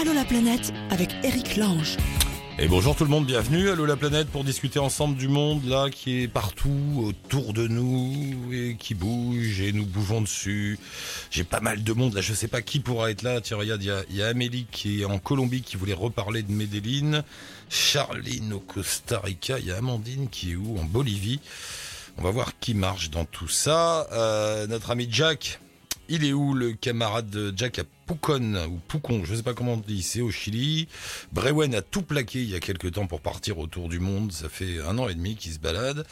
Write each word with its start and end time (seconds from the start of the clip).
Allô 0.00 0.14
la 0.14 0.24
planète 0.24 0.72
avec 0.88 1.10
Eric 1.24 1.58
Lange. 1.58 1.98
Et 2.58 2.68
bonjour 2.68 2.96
tout 2.96 3.04
le 3.04 3.10
monde, 3.10 3.26
bienvenue. 3.26 3.68
Allô 3.68 3.84
la 3.84 3.96
planète 3.96 4.28
pour 4.28 4.44
discuter 4.44 4.78
ensemble 4.78 5.14
du 5.14 5.28
monde 5.28 5.62
là 5.66 5.90
qui 5.90 6.22
est 6.22 6.28
partout 6.28 7.04
autour 7.04 7.52
de 7.52 7.68
nous 7.68 8.50
et 8.50 8.76
qui 8.78 8.94
bouge 8.94 9.60
et 9.60 9.72
nous 9.72 9.84
bougeons 9.84 10.22
dessus. 10.22 10.78
J'ai 11.30 11.44
pas 11.44 11.60
mal 11.60 11.84
de 11.84 11.92
monde 11.92 12.14
là, 12.14 12.22
je 12.22 12.32
sais 12.32 12.48
pas 12.48 12.62
qui 12.62 12.80
pourra 12.80 13.10
être 13.10 13.20
là. 13.20 13.42
Tiens, 13.42 13.58
regarde, 13.58 13.82
il 13.82 14.16
y 14.16 14.22
a, 14.22 14.26
Amélie 14.26 14.66
qui 14.70 15.02
est 15.02 15.04
en 15.04 15.18
Colombie 15.18 15.60
qui 15.60 15.76
voulait 15.76 15.92
reparler 15.92 16.42
de 16.42 16.50
Medellin. 16.50 17.22
Charline 17.68 18.54
au 18.54 18.60
Costa 18.60 19.20
Rica. 19.22 19.58
Il 19.58 19.66
y 19.66 19.70
a 19.70 19.76
Amandine 19.76 20.30
qui 20.30 20.52
est 20.52 20.56
où? 20.56 20.78
En 20.78 20.84
Bolivie. 20.84 21.40
On 22.16 22.22
va 22.22 22.30
voir 22.30 22.58
qui 22.58 22.72
marche 22.72 23.10
dans 23.10 23.26
tout 23.26 23.48
ça. 23.48 24.08
Euh, 24.12 24.66
notre 24.66 24.92
ami 24.92 25.08
Jack, 25.10 25.60
il 26.08 26.24
est 26.24 26.32
où 26.32 26.54
le 26.54 26.72
camarade 26.72 27.28
de 27.28 27.52
Jack 27.54 27.80
à 27.80 27.84
Pucon 28.10 28.56
ou 28.66 28.80
Pucon, 28.88 29.22
je 29.24 29.36
sais 29.36 29.44
pas 29.44 29.54
comment 29.54 29.74
on 29.74 29.76
dit, 29.76 30.02
c'est 30.02 30.20
au 30.20 30.32
Chili. 30.32 30.88
Brewen 31.30 31.76
a 31.76 31.80
tout 31.80 32.02
plaqué 32.02 32.40
il 32.40 32.50
y 32.50 32.56
a 32.56 32.60
quelques 32.60 32.90
temps 32.90 33.06
pour 33.06 33.20
partir 33.20 33.60
autour 33.60 33.88
du 33.88 34.00
monde. 34.00 34.32
Ça 34.32 34.48
fait 34.48 34.80
un 34.80 34.98
an 34.98 35.08
et 35.08 35.14
demi 35.14 35.36
qu'il 35.36 35.52
se 35.52 35.60
balade. 35.60 36.04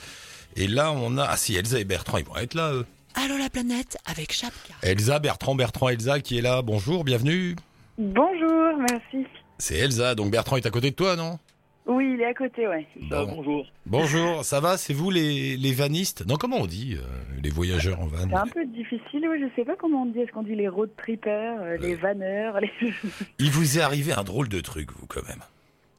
Et 0.55 0.69
là, 0.69 0.93
on 0.93 1.19
a, 1.19 1.25
ah 1.25 1.37
si, 1.37 1.57
Elsa 1.57 1.81
et 1.81 1.85
Bertrand, 1.85 2.19
ils 2.19 2.25
vont 2.25 2.37
être 2.37 2.55
là, 2.55 2.73
eux. 2.73 2.87
Allô 3.15 3.37
la 3.37 3.51
planète 3.51 3.99
avec 4.07 4.33
Chapka. 4.33 4.75
Elsa, 4.83 5.19
Bertrand, 5.19 5.57
Bertrand, 5.57 5.89
Elsa 5.89 6.21
qui 6.21 6.39
est 6.39 6.41
là. 6.41 6.63
Bonjour, 6.63 7.03
bienvenue. 7.03 7.57
Bonjour, 7.99 8.79
merci. 8.79 9.27
C'est 9.59 9.79
Elsa, 9.79 10.15
donc 10.15 10.31
Bertrand 10.31 10.57
est 10.57 10.67
à 10.67 10.71
côté 10.71 10.91
de 10.93 10.95
toi, 10.95 11.17
non? 11.17 11.41
Oui, 11.89 12.13
il 12.15 12.21
est 12.21 12.27
à 12.27 12.35
côté, 12.35 12.69
ouais. 12.69 12.87
Bon. 13.11 13.25
bonjour. 13.37 13.67
Bonjour, 13.87 14.45
ça 14.45 14.61
va 14.61 14.77
C'est 14.77 14.93
vous 14.93 15.11
les, 15.11 15.57
les 15.57 15.73
vanistes 15.73 16.27
Non, 16.27 16.37
comment 16.37 16.59
on 16.59 16.67
dit 16.67 16.99
euh, 16.99 17.03
Les 17.43 17.49
voyageurs 17.49 17.99
en 18.01 18.07
van 18.07 18.29
C'est 18.29 18.35
un 18.35 18.47
peu 18.47 18.67
difficile, 18.67 19.27
oui, 19.27 19.41
je 19.41 19.47
sais 19.57 19.65
pas 19.65 19.75
comment 19.75 20.03
on 20.03 20.07
dit. 20.07 20.21
Est-ce 20.21 20.31
qu'on 20.33 20.43
dit 20.43 20.55
les 20.55 20.69
road 20.69 20.91
trippers, 20.99 21.59
euh, 21.61 21.77
les 21.79 21.95
vanneurs, 21.95 22.61
les... 22.61 22.71
Il 23.39 23.51
vous 23.51 23.79
est 23.79 23.81
arrivé 23.81 24.13
un 24.13 24.23
drôle 24.23 24.51
de 24.51 24.61
truc, 24.61 24.93
vous, 24.93 25.07
quand 25.07 25.27
même. 25.27 25.41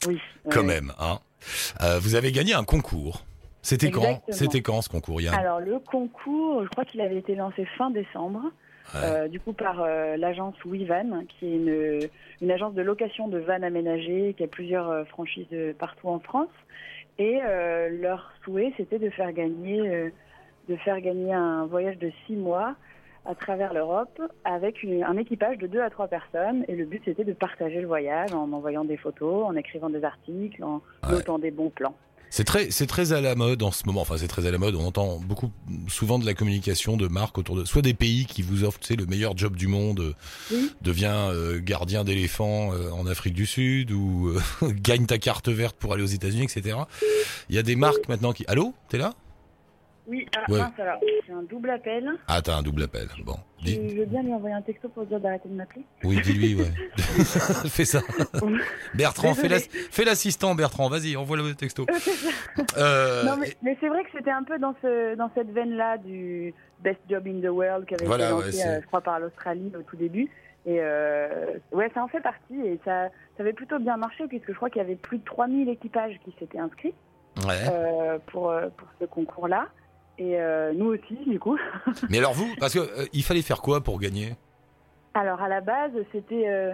Oui. 0.08 0.20
Quand 0.52 0.62
ouais. 0.62 0.68
même, 0.68 0.94
hein 1.00 1.20
Euh, 1.82 2.00
Vous 2.00 2.14
avez 2.14 2.32
gagné 2.32 2.54
un 2.54 2.64
concours. 2.64 3.26
C'était 3.64 3.90
quand? 3.92 4.22
C'était 4.30 4.62
quand 4.62 4.82
ce 4.82 4.90
concours 4.90 5.20
Alors, 5.34 5.60
le 5.60 5.80
concours, 5.80 6.64
je 6.64 6.70
crois 6.70 6.86
qu'il 6.86 7.02
avait 7.02 7.18
été 7.18 7.36
lancé 7.36 7.66
fin 7.78 7.90
décembre, 7.90 8.42
Ouais. 8.94 9.02
euh, 9.04 9.28
du 9.28 9.40
coup 9.40 9.54
par 9.54 9.82
euh, 9.82 10.18
l'agence 10.18 10.56
WeVan, 10.66 11.26
qui 11.28 11.46
est 11.48 11.56
une, 11.56 12.00
une 12.42 12.52
agence 12.52 12.74
de 12.74 12.82
location 12.82 13.28
de 13.28 13.38
vannes 13.38 13.64
aménagées, 13.64 14.34
qui 14.38 14.44
a 14.44 14.48
plusieurs 14.48 14.90
euh, 14.90 15.04
franchises 15.06 15.48
partout 15.78 16.08
en 16.10 16.20
France. 16.20 16.50
Et 17.18 17.40
leur 18.02 18.32
souhait, 18.46 18.72
c'était 18.78 18.98
de 18.98 19.10
faire 19.10 19.34
gagner, 19.34 20.10
de 20.70 20.76
faire 20.78 21.02
gagner 21.02 21.34
un 21.34 21.66
voyage 21.66 21.98
de 21.98 22.12
six 22.26 22.38
mois 22.38 22.76
à 23.26 23.36
travers 23.36 23.74
l'Europe 23.74 24.22
avec 24.46 24.84
une- 24.84 25.04
un 25.04 25.18
équipage 25.18 25.58
de 25.58 25.68
deux 25.68 25.82
à 25.82 25.90
trois 25.90 26.08
personnes. 26.08 26.64
Et 26.70 26.78
le 26.78 26.86
but, 26.86 27.02
c'était 27.04 27.26
de 27.26 27.34
partager 27.34 27.82
le 27.82 27.88
voyage 27.88 28.34
en 28.34 28.50
envoyant 28.54 28.86
des 28.86 28.96
photos, 28.96 29.44
en 29.46 29.58
écrivant 29.58 29.90
des 29.90 30.06
articles, 30.06 30.64
en 30.64 30.76
Ouais. 31.04 31.12
notant 31.12 31.40
des 31.40 31.52
bons 31.52 31.70
plans. 31.70 31.94
C'est 32.32 32.44
très, 32.44 32.70
c'est 32.70 32.86
très 32.86 33.12
à 33.12 33.22
la 33.22 33.34
mode 33.36 33.64
en 33.64 33.72
ce 33.72 33.86
moment. 33.86 34.02
Enfin, 34.02 34.16
c'est 34.18 34.28
très 34.28 34.46
à 34.46 34.52
la 34.52 34.58
mode. 34.58 34.76
On 34.76 34.86
entend 34.86 35.18
beaucoup, 35.20 35.52
souvent 35.88 36.20
de 36.20 36.26
la 36.26 36.34
communication 36.36 36.96
de 36.96 37.08
marques 37.08 37.38
autour 37.38 37.56
de, 37.56 37.66
soit 37.66 37.82
des 37.82 37.94
pays 37.96 38.26
qui 38.26 38.42
vous 38.44 38.64
offrent, 38.64 38.80
tu 38.80 38.88
sais, 38.88 38.96
le 38.96 39.06
meilleur 39.08 39.36
job 39.38 39.56
du 39.56 39.68
monde, 39.68 40.00
euh, 40.00 40.14
Oui. 40.52 40.72
devient 40.82 41.30
euh, 41.32 41.60
gardien 41.60 42.04
d'éléphants 42.04 42.72
euh, 42.74 42.92
en 42.92 43.08
Afrique 43.08 43.34
du 43.34 43.46
Sud 43.48 43.92
ou 43.92 44.30
euh, 44.62 44.72
gagne 44.72 45.06
ta 45.08 45.18
carte 45.18 45.50
verte 45.50 45.76
pour 45.78 45.94
aller 45.94 46.04
aux 46.04 46.08
États-Unis, 46.08 46.44
etc. 46.44 46.78
Il 47.50 47.56
y 47.56 47.60
a 47.60 47.64
des 47.64 47.76
marques 47.76 48.08
maintenant 48.08 48.32
qui. 48.32 48.46
Allô, 48.48 48.74
t'es 48.90 48.98
là? 49.00 49.14
Oui, 50.10 50.26
ah, 50.36 50.52
Ouais. 50.52 50.60
mince, 50.60 50.80
alors, 50.80 51.00
c'est 51.26 51.32
un 51.32 51.44
double 51.44 51.70
appel. 51.70 52.10
Ah, 52.28 52.42
t'as 52.42 52.56
un 52.58 52.64
double 52.64 52.84
appel. 52.84 53.08
Bon, 53.24 53.36
dis, 53.62 53.78
veux 53.96 54.06
bien 54.06 54.24
lui 54.24 54.34
envoyer 54.34 54.56
un 54.56 54.62
texto 54.62 54.90
pour 54.90 55.06
dire 55.06 55.20
d'arrêter 55.20 55.48
de 55.48 55.54
m'appeler 55.54 55.84
oui, 56.04 56.20
dis-lui, 56.22 56.56
ouais. 56.56 56.72
fais 57.70 57.86
ça. 57.86 58.02
Bertrand, 58.96 59.34
fais 59.36 60.04
l'assistant, 60.06 60.56
Bertrand. 60.56 60.90
Vas-y, 60.90 61.16
envoie 61.16 61.38
le 61.38 61.54
texto. 61.54 61.86
Euh, 62.78 63.24
Non, 63.24 63.38
mais, 63.38 63.56
mais 63.62 63.78
c'est 63.80 63.88
vrai 63.88 64.04
que 64.04 64.10
c'était 64.14 64.32
un 64.32 64.44
peu 64.44 64.58
dans, 64.60 64.76
ce, 64.82 65.16
dans 65.16 65.30
cette 65.36 65.52
veine-là 65.52 65.98
du 65.98 66.54
Best 66.82 67.00
Job 67.10 67.28
in 67.28 67.40
the 67.42 67.52
World 67.52 67.86
qui 67.86 67.94
avait 67.96 68.06
Voilà, 68.06 68.26
été 68.32 68.34
lancé, 68.46 68.64
euh, 68.64 68.82
je 68.82 68.88
crois, 68.88 69.02
par 69.02 69.20
l'Australie 69.20 69.72
au 69.78 69.82
tout 69.84 69.96
début. 69.96 70.30
Et 70.66 70.78
euh, 70.80 71.54
ouais, 71.72 71.90
ça 71.94 72.04
en 72.04 72.08
fait 72.08 72.22
partie 72.22 72.60
et 72.66 72.80
ça, 72.86 73.08
ça 73.38 73.44
avait 73.44 73.54
plutôt 73.54 73.80
bien 73.80 73.98
marché 73.98 74.28
puisque 74.28 74.50
je 74.50 74.56
crois 74.56 74.70
qu'il 74.70 74.82
y 74.82 74.86
avait 74.86 74.96
plus 74.96 75.20
de 75.20 75.24
3000 75.24 75.70
équipages 75.70 76.20
qui 76.26 76.36
s'étaient 76.40 76.60
inscrits 76.60 76.94
ouais. 77.48 78.20
pour, 78.28 78.50
euh, 78.50 78.68
pour 78.78 78.88
ce 79.00 79.06
concours-là. 79.06 79.68
Et 80.20 80.38
euh, 80.38 80.74
nous 80.76 80.88
aussi, 80.88 81.16
du 81.26 81.40
coup. 81.40 81.58
Mais 82.10 82.18
alors 82.18 82.34
vous, 82.34 82.54
parce 82.60 82.74
que 82.74 82.80
euh, 82.80 83.06
il 83.14 83.24
fallait 83.24 83.42
faire 83.42 83.62
quoi 83.62 83.82
pour 83.82 84.00
gagner? 84.00 84.36
Alors 85.14 85.42
à 85.42 85.48
la 85.48 85.62
base, 85.62 85.92
c'était 86.12 86.48
euh, 86.50 86.74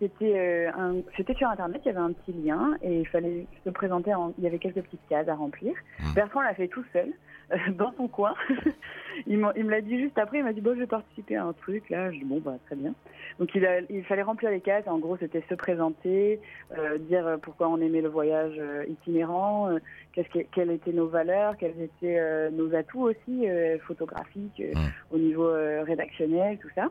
c'était 0.00 0.38
euh, 0.38 1.02
sur 1.36 1.48
internet, 1.48 1.82
il 1.84 1.88
y 1.88 1.90
avait 1.90 1.98
un 1.98 2.12
petit 2.12 2.32
lien 2.32 2.76
et 2.82 3.00
il 3.00 3.06
fallait 3.06 3.46
se 3.64 3.70
présenter. 3.70 4.14
En, 4.14 4.32
il 4.38 4.44
y 4.44 4.46
avait 4.46 4.58
quelques 4.58 4.82
petites 4.82 5.06
cases 5.08 5.28
à 5.28 5.34
remplir. 5.34 5.74
Hmm. 6.00 6.14
Bertrand 6.14 6.40
l'a 6.40 6.54
fait 6.54 6.68
tout 6.68 6.84
seul 6.92 7.12
dans 7.78 7.92
son 7.96 8.08
coin. 8.08 8.34
il, 9.26 9.38
me 9.38 9.70
l'a 9.70 9.80
dit 9.80 9.98
juste 9.98 10.18
après. 10.18 10.38
Il 10.38 10.44
m'a 10.44 10.52
dit 10.52 10.60
bon, 10.60 10.74
je 10.74 10.80
vais 10.80 10.86
participer 10.86 11.36
à 11.36 11.44
un 11.44 11.52
truc 11.52 11.88
là. 11.90 12.10
Je 12.12 12.18
dis 12.18 12.24
bon 12.24 12.40
bah 12.40 12.56
très 12.66 12.76
bien. 12.76 12.94
Donc 13.38 13.54
il, 13.54 13.64
a- 13.66 13.80
il 13.88 14.04
fallait 14.04 14.22
remplir 14.22 14.50
les 14.50 14.60
cases. 14.60 14.86
En 14.86 14.98
gros, 14.98 15.16
c'était 15.16 15.42
se 15.48 15.54
présenter, 15.54 16.40
euh, 16.76 16.98
dire 16.98 17.26
euh, 17.26 17.36
pourquoi 17.38 17.68
on 17.68 17.80
aimait 17.80 18.00
le 18.02 18.08
voyage 18.08 18.54
euh, 18.58 18.84
itinérant, 18.88 19.70
euh, 19.70 19.78
qu'est-ce 20.12 20.28
que- 20.28 20.46
quelles 20.52 20.70
étaient 20.70 20.92
nos 20.92 21.06
valeurs, 21.08 21.56
quels 21.56 21.80
étaient 21.80 22.50
nos 22.50 22.74
atouts 22.74 23.08
aussi 23.08 23.46
photographiques 23.86 24.62
Hmm. 24.74 24.88
au 25.14 25.18
niveau 25.18 25.50
rédactionnel, 25.84 26.58
tout 26.58 26.68
ça. 26.74 26.88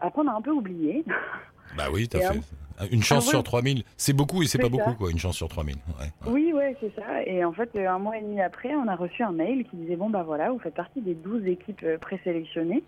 Après, 0.00 0.22
on 0.22 0.28
a 0.28 0.32
un 0.32 0.42
peu 0.42 0.50
oublié. 0.50 1.04
Bah 1.76 1.84
oui, 1.92 2.08
t'as 2.08 2.20
fait. 2.32 2.40
Une 2.92 3.02
chance 3.02 3.24
Ah, 3.26 3.30
sur 3.30 3.42
3000. 3.42 3.82
C'est 3.96 4.12
beaucoup 4.12 4.40
et 4.42 4.46
c'est 4.46 4.58
pas 4.58 4.64
ça. 4.64 4.70
beaucoup, 4.70 4.94
quoi. 4.94 5.10
Une 5.10 5.18
chance 5.18 5.36
sur 5.36 5.48
3000. 5.48 5.74
Ouais. 5.76 6.04
ouais. 6.04 6.32
Oui, 6.32 6.52
ouais, 6.52 6.76
c'est 6.80 6.94
ça. 6.94 7.24
Et 7.26 7.44
en 7.44 7.52
fait, 7.52 7.70
euh, 7.74 7.88
un 7.88 7.98
mois 7.98 8.16
et 8.18 8.22
demi 8.22 8.40
après, 8.40 8.72
on 8.76 8.86
a 8.86 8.94
reçu 8.94 9.24
un 9.24 9.32
mail 9.32 9.64
qui 9.64 9.76
disait 9.76 9.96
bon 9.96 10.10
bah 10.10 10.22
voilà, 10.24 10.50
vous 10.52 10.60
faites 10.60 10.74
partie 10.74 11.00
des 11.00 11.14
12 11.14 11.44
équipes 11.46 11.82
euh, 11.82 11.98
présélectionnées. 11.98 12.84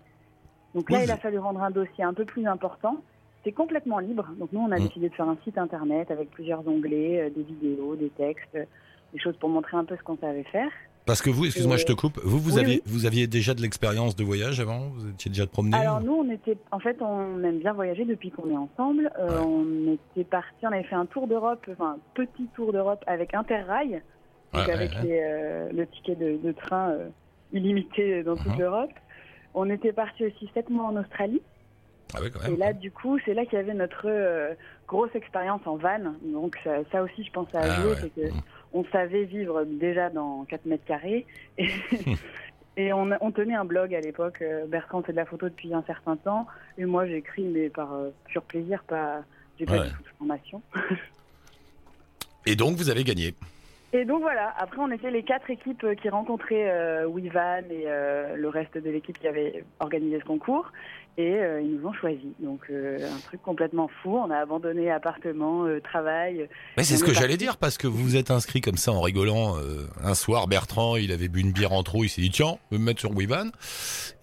Donc 0.73 0.89
là, 0.89 0.99
Oui, 0.99 1.03
il 1.05 1.11
a 1.11 1.17
fallu 1.17 1.37
rendre 1.39 1.61
un 1.61 1.71
dossier 1.71 2.05
un 2.05 2.13
peu 2.13 2.23
plus 2.23 2.47
important. 2.47 3.01
C'est 3.43 3.51
complètement 3.51 3.99
libre. 3.99 4.29
Donc 4.39 4.53
nous, 4.53 4.61
on 4.61 4.71
a 4.71 4.77
Mm. 4.79 4.83
décidé 4.87 5.09
de 5.09 5.13
faire 5.13 5.27
un 5.27 5.37
site 5.43 5.57
internet 5.57 6.09
avec 6.09 6.31
plusieurs 6.31 6.65
onglets, 6.65 7.23
euh, 7.23 7.29
des 7.29 7.43
vidéos, 7.43 7.97
des 7.97 8.09
textes, 8.11 8.57
des 9.13 9.19
choses 9.19 9.35
pour 9.37 9.49
montrer 9.49 9.75
un 9.75 9.83
peu 9.83 9.97
ce 9.97 10.03
qu'on 10.03 10.17
savait 10.17 10.43
faire. 10.43 10.71
Parce 11.05 11.21
que 11.21 11.29
vous, 11.29 11.45
excuse-moi, 11.45 11.75
Et- 11.75 11.79
je 11.79 11.85
te 11.85 11.93
coupe. 11.93 12.19
Vous, 12.23 12.37
vous 12.39 12.53
Oui, 12.55 12.59
aviez, 12.59 12.75
oui. 12.75 12.81
vous 12.85 13.05
aviez 13.05 13.27
déjà 13.27 13.53
de 13.53 13.61
l'expérience 13.61 14.15
de 14.15 14.23
voyage 14.23 14.59
avant? 14.59 14.89
Vous 14.95 15.09
étiez 15.09 15.29
déjà 15.29 15.45
de 15.45 15.49
promener? 15.49 15.77
Alors 15.77 15.99
nous, 16.01 16.13
on 16.13 16.29
était, 16.31 16.57
en 16.71 16.79
fait, 16.79 17.01
on 17.01 17.43
aime 17.43 17.59
bien 17.59 17.73
voyager 17.73 18.05
depuis 18.05 18.29
qu'on 18.29 18.49
est 18.49 18.57
ensemble. 18.57 19.11
Euh, 19.19 19.39
Ouais. 19.39 19.45
On 19.45 19.93
était 19.93 20.23
parti, 20.29 20.53
on 20.63 20.67
avait 20.67 20.83
fait 20.83 20.95
un 20.95 21.05
tour 21.07 21.27
d'Europe, 21.27 21.65
enfin 21.71 21.95
un 21.95 21.99
petit 22.13 22.45
tour 22.55 22.71
d'Europe 22.71 23.03
avec 23.07 23.33
Interrail, 23.33 24.01
donc 24.53 24.67
Ouais, 24.67 24.73
avec 24.73 24.91
ouais, 24.91 24.97
ouais. 24.97 25.03
les, 25.03 25.21
euh, 25.23 25.69
le 25.73 25.87
ticket 25.87 26.15
de, 26.15 26.37
de 26.37 26.51
train 26.51 26.91
euh, 26.91 27.07
illimité 27.51 28.21
dans 28.23 28.35
toute 28.35 28.53
Mhm. 28.53 28.59
l'Europe. 28.59 28.91
On 29.53 29.69
était 29.69 29.93
parti 29.93 30.25
aussi 30.25 30.49
sept 30.53 30.69
mois 30.69 30.85
en 30.85 30.95
Australie. 30.97 31.41
Ah 32.13 32.21
ouais, 32.21 32.29
quand 32.29 32.45
Et 32.45 32.51
même. 32.51 32.59
là, 32.59 32.73
du 32.73 32.91
coup, 32.91 33.17
c'est 33.25 33.33
là 33.33 33.45
qu'il 33.45 33.53
y 33.53 33.61
avait 33.61 33.73
notre 33.73 34.05
grosse 34.87 35.13
expérience 35.15 35.61
en 35.65 35.77
van. 35.77 36.13
Donc 36.23 36.57
ça, 36.63 36.71
ça 36.91 37.01
aussi, 37.03 37.23
je 37.23 37.31
pense, 37.31 37.47
a 37.55 37.59
Ah 37.63 37.95
c'est 38.01 38.13
que 38.13 38.27
Mhm. 38.27 38.41
On 38.73 38.83
savait 38.85 39.23
vivre 39.25 39.63
déjà 39.65 40.09
dans 40.09 40.45
4 40.45 40.65
mètres 40.65 40.85
carrés. 40.85 41.25
Et, 41.57 41.67
et 42.77 42.93
on, 42.93 43.09
on 43.21 43.31
tenait 43.31 43.55
un 43.55 43.65
blog 43.65 43.93
à 43.93 44.01
l'époque. 44.01 44.41
Euh, 44.41 44.65
Bertrand 44.67 45.01
fait 45.03 45.11
de 45.11 45.17
la 45.17 45.25
photo 45.25 45.49
depuis 45.49 45.73
un 45.73 45.83
certain 45.83 46.15
temps. 46.17 46.47
Et 46.77 46.85
moi, 46.85 47.05
j'écris, 47.05 47.43
mais 47.43 47.69
par 47.69 47.93
euh, 47.93 48.09
pur 48.27 48.41
plaisir, 48.43 48.83
pas. 48.87 49.21
J'ai 49.59 49.65
pas 49.65 49.73
Ouais. 49.79 49.87
du 49.87 49.93
tout 49.93 50.03
de 50.03 50.09
formation. 50.17 50.61
Et 52.45 52.55
donc, 52.55 52.75
vous 52.77 52.89
avez 52.89 53.03
gagné. 53.03 53.35
Et 53.93 54.05
donc 54.05 54.21
voilà, 54.21 54.53
après 54.57 54.77
on 54.79 54.89
était 54.89 55.11
les 55.11 55.21
quatre 55.21 55.49
équipes 55.49 55.83
euh, 55.83 55.95
qui 55.95 56.07
rencontraient 56.07 56.71
euh, 56.71 57.07
WeVan 57.09 57.65
et 57.69 57.83
euh, 57.87 58.37
le 58.37 58.47
reste 58.47 58.77
de 58.77 58.89
l'équipe 58.89 59.19
qui 59.19 59.27
avait 59.27 59.65
organisé 59.81 60.17
ce 60.21 60.23
concours. 60.23 60.71
Et 61.17 61.35
euh, 61.35 61.61
ils 61.61 61.75
nous 61.75 61.87
ont 61.87 61.93
choisis. 61.93 62.31
Donc 62.39 62.61
euh, 62.69 62.97
un 63.11 63.19
truc 63.19 63.41
complètement 63.41 63.89
fou. 64.01 64.17
On 64.17 64.31
a 64.31 64.37
abandonné 64.37 64.89
appartement, 64.89 65.65
euh, 65.65 65.79
travail. 65.81 66.47
Mais 66.77 66.83
c'est 66.83 66.97
ce 66.97 67.03
que 67.03 67.13
j'allais 67.13 67.37
dire, 67.37 67.57
parce 67.57 67.77
que 67.77 67.87
vous 67.87 68.01
vous 68.01 68.15
êtes 68.15 68.31
inscrit 68.31 68.61
comme 68.61 68.77
ça 68.77 68.91
en 68.91 69.01
rigolant. 69.01 69.55
un 70.03 70.15
soir, 70.15 70.47
Bertrand, 70.47 70.95
il 70.95 71.11
avait 71.11 71.27
bu 71.27 71.41
une 71.41 71.51
bière 71.51 71.73
en 71.73 71.83
trop, 71.83 72.03
il 72.03 72.09
s'est 72.09 72.21
dit, 72.21 72.31
tiens, 72.31 72.57
je 72.69 72.77
vais 72.77 72.81
me 72.81 72.85
mettre 72.85 72.99
sur 72.99 73.11
Wevan. 73.11 73.51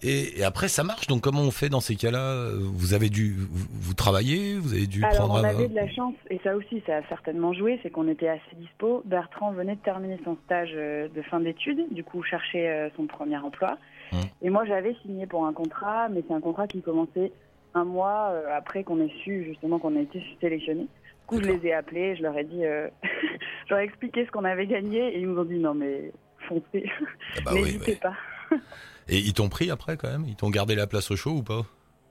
Et, 0.01 0.39
et 0.39 0.43
après, 0.43 0.67
ça 0.67 0.83
marche. 0.83 1.07
Donc, 1.07 1.21
comment 1.21 1.41
on 1.41 1.51
fait 1.51 1.69
dans 1.69 1.79
ces 1.79 1.95
cas-là? 1.95 2.49
Vous 2.57 2.93
avez 2.93 3.09
dû, 3.09 3.35
vous, 3.37 3.67
vous 3.71 3.93
travaillez 3.93 4.55
Vous 4.55 4.73
avez 4.73 4.87
dû 4.87 5.03
Alors 5.03 5.27
prendre 5.27 5.41
on 5.41 5.43
avait 5.43 5.67
de 5.67 5.75
la 5.75 5.89
chance, 5.89 6.15
et 6.29 6.39
ça 6.43 6.55
aussi 6.55 6.81
ça 6.85 6.97
a 6.97 7.03
certainement 7.09 7.53
joué, 7.53 7.79
c'est 7.83 7.89
qu'on 7.89 8.07
était 8.07 8.29
assez 8.29 8.55
dispo. 8.55 9.03
Bertrand 9.05 9.51
venait 9.51 9.75
de 9.75 9.81
terminer 9.81 10.19
son 10.23 10.37
stage 10.45 10.71
de 10.71 11.21
fin 11.29 11.39
d'études, 11.39 11.85
du 11.91 12.03
coup 12.03 12.23
cherchait 12.23 12.67
euh, 12.67 12.89
son 12.95 13.05
premier 13.05 13.37
emploi. 13.37 13.77
Mmh. 14.11 14.17
Et 14.41 14.49
moi 14.49 14.65
j'avais 14.65 14.95
signé 15.03 15.27
pour 15.27 15.45
un 15.45 15.53
contrat, 15.53 16.09
mais 16.09 16.23
c'est 16.27 16.33
un 16.33 16.41
contrat 16.41 16.67
qui 16.67 16.78
commençait 16.81 17.31
un 17.73 17.83
mois 17.83 18.29
euh, 18.31 18.57
après 18.57 18.83
qu'on 18.83 18.99
ait 19.01 19.13
su 19.23 19.43
justement 19.45 19.79
qu'on 19.79 19.95
a 19.95 19.99
été 20.01 20.23
sélectionné. 20.41 20.81
Du 20.81 20.87
coup 21.27 21.41
je 21.43 21.47
les 21.49 21.67
ai 21.67 21.73
appelés, 21.73 22.15
je 22.15 22.23
leur 22.23 22.37
ai 22.37 22.43
dit, 22.43 22.65
euh, 22.65 22.87
je 23.03 23.69
leur 23.69 23.79
ai 23.79 23.83
expliqué 23.83 24.25
ce 24.25 24.31
qu'on 24.31 24.45
avait 24.45 24.65
gagné, 24.67 25.15
et 25.15 25.19
ils 25.19 25.27
nous 25.29 25.39
ont 25.39 25.45
dit 25.45 25.59
non 25.59 25.73
mais 25.75 26.11
foncez, 26.47 26.89
Ah 27.37 27.41
bah 27.45 27.51
oui, 27.53 27.61
n'hésitez 27.63 27.91
ouais. 27.91 27.97
pas. 27.97 28.13
Et 29.07 29.17
ils 29.19 29.33
t'ont 29.33 29.49
pris 29.49 29.69
après, 29.71 29.97
quand 29.97 30.09
même? 30.09 30.25
Ils 30.27 30.35
t'ont 30.35 30.49
gardé 30.49 30.73
la 30.75 30.87
place 30.87 31.09
au 31.11 31.15
chaud 31.15 31.31
ou 31.31 31.43
pas? 31.43 31.61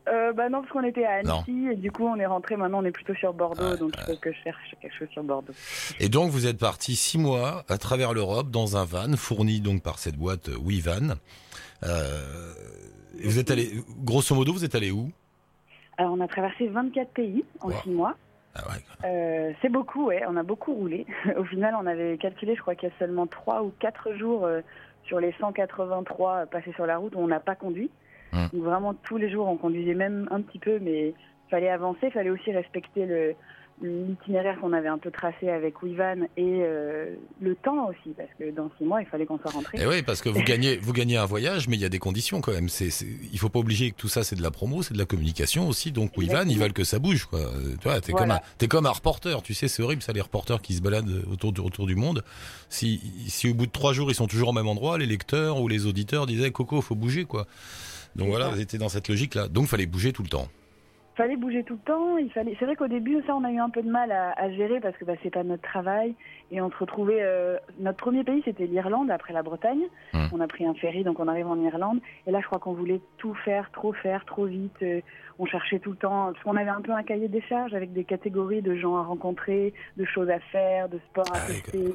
Euh, 0.08 0.32
bah 0.32 0.48
non, 0.48 0.60
parce 0.62 0.72
qu'on 0.72 0.84
était 0.84 1.04
à 1.04 1.22
Non. 1.22 1.40
Annecy 1.46 1.68
et 1.72 1.76
du 1.76 1.90
coup 1.92 2.06
on 2.06 2.16
est 2.16 2.24
rentré. 2.26 2.56
Maintenant 2.56 2.80
on 2.80 2.84
est 2.86 2.92
plutôt 2.92 3.14
sur 3.14 3.34
Bordeaux, 3.34 3.72
Ouais, 3.72 3.76
donc 3.76 3.92
il 3.98 4.04
faut 4.04 4.16
que 4.20 4.32
je 4.32 4.38
cherche 4.42 4.74
quelque 4.80 4.94
chose 4.98 5.08
sur 5.10 5.22
Bordeaux. 5.22 5.52
Et 6.00 6.08
donc 6.08 6.30
vous 6.30 6.46
êtes 6.46 6.58
parti 6.58 6.96
six 6.96 7.18
mois 7.18 7.64
à 7.68 7.76
travers 7.76 8.14
l'Europe 8.14 8.50
dans 8.50 8.76
un 8.78 8.84
van 8.84 9.14
fourni 9.16 9.60
donc 9.60 9.82
par 9.82 9.98
cette 9.98 10.16
boîte 10.16 10.48
euh, 10.48 10.56
WeVan. 10.64 11.16
Euh, 11.84 12.52
vous 13.24 13.38
êtes 13.38 13.50
allé, 13.50 13.70
grosso 14.04 14.34
modo, 14.34 14.52
vous 14.52 14.64
êtes 14.64 14.74
allé 14.74 14.90
où? 14.90 15.10
Alors 15.96 16.12
on 16.12 16.20
a 16.20 16.28
traversé 16.28 16.68
24 16.68 17.10
pays 17.10 17.44
en 17.60 17.68
Wow. 17.68 17.74
6 17.82 17.90
mois. 17.90 18.14
ah 18.54 18.60
ouais, 18.68 19.08
Euh, 19.08 19.52
c'est 19.60 19.68
beaucoup, 19.68 20.06
ouais. 20.06 20.22
On 20.28 20.36
a 20.36 20.42
beaucoup 20.42 20.72
roulé. 20.74 21.06
Au 21.36 21.44
final, 21.44 21.74
on 21.80 21.86
avait 21.86 22.16
calculé, 22.18 22.54
je 22.54 22.60
crois 22.60 22.74
qu'il 22.74 22.88
y 22.88 22.92
a 22.92 22.94
seulement 22.98 23.26
3 23.26 23.62
ou 23.62 23.72
4 23.80 24.14
jours 24.14 24.44
euh, 24.44 24.60
sur 25.04 25.18
les 25.20 25.32
183 25.40 26.46
passés 26.46 26.72
sur 26.74 26.86
la 26.86 26.98
route 26.98 27.14
où 27.14 27.18
on 27.18 27.28
n'a 27.28 27.40
pas 27.40 27.54
conduit. 27.56 27.90
Hmm. 28.32 28.46
Donc 28.52 28.62
vraiment 28.62 28.94
tous 28.94 29.16
les 29.16 29.30
jours, 29.30 29.48
on 29.48 29.56
conduisait 29.56 29.94
même 29.94 30.28
un 30.30 30.40
petit 30.42 30.58
peu, 30.58 30.78
mais 30.80 31.14
fallait 31.50 31.70
avancer, 31.70 32.10
fallait 32.10 32.30
aussi 32.30 32.52
respecter 32.52 33.06
le 33.06 33.34
l'itinéraire 33.82 34.58
qu'on 34.60 34.72
avait 34.72 34.88
un 34.88 34.98
peu 34.98 35.10
tracé 35.10 35.48
avec 35.48 35.82
Wivan 35.82 36.22
et 36.36 36.62
euh, 36.62 37.14
le 37.40 37.54
temps 37.54 37.88
aussi, 37.88 38.14
parce 38.16 38.28
que 38.38 38.50
dans 38.50 38.70
6 38.78 38.84
mois, 38.84 39.00
il 39.02 39.06
fallait 39.06 39.26
qu'on 39.26 39.38
soit 39.38 39.50
rentré. 39.50 39.78
Et 39.80 39.86
oui, 39.86 40.02
parce 40.02 40.20
que 40.20 40.28
vous 40.28 40.42
gagnez, 40.42 40.76
vous 40.78 40.92
gagnez 40.92 41.16
un 41.16 41.24
voyage, 41.26 41.68
mais 41.68 41.76
il 41.76 41.80
y 41.80 41.84
a 41.84 41.88
des 41.88 41.98
conditions 41.98 42.40
quand 42.40 42.52
même. 42.52 42.68
C'est, 42.68 42.90
c'est- 42.90 43.06
il 43.32 43.38
faut 43.38 43.48
pas 43.48 43.58
obliger 43.60 43.90
que 43.90 43.96
tout 43.96 44.08
ça 44.08 44.24
c'est 44.24 44.36
de 44.36 44.42
la 44.42 44.50
promo, 44.50 44.82
c'est 44.82 44.94
de 44.94 44.98
la 44.98 45.04
communication 45.04 45.68
aussi. 45.68 45.92
Donc 45.92 46.12
Exactement. 46.18 46.50
ils 46.50 46.58
veulent 46.58 46.72
que 46.72 46.84
ça 46.84 46.98
bouge, 46.98 47.24
quoi. 47.26 47.40
Tu 47.80 47.88
vois, 47.88 48.00
t'es 48.00 48.12
Voilà. 48.12 48.26
comme 48.26 48.30
un, 48.36 48.40
t'es 48.58 48.68
comme 48.68 48.86
un 48.86 48.90
reporter. 48.90 49.42
Tu 49.42 49.54
sais, 49.54 49.68
c'est 49.68 49.82
horrible 49.82 50.02
ça, 50.02 50.12
les 50.12 50.20
reporters 50.20 50.60
qui 50.60 50.74
se 50.74 50.82
baladent 50.82 51.24
autour 51.30 51.52
du, 51.52 51.60
autour 51.60 51.86
du 51.86 51.94
monde. 51.96 52.24
Si, 52.68 53.00
si 53.28 53.48
au 53.50 53.54
bout 53.54 53.66
de 53.66 53.72
trois 53.72 53.92
jours 53.92 54.10
ils 54.10 54.14
sont 54.14 54.26
toujours 54.26 54.48
au 54.48 54.52
même 54.52 54.68
endroit, 54.68 54.98
les 54.98 55.06
lecteurs 55.06 55.60
ou 55.60 55.68
les 55.68 55.86
auditeurs 55.86 56.26
disaient 56.26 56.50
Coco, 56.50 56.80
faut 56.80 56.94
bouger, 56.94 57.24
quoi. 57.24 57.46
Donc 58.16 58.26
C'est 58.26 58.30
voilà, 58.30 58.48
vous 58.48 58.60
étiez 58.60 58.78
dans 58.78 58.88
cette 58.88 59.08
logique-là. 59.08 59.48
Donc 59.48 59.66
fallait 59.66 59.86
bouger 59.86 60.12
tout 60.12 60.22
le 60.22 60.28
temps. 60.28 60.48
Fallait 61.18 61.36
bouger 61.36 61.64
tout 61.64 61.74
le 61.74 61.80
temps. 61.80 62.16
Il 62.16 62.30
fallait. 62.30 62.56
C'est 62.58 62.64
vrai 62.64 62.76
qu'au 62.76 62.86
début, 62.88 63.20
ça, 63.26 63.34
on 63.34 63.44
a 63.44 63.50
eu 63.50 63.58
un 63.58 63.68
peu 63.68 63.82
de 63.82 63.90
mal 63.90 64.10
à, 64.12 64.30
à 64.30 64.50
gérer 64.50 64.80
parce 64.80 64.96
que 64.96 65.04
bah, 65.04 65.14
c'est 65.22 65.30
pas 65.30 65.42
notre 65.42 65.62
travail 65.62 66.14
et 66.50 66.60
on 66.62 66.70
se 66.70 66.76
retrouvait. 66.76 67.18
euh, 67.20 67.58
notre 67.80 67.98
premier 67.98 68.24
pays, 68.24 68.40
c'était 68.44 68.66
l'Irlande 68.66 69.10
après 69.10 69.34
la 69.34 69.42
Bretagne. 69.42 69.82
Hmm. 70.14 70.28
On 70.32 70.40
a 70.40 70.46
pris 70.46 70.64
un 70.64 70.74
ferry, 70.74 71.04
donc 71.04 71.20
on 71.20 71.28
arrive 71.28 71.48
en 71.48 71.60
Irlande. 71.60 72.00
Et 72.26 72.30
là, 72.30 72.40
je 72.40 72.46
crois 72.46 72.60
qu'on 72.60 72.72
voulait 72.72 73.00
tout 73.18 73.34
faire, 73.34 73.70
trop 73.72 73.92
faire, 73.92 74.24
trop 74.24 74.46
vite. 74.46 74.76
Euh, 74.82 75.00
on 75.38 75.46
cherchait 75.46 75.80
tout 75.80 75.90
le 75.90 75.96
temps 75.96 76.32
parce 76.32 76.42
qu'on 76.44 76.56
avait 76.56 76.70
un 76.70 76.80
peu 76.80 76.92
un 76.92 77.02
cahier 77.02 77.28
des 77.28 77.42
charges 77.42 77.74
avec 77.74 77.92
des 77.92 78.04
catégories 78.04 78.62
de 78.62 78.74
gens 78.76 78.96
à 78.96 79.02
rencontrer, 79.02 79.74
de 79.96 80.04
choses 80.04 80.30
à 80.30 80.38
faire, 80.38 80.88
de 80.88 80.98
sport 81.10 81.26
à 81.32 81.38
Ah 81.38 81.46
tester, 81.46 81.92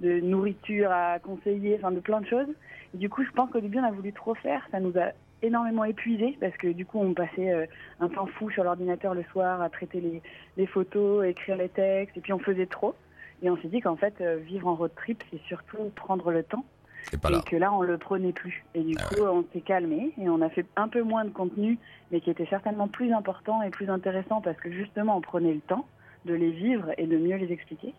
de 0.00 0.20
nourriture 0.20 0.90
à 0.90 1.18
conseiller, 1.18 1.76
enfin 1.78 1.92
de 1.92 2.00
plein 2.00 2.20
de 2.20 2.26
choses. 2.26 2.48
Et 2.94 2.98
du 2.98 3.08
coup, 3.08 3.24
je 3.24 3.30
pense 3.30 3.50
qu'au 3.50 3.60
début, 3.60 3.78
on 3.78 3.84
a 3.84 3.90
voulu 3.90 4.12
trop 4.12 4.34
faire. 4.34 4.66
Ça 4.70 4.80
nous 4.80 4.96
a 4.98 5.12
énormément 5.42 5.84
épuisé 5.84 6.36
parce 6.40 6.56
que 6.56 6.68
du 6.68 6.86
coup, 6.86 6.98
on 7.00 7.14
passait 7.14 7.52
euh, 7.52 7.66
un 8.00 8.08
temps 8.08 8.26
fou 8.26 8.50
sur 8.50 8.64
l'ordinateur 8.64 9.14
le 9.14 9.24
soir 9.24 9.60
à 9.60 9.68
traiter 9.68 10.00
les, 10.00 10.22
les 10.56 10.66
photos, 10.66 11.24
écrire 11.26 11.56
les 11.56 11.68
textes, 11.68 12.16
et 12.16 12.20
puis 12.20 12.32
on 12.32 12.38
faisait 12.38 12.66
trop. 12.66 12.94
Et 13.42 13.50
on 13.50 13.56
s'est 13.56 13.68
dit 13.68 13.80
qu'en 13.80 13.96
fait, 13.96 14.14
euh, 14.20 14.36
vivre 14.36 14.68
en 14.68 14.74
road 14.74 14.92
trip, 14.94 15.22
c'est 15.30 15.40
surtout 15.42 15.90
prendre 15.96 16.30
le 16.30 16.44
temps, 16.44 16.64
et 17.12 17.42
que 17.42 17.56
là, 17.56 17.72
on 17.72 17.82
le 17.82 17.98
prenait 17.98 18.32
plus. 18.32 18.64
Et 18.74 18.82
du 18.82 18.94
Ah 18.98 19.14
coup, 19.14 19.22
on 19.22 19.44
s'est 19.52 19.60
calmé 19.60 20.12
et 20.20 20.28
on 20.28 20.40
a 20.40 20.48
fait 20.48 20.66
un 20.76 20.88
peu 20.88 21.02
moins 21.02 21.24
de 21.24 21.30
contenu, 21.30 21.78
mais 22.10 22.20
qui 22.20 22.30
était 22.30 22.46
certainement 22.46 22.88
plus 22.88 23.12
important 23.12 23.62
et 23.62 23.70
plus 23.70 23.90
intéressant 23.90 24.40
parce 24.40 24.56
que 24.58 24.70
justement, 24.70 25.16
on 25.16 25.20
prenait 25.20 25.52
le 25.52 25.60
temps 25.60 25.86
de 26.24 26.34
les 26.34 26.52
vivre 26.52 26.92
et 26.98 27.06
de 27.06 27.18
mieux 27.18 27.36
les 27.36 27.52
expliquer. 27.52 27.94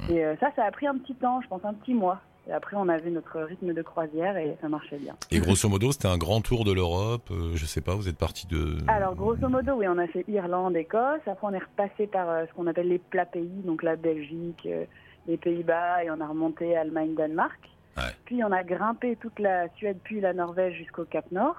Mmh. 0.00 0.12
Et 0.12 0.24
euh, 0.24 0.36
ça, 0.36 0.50
ça 0.56 0.64
a 0.64 0.70
pris 0.70 0.86
un 0.86 0.96
petit 0.96 1.14
temps, 1.14 1.42
je 1.42 1.48
pense 1.48 1.64
un 1.64 1.74
petit 1.74 1.92
mois. 1.92 2.20
Et 2.48 2.52
après, 2.52 2.76
on 2.76 2.88
avait 2.88 3.10
notre 3.10 3.40
rythme 3.40 3.72
de 3.74 3.82
croisière 3.82 4.36
et 4.36 4.56
ça 4.60 4.68
marchait 4.68 4.98
bien. 4.98 5.16
Et 5.32 5.40
grosso 5.40 5.68
modo, 5.68 5.90
c'était 5.90 6.06
un 6.06 6.16
grand 6.16 6.40
tour 6.40 6.64
de 6.64 6.72
l'Europe. 6.72 7.28
euh, 7.32 7.56
je 7.56 7.66
sais 7.66 7.80
pas, 7.80 7.94
vous 7.96 8.08
êtes 8.08 8.18
parti 8.18 8.46
de. 8.46 8.76
Alors, 8.86 9.16
grosso 9.16 9.48
modo, 9.48 9.72
oui, 9.74 9.86
on 9.88 9.98
a 9.98 10.06
fait 10.06 10.24
Irlande, 10.28 10.76
Écosse. 10.76 11.26
Après, 11.26 11.46
on 11.46 11.52
est 11.52 11.58
repassé 11.58 12.06
par 12.06 12.30
euh, 12.30 12.44
ce 12.48 12.54
qu'on 12.54 12.68
appelle 12.68 12.88
les 12.88 13.00
plats 13.00 13.26
pays, 13.26 13.62
donc 13.64 13.82
la 13.82 13.96
Belgique, 13.96 14.62
euh, 14.66 14.84
les 15.26 15.36
Pays-Bas, 15.36 16.04
et 16.04 16.10
on 16.10 16.20
a 16.20 16.26
remonté 16.26 16.76
Allemagne, 16.76 17.14
Danemark. 17.14 17.58
Ouais. 17.96 18.14
Puis, 18.26 18.44
on 18.44 18.52
a 18.52 18.62
grimpé 18.62 19.16
toute 19.16 19.40
la 19.40 19.68
Suède, 19.70 19.98
puis 20.04 20.20
la 20.20 20.32
Norvège 20.32 20.76
jusqu'au 20.76 21.04
Cap 21.04 21.24
Nord. 21.32 21.56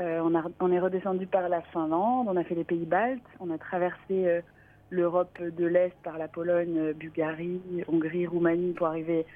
Euh, 0.00 0.20
on, 0.22 0.34
a, 0.36 0.42
on 0.60 0.70
est 0.70 0.80
redescendu 0.80 1.26
par 1.26 1.48
la 1.48 1.62
Finlande, 1.62 2.26
on 2.28 2.36
a 2.36 2.44
fait 2.44 2.54
les 2.54 2.64
pays 2.64 2.84
baltes, 2.84 3.22
on 3.40 3.50
a 3.50 3.56
traversé 3.56 4.42
l'Europe 4.90 5.40
de 5.42 5.66
l'Est 5.66 5.94
par 6.04 6.18
la 6.18 6.28
Pologne, 6.28 6.92
Bulgarie, 6.92 7.60
Hongrie, 7.88 8.26
Roumanie 8.26 8.74
pour 8.74 8.86
arriver 8.86 9.26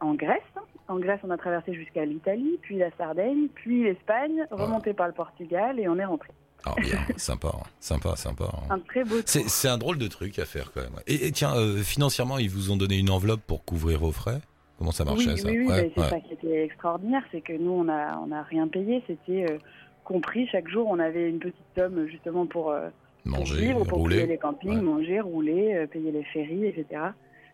en 0.00 0.14
Grèce. 0.14 0.40
En 0.88 0.98
Grèce, 0.98 1.20
on 1.24 1.30
a 1.30 1.36
traversé 1.36 1.74
jusqu'à 1.74 2.04
l'Italie, 2.04 2.58
puis 2.62 2.78
la 2.78 2.90
Sardaigne, 2.96 3.48
puis 3.54 3.82
l'Espagne, 3.84 4.46
remonté 4.50 4.92
par 4.92 5.08
le 5.08 5.12
Portugal 5.12 5.80
et 5.80 5.88
on 5.88 5.98
est 5.98 6.04
rentré. 6.04 6.28
Ah 6.64 6.74
bien, 6.80 6.98
sympa, 7.16 7.48
hein. 7.54 7.62
sympa, 7.80 8.14
sympa. 8.16 8.44
hein. 8.44 8.74
Un 8.74 8.78
très 8.80 9.04
beau. 9.04 9.16
C'est, 9.24 9.68
un 9.68 9.78
drôle 9.78 9.98
de 9.98 10.06
truc 10.08 10.38
à 10.38 10.44
faire 10.44 10.72
quand 10.72 10.80
même. 10.82 10.92
Et, 11.06 11.26
et 11.26 11.32
tiens, 11.32 11.54
euh, 11.56 11.78
financièrement, 11.78 12.38
ils 12.38 12.48
vous 12.50 12.70
ont 12.70 12.76
donné 12.76 12.98
une 12.98 13.10
enveloppe 13.10 13.40
pour 13.46 13.64
couvrir 13.64 13.98
vos 14.00 14.12
frais? 14.12 14.38
Comment 14.78 14.90
ça 14.92 15.04
marchait 15.04 15.30
oui, 15.32 15.38
ça? 15.38 15.48
oui, 15.48 15.58
oui, 15.60 15.66
Ouais, 15.68 15.92
c'est 15.94 16.00
ouais. 16.02 16.08
ça 16.10 16.20
qui 16.20 16.34
était 16.34 16.64
extraordinaire, 16.64 17.22
c'est 17.32 17.40
que 17.40 17.52
nous, 17.52 17.70
on 17.72 17.88
a, 17.88 18.18
on 18.18 18.30
a 18.32 18.42
rien 18.42 18.68
payé, 18.68 19.02
c'était 19.06 19.46
euh, 19.50 19.58
compris. 20.04 20.46
Chaque 20.48 20.68
jour, 20.68 20.86
on 20.88 20.98
avait 20.98 21.28
une 21.28 21.38
petite 21.38 21.56
somme 21.76 22.06
justement 22.08 22.46
pour, 22.46 22.70
euh, 22.70 22.88
Manger, 23.24 23.56
vivre, 23.66 23.78
pour 23.84 24.04
payer 24.04 24.20
rouler. 24.20 24.26
les 24.26 24.38
campings, 24.38 24.76
Ouais. 24.76 24.80
manger, 24.82 25.20
rouler, 25.20 25.74
euh, 25.74 25.86
payer 25.86 26.12
les 26.12 26.24
ferries, 26.24 26.66
etc. 26.66 27.02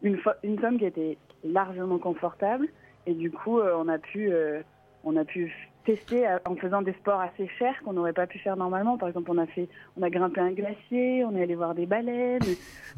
Une, 0.02 0.18
une 0.42 0.60
somme 0.60 0.78
qui 0.78 0.84
était 0.84 1.16
largement 1.44 1.98
confortable 1.98 2.68
et 3.06 3.14
du 3.14 3.30
coup, 3.30 3.58
euh, 3.58 3.74
on 3.76 3.88
a 3.88 3.98
pu, 3.98 4.32
euh, 4.32 4.62
on 5.04 5.16
a 5.16 5.24
pu 5.24 5.52
tester 5.84 6.26
euh, 6.26 6.38
en 6.44 6.54
faisant 6.54 6.82
des 6.82 6.92
sports 6.92 7.20
assez 7.20 7.48
chers 7.58 7.74
qu'on 7.82 7.94
n'aurait 7.94 8.12
pas 8.12 8.26
pu 8.26 8.38
faire 8.38 8.56
normalement. 8.56 8.96
Par 8.96 9.08
exemple, 9.08 9.30
on 9.30 9.38
a 9.38 9.46
fait, 9.46 9.68
on 9.96 10.02
a 10.02 10.10
grimpé 10.10 10.40
un 10.40 10.52
glacier, 10.52 11.24
on 11.24 11.36
est 11.36 11.42
allé 11.42 11.54
voir 11.54 11.74
des 11.74 11.86
baleines. 11.86 12.42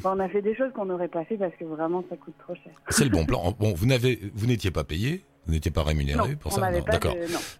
On 0.05 0.21
a 0.21 0.29
fait 0.29 0.43
des 0.43 0.55
choses 0.55 0.73
qu'on 0.73 0.85
n'aurait 0.85 1.09
pas 1.09 1.25
fait 1.25 1.37
parce 1.37 1.55
que 1.57 1.65
vraiment, 1.65 2.05
ça 2.09 2.17
coûte 2.17 2.35
trop 2.39 2.55
cher. 2.55 2.73
C'est 2.91 3.05
le 3.05 3.11
bon 3.11 3.25
plan. 3.25 3.53
Bon, 3.59 3.73
vous 3.75 3.87
n'avez, 3.87 4.19
vous 4.35 4.47
n'étiez 4.47 4.71
pas 4.71 4.85
payé, 4.85 5.25
vous 5.47 5.53
n'étiez 5.53 5.71
pas 5.71 5.83
rémunéré 5.83 6.17
non, 6.17 6.37
pour 6.37 6.53
ça. 6.53 6.71
D'accord. 6.71 7.15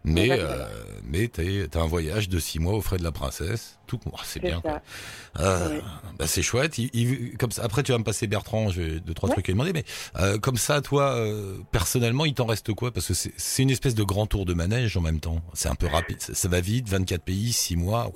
Mais, 0.05 0.29
euh, 0.31 0.67
mais 1.05 1.29
t'as, 1.29 1.81
un 1.81 1.87
voyage 1.87 2.29
de 2.29 2.39
six 2.39 2.59
mois 2.59 2.75
aux 2.75 2.81
frais 2.81 2.97
de 2.97 3.03
la 3.05 3.13
princesse. 3.13 3.79
Tout, 3.87 4.01
oh, 4.07 4.17
c'est 4.25 4.41
bien. 4.41 4.63
Ouais. 4.65 5.81
bah, 6.19 6.27
c'est 6.27 6.43
chouette. 6.43 6.79
Il- 6.79 6.91
il- 6.95 7.37
comme 7.37 7.51
ça, 7.51 7.63
après, 7.65 7.83
tu 7.83 7.93
vas 7.93 7.99
me 7.99 8.05
passer 8.05 8.27
Bertrand. 8.27 8.71
J'ai 8.71 9.01
deux 9.01 9.13
trois 9.13 9.29
trucs 9.29 9.47
à 9.49 9.53
lui 9.53 9.59
demander. 9.59 9.73
Mais 9.75 9.85
euh, 10.19 10.39
comme 10.39 10.57
ça, 10.57 10.81
toi, 10.81 11.15
euh, 11.17 11.59
personnellement, 11.71 12.25
il 12.25 12.35
t'en 12.35 12.47
reste 12.47 12.73
quoi? 12.73 12.91
Parce 12.93 13.09
que 13.09 13.15
c'est, 13.15 13.63
une 13.63 13.71
espèce 13.71 13.95
de 13.95 14.05
grand 14.05 14.27
tour 14.27 14.47
de 14.47 14.55
manège 14.55 14.97
en 14.97 15.01
même 15.03 15.21
temps. 15.21 15.41
C'est 15.53 15.69
un 15.69 15.75
peu 15.75 15.87
rapide. 15.87 16.21
Ça, 16.21 16.35
ça 16.35 16.49
va 16.49 16.61
vite. 16.61 16.89
24 16.89 17.23
pays, 17.23 17.53
six 17.53 17.77
mois. 17.77 18.11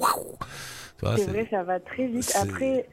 C'est 1.00 1.26
vrai, 1.28 1.47
ça 1.50 1.62
va 1.62 1.78
très 1.78 2.09
vite. 2.09 2.33
Après, 2.35 2.88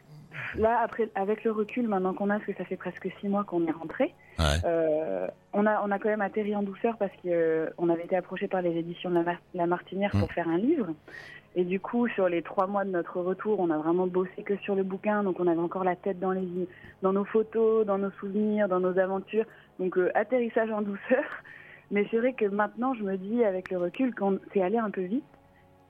là, 0.58 0.80
après, 0.84 1.10
avec 1.16 1.44
le 1.44 1.52
recul, 1.52 1.88
maintenant 1.88 2.14
qu'on 2.14 2.30
a, 2.30 2.36
parce 2.36 2.46
que 2.46 2.54
ça 2.54 2.66
fait 2.66 2.76
presque 2.78 3.10
six 3.20 3.28
mois 3.28 3.44
qu'on 3.44 3.66
est 3.68 3.72
rentré, 3.72 4.14
Ouais. 4.38 4.46
euh, 4.66 5.28
on, 5.54 5.66
a, 5.66 5.82
on 5.86 5.92
a 5.92 6.00
quand 6.00 6.10
même 6.10 6.22
atterri 6.22 6.56
en 6.56 6.64
douceur 6.64 6.98
parce 6.98 7.12
qu'on 7.22 7.90
avait 7.90 8.04
été 8.04 8.18
approché 8.18 8.48
par 8.50 8.62
les 8.62 8.72
éditions 8.78 9.10
de 9.10 9.16
la, 9.16 9.24
Mar- 9.24 9.42
la 9.54 9.66
Martinière 9.66 10.12
pour 10.12 10.30
faire 10.34 10.50
un 10.50 10.58
livre. 10.58 10.88
Et 11.58 11.64
du 11.64 11.80
coup, 11.80 12.10
sur 12.10 12.28
les 12.28 12.42
trois 12.42 12.68
mois 12.68 12.84
de 12.84 12.90
notre 12.90 13.22
retour, 13.22 13.62
on 13.62 13.70
a 13.70 13.78
vraiment 13.78 14.08
bossé 14.08 14.44
que 14.44 14.58
sur 14.58 14.76
le 14.76 14.84
bouquin. 14.84 15.24
Donc, 15.24 15.40
on 15.40 15.48
avait 15.48 15.62
encore 15.62 15.86
la 15.86 15.96
tête 15.96 16.20
dans, 16.20 16.32
les, 16.32 16.46
dans 17.02 17.14
nos 17.14 17.24
photos, 17.24 17.86
dans 17.86 17.98
nos 17.98 18.12
souvenirs, 18.12 18.68
dans 18.68 18.82
nos 18.82 19.00
aventures. 19.00 19.46
Donc, 19.80 19.98
euh, 19.98 20.12
atterrissage 20.16 20.70
en 20.70 20.82
douceur. 20.82 21.24
Mais 21.92 22.06
c'est 22.12 22.18
vrai 22.18 22.34
que 22.34 22.44
maintenant, 22.44 22.94
je 22.94 23.04
me 23.04 23.16
dis, 23.16 23.42
avec 23.46 23.72
le 23.72 23.78
recul, 23.78 24.14
qu'on 24.14 24.38
c'est 24.54 24.62
allé 24.62 24.78
un 24.78 24.90
peu 24.90 25.02
vite, 25.04 25.24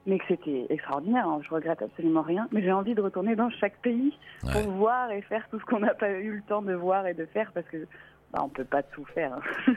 mais 0.06 0.20
que 0.20 0.26
c'était 0.28 0.66
extraordinaire. 0.70 1.28
hein. 1.28 1.42
Je 1.44 1.50
regrette 1.54 1.82
absolument 1.82 2.22
rien. 2.22 2.48
Mais 2.52 2.62
j'ai 2.62 2.72
envie 2.72 2.94
de 2.96 3.02
retourner 3.02 3.36
dans 3.36 3.50
chaque 3.50 3.78
pays 3.82 4.18
Ouais. 4.44 4.52
pour 4.54 4.72
voir 4.74 5.12
et 5.12 5.22
faire 5.24 5.48
tout 5.50 5.60
ce 5.60 5.66
qu'on 5.66 5.80
n'a 5.80 5.94
pas 5.94 6.10
eu 6.12 6.36
le 6.36 6.42
temps 6.44 6.62
de 6.62 6.74
voir 6.74 7.08
et 7.08 7.14
de 7.14 7.26
faire 7.26 7.52
parce 7.54 7.68
que 7.68 7.88
bah, 8.32 8.42
on 8.44 8.50
peut 8.50 8.66
pas 8.66 8.84
tout 8.84 9.06
faire. 9.14 9.34
hein. 9.34 9.42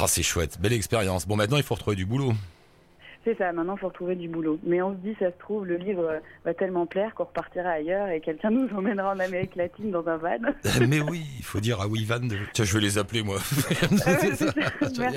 Ah, 0.00 0.06
c'est 0.06 0.22
chouette. 0.22 0.58
Belle 0.60 0.72
expérience. 0.72 1.26
Bon, 1.26 1.36
maintenant, 1.36 1.56
il 1.56 1.62
faut 1.64 1.74
retrouver 1.74 1.96
du 1.96 2.06
boulot. 2.06 2.32
C'est 3.24 3.36
ça, 3.36 3.52
maintenant 3.52 3.74
il 3.76 3.80
faut 3.80 3.88
retrouver 3.88 4.16
du 4.16 4.28
boulot. 4.28 4.58
Mais 4.64 4.80
on 4.80 4.92
se 4.92 4.98
dit, 4.98 5.14
ça 5.18 5.26
se 5.26 5.38
trouve, 5.38 5.66
le 5.66 5.76
livre 5.76 6.04
euh, 6.04 6.18
va 6.44 6.54
tellement 6.54 6.86
plaire 6.86 7.14
qu'on 7.14 7.24
repartira 7.24 7.68
ailleurs 7.68 8.08
et 8.08 8.20
quelqu'un 8.20 8.50
nous 8.50 8.68
emmènera 8.74 9.12
en 9.12 9.18
Amérique 9.18 9.56
latine 9.56 9.90
dans 9.90 10.06
un 10.08 10.16
van. 10.16 10.38
Mais 10.88 11.00
oui, 11.00 11.26
il 11.38 11.44
faut 11.44 11.60
dire 11.60 11.80
à 11.80 11.86
Wivan 11.86 12.20
de... 12.20 12.38
Tiens, 12.54 12.64
je 12.64 12.74
vais 12.74 12.80
les 12.80 12.96
appeler, 12.96 13.22
moi. 13.22 13.38
Merci, 14.06 14.44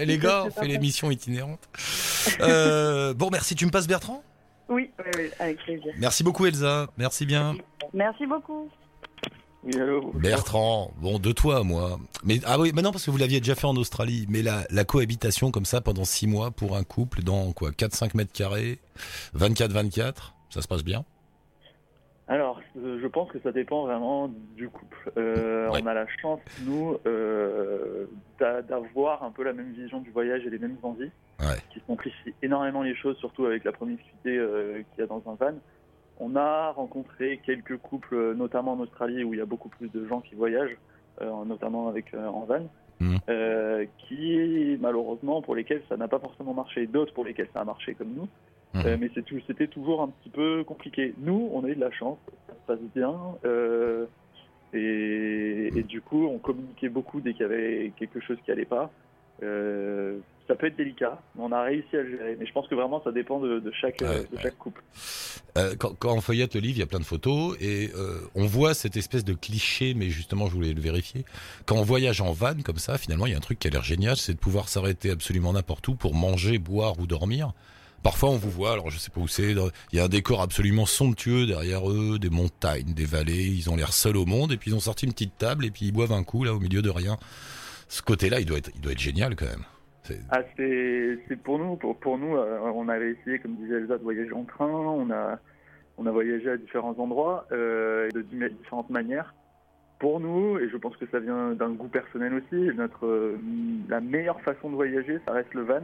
les 0.05 0.17
gars, 0.17 0.43
on 0.45 0.51
fait 0.51 0.67
l'émission 0.67 1.11
itinérante. 1.11 1.69
Euh, 2.41 3.13
bon, 3.13 3.29
merci. 3.31 3.55
Tu 3.55 3.65
me 3.65 3.71
passes 3.71 3.87
Bertrand? 3.87 4.21
Oui, 4.67 4.89
oui, 4.99 5.11
oui, 5.17 5.29
avec 5.39 5.57
plaisir. 5.57 5.93
Merci 5.97 6.23
beaucoup, 6.23 6.45
Elsa. 6.45 6.87
Merci 6.97 7.25
bien. 7.25 7.55
Merci 7.93 8.25
beaucoup. 8.25 8.69
Oui, 9.65 9.79
allô 9.79 10.11
Bertrand, 10.15 10.91
bon, 10.97 11.19
de 11.19 11.31
toi 11.31 11.63
moi. 11.63 11.97
Mais, 12.25 12.39
ah 12.45 12.59
oui, 12.59 12.71
maintenant, 12.73 12.91
parce 12.91 13.05
que 13.05 13.11
vous 13.11 13.17
l'aviez 13.17 13.39
déjà 13.39 13.55
fait 13.55 13.67
en 13.67 13.75
Australie. 13.77 14.25
Mais 14.29 14.41
la, 14.41 14.63
la 14.69 14.83
cohabitation 14.83 15.51
comme 15.51 15.65
ça 15.65 15.79
pendant 15.81 16.03
six 16.03 16.27
mois 16.27 16.51
pour 16.51 16.75
un 16.75 16.83
couple 16.83 17.23
dans 17.23 17.51
quoi 17.53 17.69
4-5 17.71 18.15
mètres 18.17 18.33
carrés, 18.33 18.79
24-24, 19.37 20.33
ça 20.49 20.61
se 20.61 20.67
passe 20.67 20.83
bien? 20.83 21.05
Alors, 22.27 22.61
euh, 22.77 22.99
je 23.01 23.07
pense 23.07 23.29
que 23.31 23.39
ça 23.41 23.51
dépend 23.51 23.83
vraiment 23.85 24.29
du 24.55 24.69
couple. 24.69 25.11
Euh, 25.17 25.69
Ouais. 25.69 25.79
On 25.83 25.87
a 25.87 25.93
la 25.93 26.07
chance, 26.21 26.39
nous, 26.65 26.97
euh, 27.05 28.05
d'a- 28.39 28.61
d'avoir 28.61 29.23
un 29.23 29.31
peu 29.31 29.43
la 29.43 29.53
même 29.53 29.71
vision 29.73 29.99
du 30.01 30.11
voyage 30.11 30.45
et 30.45 30.49
les 30.49 30.59
mêmes 30.59 30.77
envies, 30.83 31.11
Ouais. 31.39 31.57
qui 31.73 31.81
simplifient 31.87 32.33
énormément 32.41 32.81
les 32.83 32.95
choses, 32.95 33.17
surtout 33.17 33.45
avec 33.45 33.63
la 33.63 33.71
promiscuité 33.71 34.37
euh, 34.37 34.83
qu'il 34.91 35.01
y 35.01 35.03
a 35.03 35.07
dans 35.07 35.21
un 35.25 35.35
van. 35.35 35.53
On 36.19 36.35
a 36.35 36.71
rencontré 36.71 37.39
quelques 37.45 37.77
couples, 37.77 38.15
euh, 38.15 38.33
notamment 38.33 38.73
en 38.73 38.79
Australie, 38.79 39.23
où 39.23 39.33
il 39.33 39.37
y 39.39 39.41
a 39.41 39.45
beaucoup 39.45 39.69
plus 39.69 39.89
de 39.89 40.05
gens 40.07 40.21
qui 40.21 40.35
voyagent, 40.35 40.77
euh, 41.21 41.45
notamment 41.45 41.87
avec 41.87 42.13
euh, 42.13 42.27
en 42.27 42.45
van, 42.45 42.67
euh, 43.29 43.85
qui, 43.97 44.77
malheureusement, 44.79 45.41
pour 45.41 45.55
lesquels 45.55 45.81
ça 45.89 45.97
n'a 45.97 46.07
pas 46.07 46.19
forcément 46.19 46.53
marché, 46.53 46.87
d'autres 46.87 47.13
pour 47.13 47.25
lesquels 47.25 47.49
ça 47.53 47.61
a 47.61 47.65
marché 47.65 47.95
comme 47.95 48.13
nous. 48.15 48.27
Euh, 48.75 48.97
mais 48.99 49.11
c'était 49.47 49.67
toujours 49.67 50.01
un 50.01 50.07
petit 50.07 50.29
peu 50.29 50.63
compliqué. 50.63 51.13
Nous, 51.19 51.49
on 51.53 51.63
a 51.63 51.67
eu 51.67 51.75
de 51.75 51.81
la 51.81 51.91
chance, 51.91 52.17
ça 52.47 52.53
se 52.53 52.65
passe 52.65 52.79
bien. 52.95 53.15
et, 54.73 55.69
et 55.75 55.83
du 55.83 56.01
coup, 56.01 56.25
on 56.25 56.39
communiquait 56.39 56.89
beaucoup 56.89 57.21
dès 57.21 57.33
qu'il 57.33 57.41
y 57.41 57.45
avait 57.45 57.91
quelque 57.97 58.19
chose 58.19 58.37
qui 58.43 58.51
allait 58.51 58.65
pas. 58.65 58.91
Euh, 59.43 60.17
ça 60.47 60.55
peut 60.55 60.67
être 60.67 60.75
délicat, 60.75 61.21
mais 61.35 61.43
on 61.43 61.51
a 61.51 61.63
réussi 61.63 61.95
à 61.95 62.01
le 62.01 62.09
gérer. 62.17 62.35
Mais 62.39 62.45
je 62.45 62.51
pense 62.51 62.67
que 62.67 62.75
vraiment, 62.75 63.01
ça 63.03 63.11
dépend 63.11 63.39
de, 63.39 63.59
de 63.59 63.71
chaque, 63.71 64.01
Ouais, 64.01 64.07
euh, 64.07 64.23
de 64.29 64.35
ouais. 64.35 64.41
chaque 64.41 64.57
couple. 64.57 64.83
Euh, 65.57 65.75
quand, 65.77 65.93
quand 65.97 66.13
on 66.13 66.21
feuillette 66.21 66.55
le 66.55 66.61
livre, 66.61 66.77
il 66.77 66.79
y 66.79 66.83
a 66.83 66.87
plein 66.87 66.99
de 66.99 67.05
photos 67.05 67.55
et 67.61 67.91
euh, 67.95 68.19
on 68.35 68.45
voit 68.45 68.73
cette 68.73 68.97
espèce 68.97 69.23
de 69.23 69.33
cliché, 69.33 69.93
mais 69.93 70.09
justement, 70.09 70.47
je 70.47 70.51
voulais 70.53 70.73
le 70.73 70.81
vérifier. 70.81 71.25
Quand 71.65 71.75
on 71.77 71.83
voyage 71.83 72.21
en 72.21 72.31
van 72.33 72.55
comme 72.63 72.77
ça, 72.79 72.97
finalement, 72.97 73.25
il 73.25 73.31
y 73.31 73.35
a 73.35 73.37
un 73.37 73.41
truc 73.41 73.59
qui 73.59 73.67
a 73.67 73.71
l'air 73.71 73.83
génial, 73.83 74.17
c'est 74.17 74.33
de 74.33 74.39
pouvoir 74.39 74.67
s'arrêter 74.67 75.11
absolument 75.11 75.53
n'importe 75.53 75.87
où 75.87 75.95
pour 75.95 76.13
manger, 76.15 76.57
boire 76.57 76.99
ou 76.99 77.07
dormir. 77.07 77.53
Parfois, 78.01 78.31
on 78.31 78.35
vous 78.35 78.51
voit, 78.51 78.73
alors 78.73 78.89
je 78.89 78.97
sais 78.97 79.11
pas 79.11 79.21
où 79.21 79.29
c'est, 79.29 79.51
il 79.53 79.95
y 79.95 79.99
a 79.99 80.03
un 80.03 80.09
décor 80.09 80.41
absolument 80.41 80.85
somptueux 80.85 81.45
derrière 81.45 81.89
eux, 81.89 82.19
des 82.19 82.29
montagnes, 82.29 82.93
des 82.93 83.05
vallées, 83.05 83.45
ils 83.45 83.69
ont 83.69 83.77
l'air 83.77 83.93
seuls 83.93 84.17
au 84.17 84.25
monde, 84.25 84.51
et 84.51 84.57
puis 84.57 84.71
ils 84.71 84.73
ont 84.73 84.81
sorti 84.81 85.05
une 85.05 85.13
petite 85.13 85.37
table, 85.37 85.63
et 85.65 85.71
puis 85.71 85.85
ils 85.85 85.93
boivent 85.93 86.11
un 86.11 86.23
coup, 86.25 86.43
là, 86.43 86.53
au 86.53 86.59
milieu 86.59 86.81
de 86.81 86.89
rien. 86.89 87.17
Ce 87.87 88.01
côté-là, 88.01 88.41
il 88.41 88.45
doit 88.45 88.57
être, 88.57 88.71
il 88.75 88.81
doit 88.81 88.91
être 88.91 88.99
génial, 88.99 89.37
quand 89.37 89.45
même. 89.45 89.63
Ah, 90.29 90.41
c'est 90.57 91.17
pour 91.43 91.59
nous, 91.59 91.75
pour, 91.77 91.95
pour 91.97 92.17
nous, 92.17 92.35
euh, 92.35 92.59
on 92.73 92.89
avait 92.89 93.11
essayé, 93.11 93.39
comme 93.39 93.55
disait 93.55 93.75
Elsa, 93.75 93.97
de 93.97 94.03
voyager 94.03 94.33
en 94.33 94.43
train. 94.43 94.67
On 94.67 95.09
a, 95.11 95.39
on 95.97 96.05
a 96.05 96.11
voyagé 96.11 96.49
à 96.49 96.57
différents 96.57 96.95
endroits 96.99 97.45
euh, 97.51 98.09
de 98.11 98.21
di- 98.21 98.49
différentes 98.59 98.89
manières. 98.89 99.33
Pour 99.99 100.19
nous, 100.19 100.59
et 100.59 100.67
je 100.67 100.75
pense 100.75 100.97
que 100.97 101.05
ça 101.07 101.19
vient 101.19 101.51
d'un 101.53 101.69
goût 101.71 101.87
personnel 101.87 102.33
aussi, 102.33 102.75
notre 102.75 103.05
euh, 103.05 103.37
la 103.87 104.01
meilleure 104.01 104.41
façon 104.41 104.69
de 104.69 104.75
voyager, 104.75 105.19
ça 105.25 105.31
reste 105.31 105.53
le 105.53 105.61
van, 105.61 105.83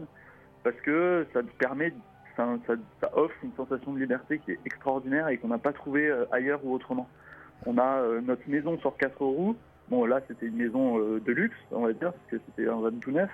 parce 0.63 0.75
que 0.81 1.25
ça 1.31 1.39
permet, 1.57 1.93
ça, 2.35 2.45
ça, 2.67 3.17
offre 3.17 3.35
une 3.43 3.53
sensation 3.53 3.93
de 3.93 3.99
liberté 3.99 4.39
qui 4.39 4.51
est 4.51 4.59
extraordinaire 4.65 5.29
et 5.29 5.37
qu'on 5.37 5.47
n'a 5.47 5.57
pas 5.57 5.71
trouvé 5.71 6.09
euh, 6.09 6.25
ailleurs 6.33 6.59
ou 6.65 6.73
autrement. 6.73 7.07
On 7.65 7.77
a 7.77 8.03
notre 8.21 8.49
maison 8.49 8.77
sur 8.79 8.97
quatre 8.97 9.21
roues. 9.23 9.55
Bon, 9.89 10.05
là, 10.05 10.21
c'était 10.27 10.47
une 10.47 10.57
maison 10.57 10.99
de 10.99 11.31
luxe, 11.31 11.57
on 11.71 11.81
va 11.81 11.93
dire, 11.93 12.11
parce 12.13 12.25
que 12.29 12.37
c'était 12.45 12.69
un 12.69 12.75
van 12.75 12.91
tout 12.91 13.11
neuf. 13.11 13.29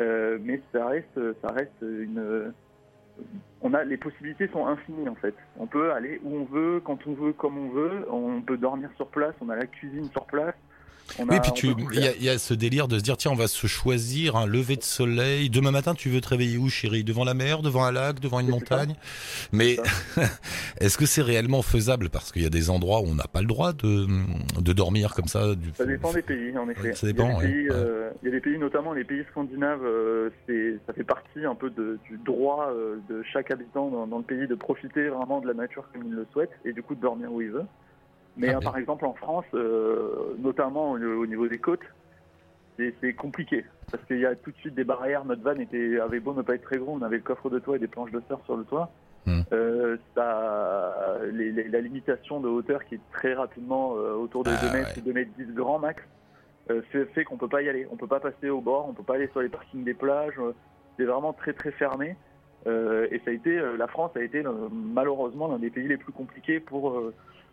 Euh, 0.00 0.38
mais 0.40 0.60
ça 0.72 0.86
reste, 0.86 1.20
ça 1.42 1.48
reste 1.48 1.80
une. 1.82 2.52
On 3.62 3.74
a 3.74 3.82
les 3.82 3.96
possibilités 3.96 4.46
sont 4.48 4.66
infinies 4.66 5.08
en 5.08 5.16
fait. 5.16 5.34
On 5.58 5.66
peut 5.66 5.92
aller 5.92 6.20
où 6.22 6.36
on 6.36 6.44
veut, 6.44 6.80
quand 6.80 7.06
on 7.06 7.14
veut, 7.14 7.32
comme 7.32 7.58
on 7.58 7.68
veut. 7.70 8.06
On 8.10 8.40
peut 8.42 8.56
dormir 8.56 8.90
sur 8.96 9.08
place. 9.08 9.34
On 9.40 9.48
a 9.48 9.56
la 9.56 9.66
cuisine 9.66 10.08
sur 10.10 10.24
place. 10.26 10.54
On 11.18 11.26
Oui, 11.28 11.36
a- 11.36 11.40
puis 11.40 11.52
tu, 11.52 11.68
il 11.92 12.00
y, 12.00 12.06
a- 12.06 12.14
il 12.16 12.22
y 12.22 12.28
a 12.28 12.38
ce 12.38 12.54
délire 12.54 12.86
de 12.88 12.98
se 12.98 13.02
dire 13.02 13.16
tiens, 13.16 13.30
on 13.30 13.36
va 13.36 13.48
se 13.48 13.66
choisir 13.66 14.36
un 14.36 14.46
lever 14.46 14.76
de 14.76 14.82
soleil. 14.82 15.50
Demain 15.50 15.70
matin, 15.70 15.94
tu 15.94 16.08
veux 16.10 16.20
te 16.20 16.28
réveiller 16.28 16.58
où, 16.58 16.68
chérie? 16.68 17.04
Devant 17.04 17.24
la 17.24 17.34
mer, 17.34 17.62
devant 17.62 17.84
un 17.84 17.92
lac, 17.92 18.20
devant 18.20 18.40
une 18.40 18.46
ça. 18.46 18.52
montagne? 18.52 18.94
Mais 19.52 19.76
est-ce 20.80 20.98
que 20.98 21.06
c'est 21.06 21.22
réellement 21.22 21.62
faisable? 21.62 22.10
Parce 22.10 22.32
qu'il 22.32 22.42
y 22.42 22.46
a 22.46 22.50
des 22.50 22.70
endroits 22.70 23.00
où 23.00 23.06
on 23.06 23.14
n'a 23.14 23.26
pas 23.26 23.40
le 23.40 23.46
droit 23.46 23.72
de, 23.72 24.06
de 24.60 24.72
dormir 24.72 25.14
comme 25.14 25.26
ça. 25.28 25.54
Du... 25.54 25.70
Ça 25.74 25.86
dépend 25.86 26.12
des 26.12 26.22
pays, 26.22 26.56
en 26.56 26.68
effet. 26.68 26.94
Ça 26.94 27.06
dépend, 27.06 27.28
il, 27.28 27.32
y 27.32 27.36
a 27.36 27.40
des 27.40 27.46
ouais. 27.46 27.52
pays, 27.52 27.68
Ouais. 27.70 27.74
euh, 27.76 28.10
il 28.22 28.26
y 28.26 28.28
a 28.28 28.32
des 28.34 28.40
pays, 28.40 28.58
notamment 28.58 28.92
les 28.92 29.04
pays 29.04 29.24
scandinaves, 29.30 29.84
euh, 29.84 30.30
ça 30.86 30.92
fait 30.92 31.04
partie 31.04 31.44
un 31.44 31.54
peu 31.54 31.70
de- 31.70 31.98
du 32.08 32.18
droit 32.24 32.68
euh, 32.70 32.96
de 33.08 33.22
chaque 33.32 33.50
habitant 33.50 33.88
dans, 33.90 34.06
dans 34.06 34.18
le 34.18 34.24
pays 34.24 34.46
de 34.46 34.54
profiter 34.54 35.08
vraiment 35.08 35.40
de 35.40 35.46
la 35.46 35.54
nature 35.54 35.84
comme 35.92 36.02
il 36.06 36.12
le 36.12 36.26
souhaite 36.32 36.50
et 36.64 36.72
du 36.72 36.82
coup 36.82 36.94
de 36.94 37.00
dormir 37.00 37.32
où 37.32 37.40
il 37.40 37.50
veut. 37.50 37.64
Mais 38.38 38.48
Ah, 38.48 38.56
euh, 38.56 38.58
bien. 38.60 38.70
par 38.70 38.78
exemple 38.78 39.04
en 39.04 39.14
France, 39.14 39.44
euh, 39.54 40.34
notamment 40.38 40.92
au, 40.92 40.96
au 40.98 41.26
niveau 41.26 41.48
des 41.48 41.58
côtes, 41.58 41.82
c'est, 42.78 43.12
compliqué 43.14 43.64
parce 43.90 44.04
qu'il 44.04 44.20
y 44.20 44.26
a 44.26 44.36
tout 44.36 44.52
de 44.52 44.56
suite 44.58 44.74
des 44.74 44.84
barrières. 44.84 45.24
Notre 45.24 45.42
van 45.42 45.58
était, 45.58 45.98
avait 45.98 46.20
beau 46.20 46.32
ne 46.34 46.42
pas 46.42 46.54
être 46.54 46.62
très 46.62 46.78
gros, 46.78 46.92
on 46.92 47.02
avait 47.02 47.16
le 47.16 47.22
coffre 47.22 47.50
de 47.50 47.58
toit 47.58 47.76
et 47.76 47.78
des 47.80 47.88
planches 47.88 48.12
de 48.12 48.20
surf 48.28 48.44
sur 48.44 48.56
le 48.56 48.64
toit. 48.64 48.90
Hmm. 49.26 49.40
Euh, 49.52 49.96
ça, 50.14 51.18
les- 51.32 51.50
les- 51.50 51.68
la 51.68 51.80
limitation 51.80 52.40
de 52.40 52.48
hauteur 52.48 52.84
qui 52.84 52.94
est 52.96 53.00
très 53.12 53.34
rapidement 53.34 53.96
euh, 53.96 54.12
autour 54.14 54.44
de 54.44 54.50
Ah, 54.52 54.60
2 54.62 54.70
mètres, 54.70 54.92
ouais. 54.96 55.02
2 55.02 55.12
mètres 55.12 55.30
10 55.36 55.52
grand 55.52 55.78
max, 55.78 56.02
fait, 57.14 57.24
qu'on 57.24 57.38
peut 57.38 57.48
pas 57.48 57.62
y 57.62 57.68
aller. 57.68 57.88
On 57.90 57.96
peut 57.96 58.06
pas 58.06 58.20
passer 58.20 58.50
au 58.50 58.60
bord, 58.60 58.86
on 58.88 58.92
peut 58.92 59.02
pas 59.02 59.14
aller 59.14 59.28
sur 59.28 59.40
les 59.40 59.48
parkings 59.48 59.84
des 59.84 59.94
plages. 59.94 60.38
C'est 60.98 61.04
vraiment 61.04 61.32
très 61.32 61.54
très 61.54 61.72
fermé. 61.72 62.14
Et 62.66 63.20
ça 63.24 63.30
a 63.30 63.32
été, 63.32 63.58
la 63.78 63.86
France 63.88 64.12
a 64.16 64.22
été 64.22 64.42
malheureusement 64.70 65.48
l'un 65.48 65.58
des 65.58 65.70
pays 65.70 65.88
les 65.88 65.96
plus 65.96 66.12
compliqués 66.12 66.60
pour 66.60 67.00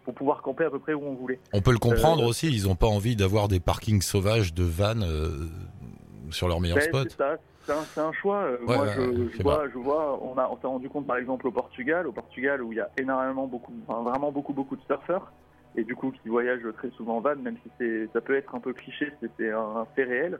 pour 0.05 0.13
pouvoir 0.13 0.41
camper 0.41 0.63
à 0.65 0.69
peu 0.69 0.79
près 0.79 0.93
où 0.93 1.03
on 1.03 1.13
voulait. 1.15 1.39
On 1.51 1.61
peut 1.61 1.71
le 1.73 1.79
comprendre 1.79 2.23
Euh, 2.23 2.27
aussi. 2.27 2.47
Ils 2.47 2.67
n'ont 2.67 2.75
pas 2.75 2.87
envie 2.87 3.15
d'avoir 3.15 3.47
des 3.49 3.59
parkings 3.59 4.01
sauvages 4.01 4.53
de 4.53 4.63
vannes 4.63 5.03
euh, 5.03 5.47
sur 6.29 6.47
leur 6.47 6.61
meilleur 6.61 6.77
Ben, 6.77 6.83
spot. 7.09 7.17
c'est 7.65 7.99
un, 8.01 8.13
choix. 8.13 8.37
Euh, 8.43 8.57
Ouais, 8.65 8.75
Moi, 8.77 8.85
ouais, 8.85 8.93
je, 9.33 9.41
vois, 9.43 9.63
je 9.73 9.77
vois, 9.77 10.19
on 10.23 10.37
a, 10.37 10.47
on 10.49 10.57
s'est 10.61 10.67
rendu 10.67 10.87
compte 10.89 11.07
par 11.07 11.17
exemple 11.17 11.47
au 11.47 11.51
Portugal, 11.51 12.07
au 12.07 12.11
Portugal 12.11 12.61
où 12.61 12.71
il 12.71 12.77
y 12.77 12.81
a 12.81 12.89
énormément 12.97 13.47
beaucoup, 13.47 13.73
enfin, 13.87 14.03
vraiment 14.03 14.31
beaucoup, 14.31 14.53
beaucoup 14.53 14.75
de 14.75 14.83
surfeurs 14.83 15.33
et 15.75 15.83
du 15.83 15.95
coup 15.95 16.11
qui 16.11 16.29
voyagent 16.29 16.71
très 16.77 16.89
souvent 16.91 17.17
en 17.17 17.21
van, 17.21 17.35
même 17.35 17.57
si 17.63 17.85
ça 18.13 18.21
peut 18.21 18.37
être 18.37 18.55
un 18.55 18.59
peu 18.61 18.71
cliché, 18.73 19.11
c'est 19.37 19.51
un, 19.51 19.59
un 19.59 19.85
fait 19.95 20.03
réel. 20.05 20.39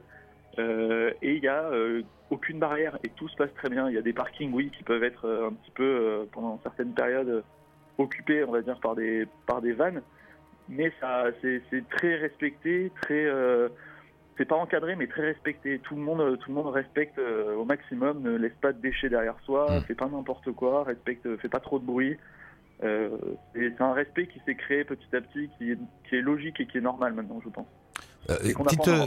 Euh, 0.58 1.10
et 1.20 1.34
il 1.34 1.42
y 1.44 1.48
a 1.48 1.64
euh, 1.64 2.00
aucune 2.30 2.58
barrière 2.58 2.96
et 3.04 3.10
tout 3.10 3.28
se 3.28 3.36
passe 3.36 3.52
très 3.54 3.68
bien. 3.68 3.88
Il 3.90 3.94
y 3.94 3.98
a 3.98 4.02
des 4.02 4.14
parkings, 4.14 4.52
oui, 4.54 4.70
qui 4.74 4.82
peuvent 4.84 5.04
être 5.04 5.26
euh, 5.26 5.48
un 5.48 5.52
petit 5.52 5.70
peu 5.72 6.26
pendant 6.32 6.58
certaines 6.62 6.94
périodes 6.94 7.42
occupés, 7.98 8.44
on 8.44 8.52
va 8.52 8.62
dire, 8.62 8.78
par 8.80 8.94
des 8.94 9.26
par 9.46 9.60
des 9.60 9.72
vannes, 9.72 10.02
mais 10.68 10.92
ça, 11.00 11.24
c'est 11.40 11.62
c'est 11.70 11.88
très 11.88 12.16
respecté, 12.16 12.92
très 13.02 13.24
euh, 13.24 13.68
c'est 14.36 14.44
pas 14.44 14.56
encadré 14.56 14.96
mais 14.96 15.06
très 15.06 15.22
respecté. 15.22 15.78
Tout 15.80 15.96
le 15.96 16.02
monde, 16.02 16.38
tout 16.38 16.50
le 16.50 16.54
monde 16.54 16.72
respecte 16.72 17.18
euh, 17.18 17.54
au 17.54 17.64
maximum, 17.64 18.22
ne 18.22 18.36
laisse 18.36 18.56
pas 18.60 18.72
de 18.72 18.80
déchets 18.80 19.08
derrière 19.08 19.38
soi, 19.44 19.66
Mm. 19.70 19.80
fait 19.82 19.94
pas 19.94 20.08
n'importe 20.08 20.52
quoi, 20.52 20.84
respecte, 20.84 21.36
fait 21.38 21.48
pas 21.48 21.60
trop 21.60 21.78
de 21.78 21.84
bruit. 21.84 22.16
Euh, 22.82 23.08
et 23.54 23.70
c'est 23.70 23.82
un 23.82 23.94
respect 23.94 24.26
qui 24.26 24.40
s'est 24.44 24.54
créé 24.54 24.84
petit 24.84 25.14
à 25.14 25.20
petit, 25.20 25.48
qui 25.56 25.72
est, 25.72 25.78
qui 26.08 26.16
est 26.16 26.20
logique 26.20 26.60
et 26.60 26.66
qui 26.66 26.78
est 26.78 26.82
normal 26.82 27.14
maintenant, 27.14 27.40
je 27.42 27.48
pense. 27.48 27.66
Euh, 28.28 28.36
Et 28.44 28.54
petite, 28.54 28.88
euh, 28.88 29.06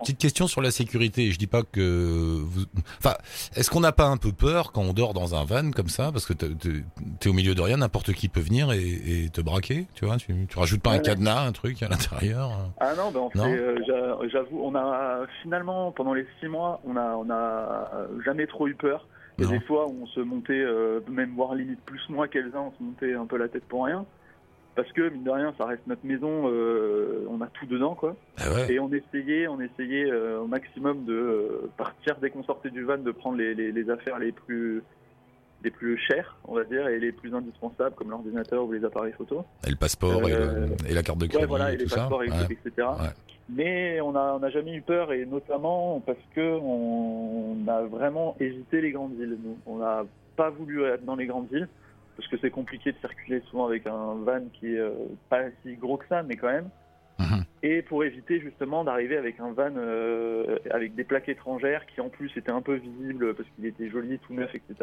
petite 0.00 0.18
question 0.18 0.48
sur 0.48 0.60
la 0.60 0.72
sécurité. 0.72 1.30
Je 1.30 1.38
dis 1.38 1.46
pas 1.46 1.62
que 1.62 2.40
vous... 2.42 2.62
Enfin, 2.98 3.14
est-ce 3.54 3.70
qu'on 3.70 3.78
n'a 3.80 3.92
pas 3.92 4.06
un 4.06 4.16
peu 4.16 4.32
peur 4.32 4.72
quand 4.72 4.82
on 4.82 4.92
dort 4.92 5.14
dans 5.14 5.34
un 5.36 5.44
van 5.44 5.70
comme 5.70 5.88
ça? 5.88 6.10
Parce 6.10 6.26
que 6.26 6.32
t'es- 6.32 7.28
au 7.28 7.32
milieu 7.32 7.54
de 7.54 7.60
rien, 7.60 7.76
n'importe 7.76 8.12
qui 8.12 8.28
peut 8.28 8.40
venir 8.40 8.72
et, 8.72 9.24
et 9.24 9.28
te 9.30 9.40
braquer, 9.40 9.86
tu 9.94 10.04
vois 10.04 10.16
tu, 10.16 10.34
tu 10.48 10.58
rajoutes 10.58 10.82
pas 10.82 10.90
un 10.90 10.96
Ouais. 10.96 11.02
cadenas, 11.02 11.46
un 11.46 11.52
truc 11.52 11.80
à 11.82 11.88
l'intérieur 11.88 12.50
Ah 12.80 12.94
non, 12.96 13.10
ben 13.12 13.20
on 13.34 13.46
euh, 13.46 13.76
j'a- 13.86 14.28
j'avoue, 14.32 14.60
on 14.64 14.74
a 14.74 15.20
finalement 15.42 15.92
pendant 15.92 16.14
les 16.14 16.26
six 16.40 16.48
mois, 16.48 16.80
on 16.84 16.96
a, 16.96 17.14
on 17.16 17.30
a 17.30 17.88
jamais 18.24 18.46
trop 18.48 18.66
eu 18.66 18.74
peur. 18.74 19.06
Il 19.38 19.44
y 19.44 19.46
a 19.46 19.50
Non. 19.50 19.58
des 19.58 19.64
fois 19.64 19.86
où 19.86 19.96
on 20.02 20.06
se 20.06 20.20
montait, 20.20 20.54
euh, 20.54 21.00
même 21.08 21.34
voire 21.36 21.54
limite 21.54 21.80
plus 21.84 22.00
moi 22.08 22.26
qu'Elsa, 22.26 22.58
on 22.58 22.72
se 22.76 22.82
montait 22.82 23.14
un 23.14 23.26
peu 23.26 23.36
la 23.36 23.48
tête 23.48 23.64
pour 23.68 23.84
rien. 23.84 24.04
Parce 24.76 24.92
que 24.92 25.08
mine 25.08 25.24
de 25.24 25.30
rien, 25.30 25.54
ça 25.56 25.64
reste 25.64 25.86
notre 25.86 26.04
maison, 26.04 26.48
euh, 26.50 27.24
on 27.30 27.40
a 27.40 27.46
tout 27.46 27.64
dedans 27.66 27.94
quoi. 27.94 28.14
Ah 28.38 28.52
ouais. 28.52 28.72
Et 28.74 28.78
on 28.78 28.92
essayait, 28.92 29.48
on 29.48 29.58
essayait 29.60 30.10
euh, 30.10 30.38
au 30.40 30.46
maximum 30.46 31.04
de 31.06 31.14
euh, 31.14 31.70
partir 31.78 32.16
dès 32.20 32.28
qu'on 32.30 32.44
sortait 32.44 32.68
du 32.70 32.84
van, 32.84 32.98
de 32.98 33.10
prendre 33.10 33.38
les, 33.38 33.54
les, 33.54 33.72
les 33.72 33.90
affaires 33.90 34.18
les 34.18 34.32
plus 34.32 34.82
les 35.64 35.70
plus 35.70 35.96
chères, 35.96 36.36
on 36.44 36.54
va 36.54 36.64
dire, 36.64 36.86
et 36.88 36.98
les 37.00 37.10
plus 37.12 37.34
indispensables 37.34 37.94
comme 37.96 38.10
l'ordinateur 38.10 38.64
ou 38.66 38.72
les 38.72 38.84
appareils 38.84 39.14
photo. 39.14 39.44
Et 39.66 39.70
le 39.70 39.76
passeport 39.76 40.22
et, 40.28 40.32
le- 40.32 40.76
et 40.88 40.92
la 40.92 41.02
carte 41.02 41.18
de 41.18 41.26
crédit 41.26 41.42
Ouais, 41.44 41.48
voilà, 41.48 41.70
et 41.72 41.74
et 41.74 41.78
tout 41.78 41.84
les 41.84 41.88
ça. 41.88 41.96
passeports, 41.96 42.22
et- 42.24 42.28
Ouais. 42.30 42.36
etc. 42.66 42.88
Mais 43.48 44.00
on 44.02 44.12
n'a 44.12 44.36
on 44.40 44.50
jamais 44.50 44.74
eu 44.74 44.82
peur, 44.82 45.10
et 45.12 45.24
notamment 45.24 46.00
parce 46.04 46.18
que 46.34 46.58
on 46.60 47.56
a 47.66 47.80
vraiment 47.82 48.36
évité 48.40 48.82
les 48.82 48.90
grandes 48.92 49.14
villes. 49.18 49.38
Nous, 49.42 49.56
on 49.66 49.78
n'a 49.78 50.04
pas 50.36 50.50
voulu 50.50 50.84
être 50.84 51.04
dans 51.04 51.16
les 51.16 51.26
grandes 51.26 51.48
villes 51.50 51.68
parce 52.16 52.28
que 52.28 52.36
c'est 52.38 52.50
compliqué 52.50 52.92
de 52.92 52.98
circuler 52.98 53.40
souvent 53.50 53.66
avec 53.66 53.86
un 53.86 54.14
van 54.14 54.42
qui 54.52 54.74
est 54.74 54.78
euh, 54.78 54.92
pas 55.28 55.42
si 55.62 55.74
gros 55.76 55.96
que 55.98 56.06
ça, 56.08 56.22
mais 56.22 56.36
quand 56.36 56.48
même. 56.48 56.70
Mhm. 57.18 57.44
Et 57.62 57.82
pour 57.82 58.04
éviter 58.04 58.40
justement 58.40 58.84
d'arriver 58.84 59.16
avec 59.16 59.40
un 59.40 59.52
van 59.52 59.72
euh, 59.76 60.58
avec 60.70 60.94
des 60.94 61.04
plaques 61.04 61.28
étrangères 61.28 61.84
qui 61.86 62.00
en 62.00 62.08
plus 62.08 62.30
étaient 62.36 62.50
un 62.50 62.62
peu 62.62 62.74
visibles 62.74 63.34
parce 63.34 63.48
qu'il 63.50 63.66
était 63.66 63.88
joli, 63.88 64.18
tout 64.20 64.34
neuf, 64.34 64.54
etc. 64.54 64.74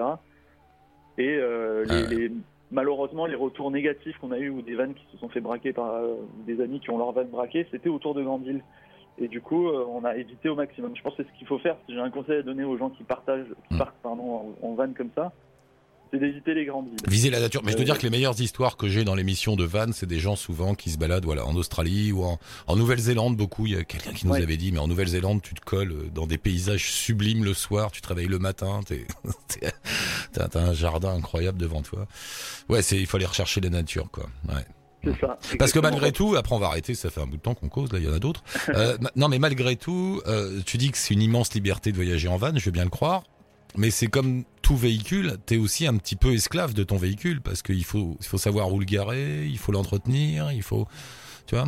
Et 1.18 1.38
euh, 1.38 1.86
les, 1.86 1.92
Ouais. 2.04 2.08
les- 2.08 2.32
malheureusement, 2.72 3.25
les 3.28 3.36
retours 3.36 3.70
négatifs 3.72 4.18
qu'on 4.18 4.32
a 4.32 4.40
eu 4.40 4.50
ou 4.50 4.62
des 4.63 4.75
vannes 4.75 4.96
qui 4.96 5.06
se 5.12 5.18
sont 5.18 5.30
fait 5.30 5.42
braquer 5.42 5.74
par 5.74 6.02
des 6.48 6.60
amis 6.62 6.80
qui 6.80 6.90
ont 6.90 6.98
leur 6.98 7.12
van 7.12 7.25
braqué, 7.25 7.68
c'était 7.72 7.90
autour 7.90 8.16
de 8.16 8.24
grandes 8.24 8.44
villes. 8.46 8.63
Et 9.20 9.28
du 9.28 9.42
coup, 9.42 9.68
on 9.70 10.04
a 10.06 10.16
évité 10.18 10.50
au 10.50 10.56
maximum. 10.56 10.96
Je 10.96 11.02
pense 11.04 11.16
que 11.16 11.22
c'est 11.24 11.30
ce 11.30 11.38
qu'il 11.38 11.46
faut 11.46 11.60
faire. 11.60 11.78
Si 11.86 11.94
j'ai 11.94 12.00
un 12.00 12.10
conseil 12.10 12.40
à 12.40 12.42
donner 12.42 12.63
aux 12.63 12.78
gens 12.80 12.90
qui 12.90 13.04
partagent, 13.04 13.46
qui 13.68 13.75
Mm. 13.75 13.78
partent 13.78 13.96
pardon, 14.02 14.56
en, 14.62 14.68
en 14.68 14.74
van 14.74 14.92
comme 14.94 15.12
ça, 15.13 15.32
c'est 16.13 16.20
d'éviter 16.20 16.53
les 16.53 16.65
grandes 16.65 16.86
villes. 16.89 16.96
Viser 17.08 17.29
la 17.32 17.39
nature. 17.39 17.62
Mais 17.63 17.72
je 17.72 17.77
dois 17.77 17.82
Euh, 17.82 17.86
dire 17.86 17.98
que 17.98 18.03
les 18.03 18.12
meilleures 18.12 18.39
histoires 18.39 18.77
que 18.77 18.88
j'ai 18.88 19.03
dans 19.03 19.15
l'émission 19.15 19.55
de 19.55 19.63
Van, 19.63 19.88
c'est 19.91 20.05
des 20.05 20.20
gens 20.20 20.36
souvent 20.36 20.75
qui 20.75 20.91
se 20.91 20.98
baladent 21.00 21.25
voilà, 21.25 21.46
en 21.46 21.55
Australie 21.55 22.12
ou 22.12 22.24
en, 22.24 22.39
en 22.67 22.75
Nouvelle-Zélande 22.75 23.36
beaucoup. 23.36 23.65
Il 23.65 23.74
y 23.74 23.75
a 23.75 23.84
quelqu'un 23.84 24.13
qui 24.13 24.27
nous 24.27 24.34
Ouais. 24.34 24.43
avait 24.43 24.58
dit, 24.58 24.72
mais 24.72 24.79
en 24.79 24.88
Nouvelle-Zélande, 24.88 25.41
tu 25.41 25.55
te 25.55 25.62
colles 25.62 25.91
euh, 25.91 26.10
dans 26.13 26.27
des 26.27 26.38
paysages 26.38 26.91
sublimes 26.91 27.43
le 27.43 27.53
soir, 27.55 27.91
tu 27.91 28.01
te 28.01 28.08
réveilles 28.08 28.27
le 28.27 28.38
matin, 28.39 28.82
t'as 30.34 30.60
un 30.60 30.74
jardin 30.74 31.13
incroyable 31.15 31.58
devant 31.58 31.82
toi. 31.82 32.08
Ouais, 32.70 32.82
c'est 32.82 32.98
il 33.00 33.08
faut 33.08 33.17
aller 33.17 33.25
rechercher 33.25 33.62
la 33.62 33.70
nature, 33.70 34.10
quoi. 34.12 34.25
Ouais. 34.50 34.63
C'est 35.03 35.20
ça. 35.20 35.38
Parce 35.60 35.74
que 35.74 35.79
malgré 35.79 36.13
tout, 36.13 36.36
après 36.38 36.55
on 36.55 36.60
va 36.60 36.67
arrêter, 36.67 36.96
ça 36.96 37.10
fait 37.10 37.20
un 37.20 37.25
bout 37.27 37.36
de 37.36 37.41
temps 37.41 37.55
qu'on 37.55 37.67
cause, 37.67 37.91
là 37.91 38.00
il 38.00 38.05
y 38.05 38.08
en 38.08 38.13
a 38.13 38.20
d'autres. 38.20 38.41
Euh, 38.70 38.98
non 39.17 39.27
mais 39.27 39.38
malgré 39.38 39.75
tout, 39.75 40.22
euh, 40.27 40.62
tu 40.65 40.77
dis 40.77 40.91
que 40.91 40.98
c'est 40.98 41.13
une 41.13 41.22
immense 41.22 41.53
liberté 41.53 41.91
de 41.91 41.98
voyager 41.98 42.29
en 42.29 42.38
van, 42.38 42.51
je 42.55 42.63
veux 42.63 42.72
bien 42.72 42.86
le 42.86 42.89
croire. 42.89 43.24
Mais 43.75 43.89
c'est 43.89 44.08
comme 44.08 44.44
tout 44.62 44.75
véhicule, 44.75 45.38
t'es 45.46 45.58
aussi 45.58 45.88
un 45.88 45.98
petit 45.98 46.15
peu 46.15 46.34
esclave 46.34 46.74
de 46.74 46.84
ton 46.84 46.98
véhicule 46.98 47.42
parce 47.42 47.62
qu'il 47.63 47.84
faut, 47.84 48.15
il 48.20 48.25
faut 48.25 48.38
savoir 48.38 48.72
où 48.72 48.80
le 48.80 48.86
garer, 48.86 49.46
il 49.46 49.58
faut 49.58 49.72
l'entretenir, 49.72 50.51
il 50.51 50.62
faut, 50.62 50.86
tu 51.48 51.56
vois. 51.56 51.65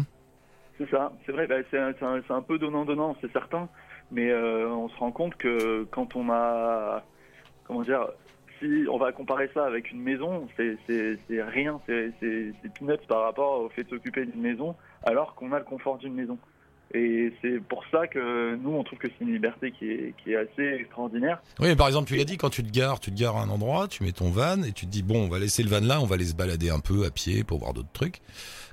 C'est 0.78 0.90
ça, 0.90 1.12
c'est 1.26 1.32
vrai, 1.32 1.48
bah, 1.48 1.56
c'est 1.72 1.80
un, 2.30 2.42
peu 2.42 2.60
donnant-donnant, 2.60 3.16
c'est 3.22 3.32
certain, 3.32 3.70
mais 4.12 4.30
euh, 4.30 4.70
on 4.70 4.90
se 4.90 4.98
rend 4.98 5.12
compte 5.12 5.36
que 5.36 5.88
quand 5.90 6.16
on 6.16 6.30
a, 6.30 7.04
comment 7.66 7.82
dire, 7.82 8.08
si 8.60 8.86
on 8.90 8.98
va 8.98 9.12
comparer 9.12 9.50
ça 9.54 9.66
avec 9.66 9.92
une 9.92 10.02
maison, 10.02 10.48
c'est 10.58 11.18
rien, 11.30 11.80
c'est 11.88 12.14
peanuts 12.78 13.06
par 13.08 13.24
rapport 13.24 13.62
au 13.62 13.70
fait 13.70 13.84
de 13.84 13.90
s'occuper 13.90 14.26
d'une 14.26 14.42
maison, 14.42 14.76
alors 15.04 15.36
qu'on 15.36 15.52
a 15.54 15.60
le 15.60 15.66
confort 15.66 15.98
d'une 15.98 16.14
maison. 16.14 16.38
Et 16.94 17.34
c'est 17.42 17.60
pour 17.62 17.84
ça 17.92 18.08
que 18.08 18.56
nous, 18.56 18.72
on 18.72 18.84
trouve 18.84 19.00
que 19.00 19.08
c'est 19.08 19.26
une 19.26 19.34
liberté 19.34 19.72
qui 19.72 19.90
est, 19.92 20.14
qui 20.24 20.32
est 20.34 20.38
assez 20.38 20.64
extraordinaire. 20.80 21.42
Oui, 21.60 21.68
mais 21.68 21.76
par 21.76 21.88
exemple, 21.88 22.08
tu 22.08 22.16
l'as 22.16 22.24
dit, 22.24 22.38
quand 22.38 22.50
tu 22.52 22.64
te 22.64 22.72
gares, 22.72 23.00
tu 23.00 23.12
te 23.12 23.20
gares 23.20 23.36
à 23.38 23.42
un 23.42 23.50
endroit, 23.50 23.88
tu 23.88 24.04
mets 24.04 24.12
ton 24.12 24.30
van 24.30 24.62
et 24.64 24.72
tu 24.72 24.86
te 24.86 24.92
dis 24.92 25.04
bon, 25.04 25.26
on 25.26 25.28
va 25.30 25.40
laisser 25.40 25.64
le 25.64 25.70
van 25.70 25.82
là, 25.82 26.00
on 26.00 26.06
va 26.06 26.16
aller 26.16 26.26
se 26.26 26.36
balader 26.36 26.70
un 26.70 26.80
peu 26.80 27.06
à 27.06 27.10
pied 27.12 27.44
pour 27.44 27.60
voir 27.60 27.74
d'autres 27.74 27.92
trucs. 27.92 28.22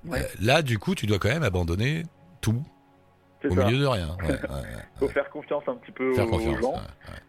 Ouais. 0.06 0.18
Euh, 0.20 0.22
là, 0.40 0.62
du 0.62 0.78
coup, 0.78 0.94
tu 0.94 1.06
dois 1.06 1.18
quand 1.18 1.30
même 1.30 1.42
abandonner 1.42 2.02
tout 2.42 2.62
au 3.44 3.54
ça. 3.54 3.64
milieu 3.64 3.78
de 3.78 3.86
rien. 3.86 4.16
Ouais, 4.22 4.28
ouais, 4.28 4.34
ouais. 4.34 4.82
faut 5.00 5.08
faire 5.08 5.28
confiance 5.30 5.64
un 5.66 5.74
petit 5.76 5.90
peu 5.92 6.14
Faire 6.14 6.32
aux, 6.32 6.38
gens. 6.38 6.74
ouais, 6.74 6.78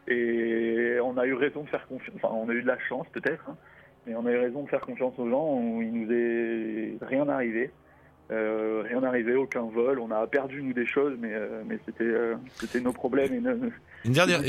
ouais. 0.10 0.14
Et 0.16 1.00
on 1.00 1.18
a 1.18 1.26
eu 1.26 1.34
raison 1.34 1.64
de 1.64 1.70
faire 1.70 1.88
confiance. 1.88 2.16
Enfin, 2.22 2.36
on 2.36 2.50
a 2.50 2.54
eu 2.54 2.62
de 2.62 2.68
la 2.68 2.78
chance 2.88 3.08
peut-être, 3.14 3.44
hein, 3.50 3.56
mais 4.06 4.14
on 4.16 4.26
a 4.28 4.32
eu 4.32 4.38
raison 4.38 4.64
de 4.64 4.70
faire 4.70 4.82
confiance 4.82 5.14
aux 5.18 5.30
gens. 5.30 5.54
Où 5.56 5.82
il 5.82 5.92
nous 5.92 6.12
est 6.12 6.98
rien 7.06 7.28
arrivé. 7.30 7.72
Euh, 8.34 8.84
rien 8.90 9.04
arrivé, 9.04 9.36
aucun 9.36 9.62
vol. 9.62 10.00
On 10.00 10.10
a 10.10 10.26
perdu 10.26 10.64
nous 10.64 10.74
des 10.74 10.88
choses, 10.88 11.16
mais, 11.20 11.32
euh, 11.34 11.62
mais 11.68 11.78
c'était 11.86 12.04
euh, 12.04 12.36
c'était 12.60 12.80
nos 12.80 12.92
problèmes 12.92 13.32
et 13.32 13.40
nos, 13.40 13.56
nos 13.56 13.70
Une 14.06 14.14
dernière. 14.14 14.42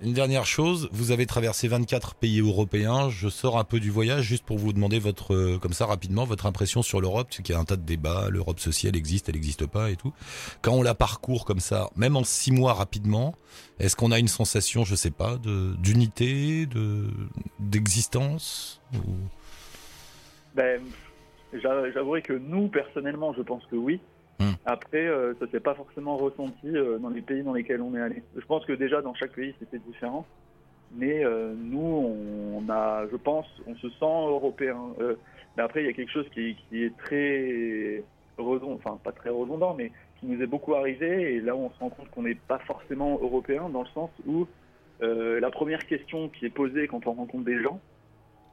Une 0.00 0.44
chose, 0.44 0.88
vous 0.90 1.10
avez 1.10 1.26
traversé 1.26 1.68
24 1.68 2.14
pays 2.14 2.40
européens. 2.40 3.10
Je 3.10 3.28
sors 3.28 3.58
un 3.58 3.64
peu 3.64 3.80
du 3.80 3.90
voyage 3.90 4.22
juste 4.24 4.44
pour 4.46 4.56
vous 4.56 4.72
demander 4.72 4.98
votre, 4.98 5.34
euh, 5.34 5.58
comme 5.58 5.74
ça 5.74 5.84
rapidement, 5.84 6.24
votre 6.24 6.46
impression 6.46 6.80
sur 6.80 7.02
l'Europe, 7.02 7.28
parce 7.28 7.42
qu'il 7.42 7.54
y 7.54 7.58
a 7.58 7.60
un 7.60 7.64
tas 7.64 7.76
de 7.76 7.84
débats. 7.84 8.28
L'Europe 8.30 8.60
ceci, 8.60 8.86
elle 8.86 8.96
existe, 8.96 9.28
elle 9.28 9.34
n'existe 9.34 9.66
pas 9.66 9.90
et 9.90 9.96
tout. 9.96 10.14
Quand 10.62 10.72
on 10.72 10.82
la 10.82 10.94
parcourt 10.94 11.44
comme 11.44 11.60
ça, 11.60 11.90
même 11.96 12.16
en 12.16 12.24
six 12.24 12.50
mois 12.50 12.72
rapidement, 12.72 13.34
est-ce 13.78 13.94
qu'on 13.94 14.10
a 14.10 14.18
une 14.18 14.28
sensation, 14.28 14.84
je 14.84 14.94
sais 14.94 15.10
pas, 15.10 15.36
de 15.36 15.74
d'unité, 15.76 16.64
de 16.64 17.08
d'existence 17.58 18.80
ou- 18.94 18.98
Ben, 20.54 20.80
j'avouerai 21.52 22.22
que 22.22 22.32
nous, 22.32 22.68
personnellement, 22.68 23.32
je 23.32 23.42
pense 23.42 23.64
que 23.66 23.76
oui. 23.76 24.00
Hmm. 24.38 24.52
Après, 24.64 25.06
euh, 25.06 25.34
ça 25.38 25.46
s'est 25.50 25.60
pas 25.60 25.74
forcément 25.74 26.16
ressenti 26.16 26.68
euh, 26.68 26.98
dans 26.98 27.10
les 27.10 27.20
pays 27.20 27.42
dans 27.42 27.52
lesquels 27.52 27.82
on 27.82 27.94
est 27.94 28.00
allé. 28.00 28.22
Je 28.34 28.44
pense 28.46 28.64
que 28.64 28.72
déjà 28.72 29.02
dans 29.02 29.14
chaque 29.14 29.32
pays 29.32 29.54
c'était 29.58 29.78
différent, 29.78 30.24
mais 30.94 31.24
euh, 31.24 31.52
nous, 31.56 31.78
on 32.56 32.68
a, 32.70 33.06
je 33.10 33.16
pense, 33.16 33.46
on 33.66 33.74
se 33.74 33.88
sent 33.90 33.96
européen. 34.00 34.78
Euh, 35.00 35.16
mais 35.56 35.62
après, 35.62 35.82
il 35.82 35.86
y 35.86 35.90
a 35.90 35.92
quelque 35.92 36.12
chose 36.12 36.28
qui, 36.32 36.56
qui 36.68 36.84
est 36.84 36.96
très 36.96 38.02
redondant, 38.38 38.74
enfin 38.82 38.98
pas 39.02 39.12
très 39.12 39.30
redondant, 39.30 39.74
mais 39.74 39.92
qui 40.18 40.26
nous 40.26 40.40
est 40.42 40.46
beaucoup 40.46 40.74
arrivé. 40.74 41.34
Et 41.34 41.40
là, 41.40 41.54
on 41.54 41.70
se 41.70 41.78
rend 41.78 41.90
compte 41.90 42.10
qu'on 42.10 42.22
n'est 42.22 42.34
pas 42.34 42.60
forcément 42.60 43.18
européen 43.20 43.68
dans 43.68 43.82
le 43.82 43.88
sens 43.88 44.10
où 44.26 44.46
la 45.02 45.50
première 45.50 45.86
question 45.86 46.28
qui 46.28 46.44
est 46.44 46.50
posée 46.50 46.86
quand 46.86 47.06
on 47.06 47.12
rencontre 47.12 47.44
des 47.44 47.62
gens, 47.62 47.80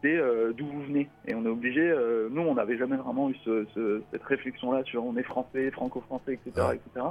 c'est 0.01 0.15
euh, 0.15 0.53
d'où 0.53 0.65
vous 0.67 0.83
venez. 0.83 1.09
Et 1.25 1.33
on 1.35 1.43
est 1.45 1.49
obligé, 1.49 1.81
euh, 1.81 2.29
nous 2.31 2.41
on 2.41 2.55
n'avait 2.55 2.77
jamais 2.77 2.97
vraiment 2.97 3.29
eu 3.29 3.35
ce, 3.43 3.65
ce- 3.73 4.03
cette 4.11 4.23
réflexion-là 4.23 4.83
sur 4.85 5.03
on 5.05 5.15
est 5.17 5.23
français, 5.23 5.71
franco-français, 5.71 6.33
etc. 6.35 6.51
Ouais. 6.69 6.75
etc. 6.75 7.05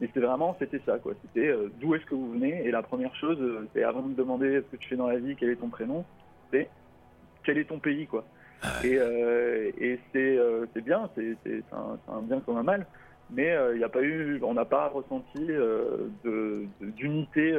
Mais 0.00 0.06
c'était 0.08 0.20
vraiment, 0.20 0.56
c'était 0.58 0.80
ça, 0.86 0.98
quoi. 0.98 1.14
C'était 1.22 1.48
euh, 1.48 1.68
d'où 1.80 1.94
est-ce 1.94 2.04
que 2.06 2.14
vous 2.14 2.32
venez? 2.32 2.64
Et 2.66 2.70
la 2.70 2.82
première 2.82 3.14
chose, 3.16 3.38
c'est 3.72 3.82
avant 3.84 4.02
de 4.02 4.14
demander 4.14 4.56
ce 4.62 4.66
que 4.72 4.76
tu 4.76 4.88
fais 4.88 4.96
dans 4.96 5.06
la 5.08 5.18
vie, 5.18 5.36
quel 5.36 5.50
est 5.50 5.56
ton 5.56 5.68
prénom, 5.68 6.04
c'est 6.52 6.70
quel 7.44 7.58
est 7.58 7.64
ton 7.66 7.78
pays, 7.80 8.06
quoi. 8.06 8.26
Et, 8.84 8.96
euh, 8.96 9.70
et 9.78 9.98
c'est 10.12 10.38
c'est 10.72 10.80
bien, 10.84 11.10
c'est 11.16 11.36
un, 11.72 11.98
un 12.08 12.22
bien 12.22 12.40
comme 12.40 12.56
un 12.56 12.62
mal. 12.62 12.86
Mais 13.30 13.56
il 13.72 13.78
n'y 13.78 13.84
a 13.84 13.88
pas 13.88 14.02
eu, 14.02 14.40
on 14.42 14.54
n'a 14.54 14.64
pas 14.64 14.88
ressenti 14.88 15.46
d'unité 16.80 17.54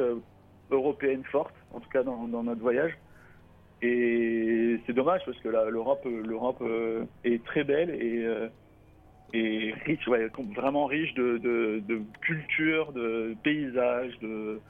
européenne 0.70 1.24
forte, 1.24 1.54
en 1.70 1.80
tout 1.80 1.88
cas 1.90 2.02
dans, 2.02 2.26
dans 2.28 2.42
notre 2.42 2.60
voyage. 2.60 2.96
Et 3.82 4.80
c'est 4.86 4.92
dommage 4.92 5.20
parce 5.26 5.38
que 5.38 5.48
l'Europe, 5.48 6.06
l'Europe 6.06 6.62
euh, 6.62 7.04
est 7.24 7.44
très 7.44 7.64
belle 7.64 7.90
et, 7.90 8.24
euh, 8.24 8.48
et 9.34 9.74
riche, 9.84 10.06
ouais, 10.06 10.28
vraiment 10.54 10.86
riche 10.86 11.12
de, 11.14 11.38
de, 11.38 11.82
de 11.86 12.00
culture, 12.22 12.92
de 12.92 13.34
paysages, 13.42 14.18
de, 14.22 14.60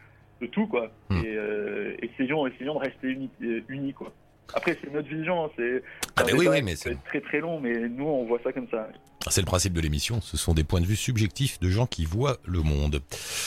de 0.41 0.47
tout 0.47 0.67
quoi. 0.67 0.91
Hmm. 1.11 1.23
Et 1.25 1.37
euh, 1.37 1.95
essayons, 2.03 2.47
essayons 2.47 2.75
de 2.75 2.81
rester 2.81 3.09
unis, 3.09 3.31
euh, 3.43 3.61
unis 3.69 3.93
quoi. 3.93 4.13
Après 4.53 4.77
c'est 4.83 4.93
notre 4.93 5.09
vision, 5.09 5.51
c'est 5.57 5.83
Ah, 6.17 6.23
c'est 6.27 6.35
oui, 6.35 6.49
oui, 6.49 6.63
mais 6.63 6.75
très 6.75 7.21
très 7.21 7.41
long, 7.41 7.61
mais 7.61 7.89
nous 7.89 8.05
on 8.05 8.25
voit 8.25 8.41
ça 8.43 8.53
comme 8.53 8.69
ça. 8.69 8.89
C'est 9.31 9.41
le 9.41 9.47
principe 9.47 9.73
de 9.73 9.81
l'émission. 9.81 10.21
Ce 10.21 10.37
sont 10.37 10.53
des 10.53 10.65
points 10.65 10.83
de 10.83 10.87
vue 10.87 10.97
subjectifs 10.97 11.59
de 11.61 11.71
gens 11.71 11.87
qui 11.87 12.05
voient 12.05 12.37
le 12.45 12.61
monde. 12.61 13.01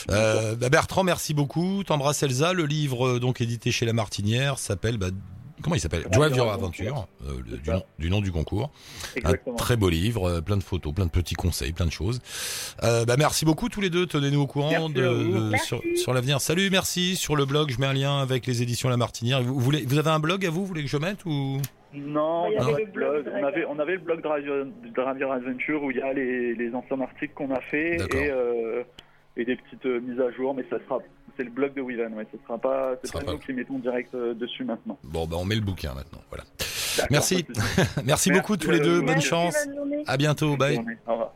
Euh, 0.09 0.55
bah, 0.55 0.69
Bertrand, 0.69 1.03
merci 1.03 1.35
beaucoup. 1.35 1.83
T'embrasses 1.83 2.23
Elsa. 2.23 2.53
Le 2.53 2.65
livre 2.65 3.19
donc 3.19 3.41
édité 3.41 3.69
chez 3.71 3.85
La 3.85 3.93
Martinière 3.93 4.57
s'appelle 4.57 4.97
bah, 4.97 5.09
comment 5.61 5.75
il 5.75 5.79
s'appelle 5.79 6.03
Drive 6.11 6.35
Your 6.35 6.51
Adventure, 6.51 7.07
euh, 7.25 7.33
le- 7.49 7.57
du, 7.57 7.69
nom, 7.69 7.83
du 7.99 8.09
nom 8.09 8.21
du 8.21 8.31
concours. 8.31 8.71
Exactement. 9.15 9.55
Un 9.55 9.57
très 9.57 9.75
beau 9.77 9.89
livre, 9.89 10.29
euh, 10.29 10.41
plein 10.41 10.57
de 10.57 10.63
photos, 10.63 10.93
plein 10.93 11.05
de 11.05 11.11
petits 11.11 11.35
conseils, 11.35 11.73
plein 11.73 11.85
de 11.85 11.91
choses. 11.91 12.19
Euh, 12.83 13.05
bah, 13.05 13.15
merci 13.17 13.45
beaucoup 13.45 13.69
tous 13.69 13.81
les 13.81 13.89
deux. 13.89 14.05
Tenez-nous 14.05 14.41
au 14.41 14.47
courant 14.47 14.69
Merci 14.71 14.93
de, 14.93 15.03
à 15.05 15.13
vous. 15.13 15.51
de- 15.51 15.57
sur, 15.57 15.81
sur 15.95 16.13
l'avenir. 16.13 16.39
Salut, 16.41 16.69
merci. 16.69 17.15
Sur 17.15 17.35
le 17.35 17.45
blog, 17.45 17.69
je 17.71 17.79
mets 17.79 17.87
un 17.87 17.93
lien 17.93 18.19
avec 18.21 18.45
les 18.45 18.61
éditions 18.61 18.89
La 18.89 18.97
Martinière. 18.97 19.41
Vous, 19.41 19.59
voulez, 19.59 19.83
vous 19.85 19.97
avez 19.97 20.09
un 20.09 20.19
blog 20.19 20.45
à 20.45 20.49
vous 20.49 20.61
Vous 20.61 20.65
voulez 20.67 20.83
que 20.83 20.89
je 20.89 20.97
mette 20.97 21.25
ou? 21.25 21.57
Non, 21.93 22.47
Il 22.49 22.55
y 22.55 22.57
on, 22.59 22.61
avait 22.67 22.73
a 22.73 22.85
le 22.85 22.91
blog 22.91 23.25
on 23.33 23.43
avait 23.45 23.65
on 23.65 23.79
avait 23.79 23.93
le 23.93 23.99
blog 23.99 24.21
de 24.21 25.01
Radio 25.01 25.31
Adventure 25.31 25.81
où 25.83 25.89
il 25.91 25.97
y 25.97 26.01
a 26.01 26.11
les, 26.13 26.53
les 26.53 26.73
anciens 26.75 26.99
articles 26.99 27.33
qu'on 27.33 27.49
a 27.55 27.61
fait 27.61 27.95
et, 27.95 28.29
euh, 28.29 28.83
et 29.37 29.45
des 29.45 29.55
petites 29.55 29.85
mises 29.85 30.19
à 30.19 30.29
jour, 30.31 30.53
mais 30.53 30.65
ça 30.69 30.77
sera 30.85 30.99
c'est 31.37 31.43
le 31.43 31.51
blog 31.51 31.73
de 31.75 31.81
Wivan, 31.81 32.11
ouais, 32.13 32.25
ce 32.31 32.37
sera 32.43 32.57
pas 32.57 32.95
c'est 33.01 33.11
sera 33.11 33.23
pas 33.23 33.31
nous 33.33 33.37
qui 33.37 33.53
mettons 33.53 33.77
direct 33.79 34.13
euh, 34.15 34.33
dessus 34.33 34.63
maintenant. 34.63 34.97
Bon, 35.03 35.25
bah 35.27 35.37
on 35.39 35.45
met 35.45 35.55
le 35.55 35.61
bouquin 35.61 35.93
maintenant. 35.93 36.19
Voilà. 36.29 36.43
Merci. 37.11 37.45
Merci 38.05 38.31
beaucoup 38.31 38.57
tous 38.57 38.71
les 38.71 38.79
à 38.79 38.83
deux. 38.83 38.97
Bonne 38.99 39.11
Merci, 39.11 39.27
chance. 39.27 39.55
bonne. 39.67 40.03
À 40.07 40.17
bientôt. 40.17 40.49
Bonne 40.49 40.57
Bye. 40.57 40.75
journée. 40.75 40.97
Au 41.07 41.11
revoir. 41.11 41.33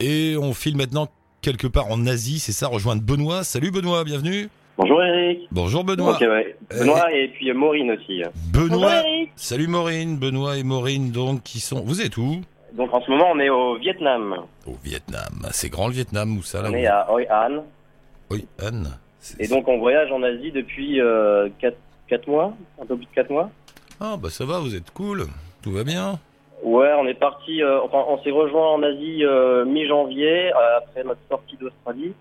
Et 0.00 0.36
on 0.38 0.52
file 0.52 0.76
maintenant 0.76 1.08
quelque 1.42 1.66
part 1.66 1.90
en 1.90 2.06
Asie, 2.06 2.38
c'est 2.38 2.52
ça, 2.52 2.68
rejoindre 2.68 3.02
Benoît. 3.02 3.44
Salut 3.44 3.70
Benoît, 3.70 4.04
bienvenue. 4.04 4.48
Bonjour 4.78 5.02
Eric. 5.02 5.48
Bonjour 5.50 5.84
Benoît. 5.84 6.18
Ouais. 6.18 6.56
Benoît 6.70 7.12
et 7.12 7.28
puis 7.28 7.50
euh, 7.50 7.54
Maureen 7.54 7.90
aussi. 7.92 8.22
Benoît. 8.52 9.02
Salut 9.36 9.66
Maureen, 9.68 10.16
Benoît 10.18 10.56
et 10.56 10.62
Maureen 10.62 11.10
donc 11.12 11.42
qui 11.42 11.60
sont. 11.60 11.80
Vous 11.80 12.00
êtes 12.00 12.16
où? 12.16 12.40
Donc 12.74 12.92
en 12.94 13.02
ce 13.02 13.10
moment 13.10 13.26
on 13.32 13.38
est 13.38 13.50
au 13.50 13.76
Vietnam. 13.76 14.36
Au 14.66 14.76
Vietnam. 14.82 15.46
C'est 15.52 15.68
grand 15.68 15.88
le 15.88 15.92
Vietnam 15.92 16.36
où 16.38 16.42
ça 16.42 16.62
là 16.62 16.70
On 16.70 16.74
est 16.74 16.86
à 16.86 17.06
Hoi 17.12 17.22
An. 17.30 17.64
Oui, 18.32 18.46
Anne. 18.58 18.98
Et 19.38 19.46
donc 19.46 19.68
on 19.68 19.78
voyage 19.78 20.10
en 20.10 20.22
Asie 20.22 20.50
depuis 20.50 20.98
4, 22.08 22.26
mois, 22.26 22.54
un 22.80 22.86
peu 22.86 22.96
plus 22.96 23.06
de 23.06 23.14
4 23.14 23.30
mois. 23.30 23.50
Ah 24.00 24.16
bah 24.16 24.30
ça 24.30 24.44
va, 24.44 24.58
vous 24.58 24.74
êtes 24.74 24.90
cool. 24.90 25.26
Tout 25.62 25.70
va 25.70 25.84
bien. 25.84 26.18
Ouais, 26.62 26.92
on 26.96 27.06
est 27.06 27.14
parti, 27.14 27.60
euh, 27.62 27.80
enfin 27.82 28.04
on 28.08 28.22
s'est 28.22 28.30
rejoint 28.30 28.70
en 28.74 28.82
Asie 28.84 29.24
euh, 29.24 29.64
mi-janvier 29.64 30.52
euh, 30.52 30.78
après 30.78 31.02
notre 31.02 31.20
sortie 31.28 31.56
d'Australie. 31.56 32.12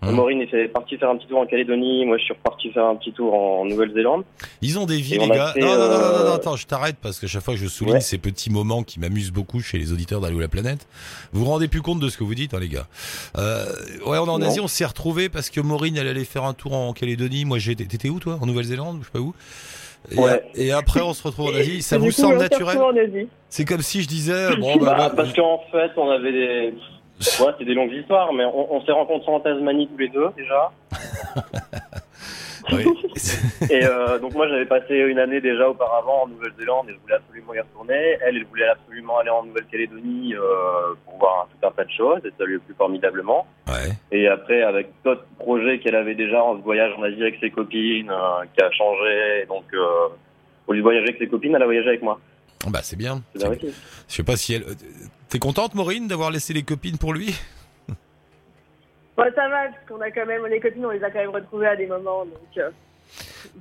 Hum. 0.00 0.14
Maureen 0.14 0.40
est 0.42 0.68
parti 0.68 0.96
faire 0.96 1.10
un 1.10 1.16
petit 1.16 1.26
tour 1.26 1.40
en 1.40 1.46
Calédonie, 1.46 2.06
moi 2.06 2.18
je 2.18 2.22
suis 2.22 2.32
reparti 2.32 2.70
faire 2.70 2.84
un 2.84 2.94
petit 2.94 3.12
tour 3.12 3.34
en 3.34 3.64
Nouvelle-Zélande. 3.64 4.22
Ils 4.62 4.78
ont 4.78 4.86
des 4.86 4.98
vies 5.00 5.18
les 5.18 5.24
a 5.24 5.28
gars. 5.34 5.52
fait, 5.54 5.60
non, 5.60 5.66
non, 5.66 5.74
non, 5.74 5.88
non, 5.88 5.88
non, 5.88 5.96
euh, 6.30 6.34
attends, 6.36 6.54
je 6.54 6.66
t'arrête 6.66 6.96
parce 7.02 7.18
que 7.18 7.26
chaque 7.26 7.42
fois 7.42 7.54
que 7.54 7.60
je 7.60 7.66
souligne 7.66 7.94
Ouais. 7.94 8.00
ces 8.00 8.18
petits 8.18 8.48
moments 8.50 8.84
qui 8.84 9.00
m'amusent 9.00 9.32
beaucoup 9.32 9.60
chez 9.60 9.76
les 9.76 9.92
auditeurs 9.92 10.20
d'Allo 10.20 10.38
la 10.38 10.46
planète, 10.46 10.86
vous 11.32 11.44
vous 11.44 11.50
rendez 11.50 11.66
plus 11.66 11.82
compte 11.82 11.98
de 11.98 12.08
ce 12.08 12.16
que 12.16 12.22
vous 12.22 12.36
dites, 12.36 12.54
hein, 12.54 12.60
les 12.60 12.68
gars. 12.68 12.86
Euh, 13.38 13.64
ouais, 14.06 14.18
on 14.18 14.26
est 14.26 14.30
en 14.30 14.38
Non. 14.38 14.46
Asie, 14.46 14.60
on 14.60 14.68
s'est 14.68 14.84
retrouvés 14.84 15.28
parce 15.28 15.50
que 15.50 15.60
Maureen, 15.60 15.96
elle 15.96 16.06
allait 16.06 16.24
faire 16.24 16.44
un 16.44 16.54
tour 16.54 16.74
en 16.74 16.92
Calédonie. 16.92 17.44
Moi, 17.44 17.58
j'étais. 17.58 17.84
T'étais 17.84 18.08
où, 18.08 18.20
toi 18.20 18.38
En 18.40 18.46
Nouvelle-Zélande 18.46 18.98
ou 18.98 19.00
je 19.00 19.06
sais 19.06 19.12
pas 19.12 19.18
où 19.18 19.34
et, 20.12 20.16
Ouais. 20.16 20.42
et 20.54 20.70
après, 20.70 21.00
on 21.00 21.12
se 21.12 21.24
retrouve 21.24 21.46
en 21.52 21.54
Asie. 21.56 21.82
Ça 21.82 21.98
vous 21.98 22.06
coup, 22.06 22.12
semble 22.12 22.38
naturel. 22.38 22.78
C'est 23.48 23.64
comme 23.64 23.82
si 23.82 24.02
je 24.02 24.06
disais, 24.08 24.54
bon, 24.60 24.76
bah, 24.76 24.84
Bah, 24.86 24.96
bah, 25.08 25.12
parce 25.16 25.32
qu'en 25.32 25.58
fait 25.72 25.90
on 25.96 26.08
avait 26.08 26.30
des... 26.32 26.74
Ouais, 27.40 27.52
c'est 27.58 27.64
des 27.64 27.74
longues 27.74 27.92
histoires, 27.92 28.32
mais 28.32 28.44
on, 28.44 28.74
on 28.74 28.80
s'est 28.82 28.92
rencontrés 28.92 29.32
en 29.32 29.40
Tasmanie 29.40 29.88
tous 29.88 29.98
les 29.98 30.08
deux 30.08 30.28
déjà. 30.36 30.70
Oui. 32.72 32.84
Et 33.70 33.84
euh, 33.84 34.18
donc 34.18 34.34
moi 34.34 34.48
j'avais 34.48 34.66
passé 34.66 34.94
une 34.94 35.18
année 35.18 35.40
déjà 35.40 35.68
auparavant 35.68 36.24
en 36.24 36.28
Nouvelle-Zélande 36.28 36.88
et 36.88 36.92
je 36.92 36.98
voulais 36.98 37.14
absolument 37.14 37.54
y 37.54 37.60
retourner. 37.60 38.18
Elle, 38.20 38.36
elle 38.36 38.44
voulait 38.44 38.68
absolument 38.68 39.18
aller 39.18 39.30
en 39.30 39.44
Nouvelle-Calédonie 39.44 40.34
euh, 40.34 40.94
pour 41.04 41.18
voir 41.18 41.46
un, 41.46 41.46
tout 41.46 41.66
un 41.66 41.70
tas 41.70 41.84
de 41.84 41.90
choses 41.90 42.20
et 42.24 42.32
ça 42.36 42.44
lui 42.44 42.56
a 42.56 42.58
plu 42.58 42.74
formidablement. 42.76 43.46
ouais. 43.68 43.92
Et 44.12 44.28
après 44.28 44.62
avec 44.62 44.88
d'autres 45.04 45.24
projets 45.38 45.78
qu'elle 45.78 45.96
avait 45.96 46.14
déjà 46.14 46.42
en 46.42 46.56
voyage 46.56 46.92
en 46.98 47.02
Asie 47.02 47.22
avec 47.22 47.38
ses 47.40 47.50
copines, 47.50 48.10
euh, 48.10 48.44
qui 48.54 48.62
a 48.62 48.70
changé. 48.70 49.46
Donc 49.48 49.64
au 50.66 50.72
lieu 50.72 50.78
de 50.78 50.82
voyager 50.82 51.08
avec 51.08 51.18
ses 51.18 51.28
copines, 51.28 51.54
elle 51.54 51.62
a 51.62 51.66
voyagé 51.66 51.88
avec 51.88 52.02
moi. 52.02 52.20
Bah 52.66 52.80
c'est 52.82 52.96
bien. 52.96 53.22
C'est 53.34 53.38
bien 53.38 53.50
C'est- 53.60 53.66
aussi. 53.68 53.76
Je 54.08 54.14
sais 54.14 54.22
pas 54.24 54.36
si 54.36 54.54
elle. 54.54 54.62
euh, 54.64 54.74
T'es 55.28 55.38
contente, 55.38 55.74
Maureen, 55.74 56.08
d'avoir 56.08 56.30
laissé 56.30 56.52
les 56.52 56.62
copines 56.62 56.98
pour 56.98 57.12
lui? 57.12 57.34
Bon, 59.16 59.24
ça 59.34 59.48
va, 59.48 59.68
parce 59.68 59.84
qu'on 59.88 60.00
a 60.00 60.10
quand 60.12 60.26
même, 60.26 60.46
les 60.46 60.60
copines, 60.60 60.86
on 60.86 60.90
les 60.90 61.02
a 61.02 61.10
quand 61.10 61.18
même 61.18 61.30
retrouvées 61.30 61.66
à 61.66 61.74
des 61.74 61.86
moments, 61.86 62.24
donc 62.24 62.56
euh, 62.58 62.70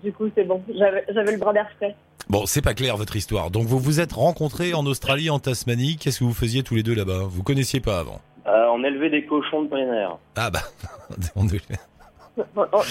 du 0.04 0.14
coup, 0.14 0.30
c'est 0.36 0.44
bon. 0.44 0.62
J'avais 0.78 1.32
le 1.32 1.38
bras 1.38 1.52
d'air 1.52 1.68
frais. 1.78 1.96
Bon, 2.30 2.46
c'est 2.46 2.62
pas 2.62 2.76
clair 2.76 2.96
votre 2.96 3.16
histoire. 3.16 3.50
Donc 3.50 3.66
vous 3.66 3.80
vous 3.80 4.00
êtes 4.00 4.14
rencontrés 4.14 4.74
en 4.76 4.86
Australie, 4.86 5.30
en 5.32 5.40
Tasmanie. 5.40 5.98
Qu'est-ce 5.98 6.20
que 6.20 6.26
vous 6.26 6.34
faisiez 6.36 6.62
tous 6.62 6.76
les 6.76 6.84
deux 6.84 6.94
là-bas? 6.94 7.22
Vous 7.28 7.42
connaissiez 7.42 7.80
pas 7.80 7.98
avant? 8.00 8.22
Euh, 8.46 8.68
on 8.72 8.84
élevait 8.84 9.10
des 9.10 9.26
cochons 9.26 9.64
de 9.64 9.70
plein 9.70 9.92
air. 9.94 10.18
Ah 10.36 10.52
bah, 10.52 10.62
on 11.36 11.46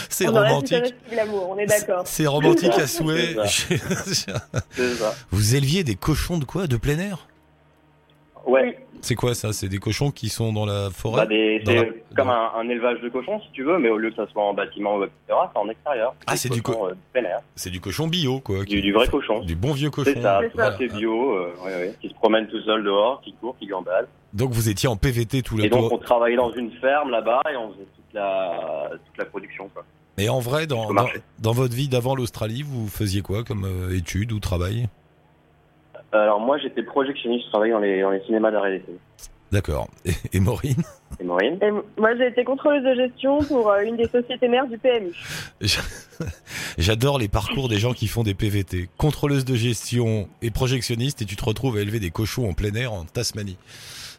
c'est 0.08 0.26
romantique. 0.26 0.78
connaître 0.78 0.96
l'amour, 1.14 1.48
on 1.50 1.58
est 1.58 1.66
d'accord. 1.66 2.02
C'est 2.06 2.26
romantique 2.26 2.72
à 2.78 2.86
souhait. 2.86 3.34
ça. 3.34 3.44
C'est 3.46 4.94
ça. 4.94 5.14
vous 5.30 5.54
éleviez 5.54 5.84
des 5.84 5.94
cochons 5.94 6.38
de 6.38 6.44
quoi? 6.44 6.66
De 6.66 6.76
plein 6.76 6.98
air? 6.98 7.26
Ouais. 8.46 8.78
C'est 9.02 9.14
quoi 9.14 9.34
ça? 9.34 9.52
C'est 9.52 9.68
des 9.68 9.78
cochons 9.78 10.10
qui 10.10 10.28
sont 10.28 10.52
dans 10.52 10.64
la 10.66 10.88
forêt? 10.90 11.22
Bah, 11.22 11.26
des- 11.26 11.60
Dans 11.60 11.72
c'est 11.72 11.76
la- 11.86 11.92
comme 12.16 12.30
un, 12.30 12.50
un 12.56 12.68
élevage 12.68 13.00
de 13.00 13.08
cochons, 13.08 13.40
si 13.40 13.48
tu 13.52 13.62
veux, 13.62 13.78
mais 13.78 13.88
au 13.90 13.98
lieu 13.98 14.10
que 14.10 14.16
ça 14.16 14.26
soit 14.32 14.42
en 14.42 14.54
bâtiment 14.54 14.96
ou 14.96 15.04
etc., 15.04 15.14
c'est 15.52 15.58
en 15.58 15.68
extérieur. 15.68 16.14
Ah, 16.26 16.36
c'est 16.36 16.48
du 16.48 16.60
euh, 16.66 16.90
de 16.90 16.96
plein 17.12 17.22
air. 17.24 17.40
C'est 17.56 17.70
du 17.70 17.80
cochon 17.80 18.06
bio, 18.08 18.40
quoi. 18.40 18.64
Du, 18.64 18.80
du 18.80 18.92
vrai 18.92 19.06
cochon. 19.08 19.40
Du 19.40 19.54
bon 19.54 19.72
vieux 19.72 19.90
cochon. 19.90 20.10
C'est 20.14 20.22
ça, 20.22 20.40
C'est 20.54 20.78
c'est 20.78 20.94
bio, 20.96 21.36
euh, 21.36 21.52
ouais, 21.64 21.74
ouais, 21.74 21.94
qui 22.00 22.08
se 22.08 22.14
promène 22.14 22.46
tout 22.48 22.60
seul 22.62 22.82
dehors, 22.84 23.20
qui 23.22 23.32
court, 23.34 23.56
qui 23.58 23.66
gambade. 23.66 24.06
Donc 24.32 24.52
vous 24.52 24.68
étiez 24.68 24.88
en 24.88 24.96
PVT 24.96 25.42
tout 25.42 25.56
le 25.56 25.64
Et 25.64 25.68
donc 25.68 25.92
on 25.92 25.98
travaillait 25.98 26.36
dans 26.36 26.52
une 26.52 26.70
ferme 26.80 27.10
là-bas 27.10 27.42
et 27.52 27.56
on 27.56 27.72
faisait 27.72 27.86
la, 28.16 28.90
toute 29.06 29.18
la 29.18 29.24
production. 29.24 29.68
Quoi. 29.72 29.84
Et 30.18 30.28
en 30.28 30.40
vrai, 30.40 30.66
dans, 30.66 30.88
dans, 31.38 31.52
votre 31.52 31.74
vie 31.74 31.88
d'avant 31.88 32.14
l'Australie, 32.14 32.62
vous 32.62 32.88
faisiez 32.88 33.22
quoi 33.22 33.44
comme 33.44 33.64
euh, 33.64 33.96
études 33.96 34.32
ou 34.32 34.40
travail? 34.40 34.88
Alors 36.12 36.40
moi 36.40 36.56
j'étais 36.58 36.82
projectionniste, 36.82 37.46
je 37.46 37.50
travaillais 37.50 37.72
dans 37.72 37.80
les, 37.80 38.00
dans 38.00 38.10
les 38.10 38.22
cinémas 38.22 38.50
d'arrêt 38.50 38.78
d'essai. 38.78 38.98
D'accord. 39.52 39.88
Et, 40.04 40.12
et 40.32 40.40
Maureen? 40.40 40.76
Et 41.20 41.24
Maureen? 41.24 41.58
Et 41.62 41.70
moi, 42.00 42.16
j'ai 42.16 42.26
été 42.26 42.44
contrôleuse 42.44 42.82
de 42.82 42.94
gestion 42.94 43.38
pour 43.38 43.70
euh, 43.70 43.82
une 43.82 43.96
des 43.96 44.08
sociétés 44.08 44.48
mères 44.48 44.66
du 44.66 44.76
PMU. 44.76 45.12
J'adore 46.78 47.18
les 47.18 47.28
parcours 47.28 47.68
des 47.68 47.78
gens 47.78 47.92
qui 47.92 48.08
font 48.08 48.22
des 48.22 48.34
PVT. 48.34 48.88
Contrôleuse 48.96 49.44
de 49.44 49.54
gestion 49.54 50.28
et 50.42 50.50
projectionniste 50.50 51.22
et 51.22 51.24
tu 51.24 51.36
te 51.36 51.44
retrouves 51.44 51.76
à 51.76 51.80
élever 51.80 52.00
des 52.00 52.10
cochons 52.10 52.48
en 52.48 52.54
plein 52.54 52.74
air 52.74 52.92
en 52.92 53.04
Tasmanie. 53.04 53.56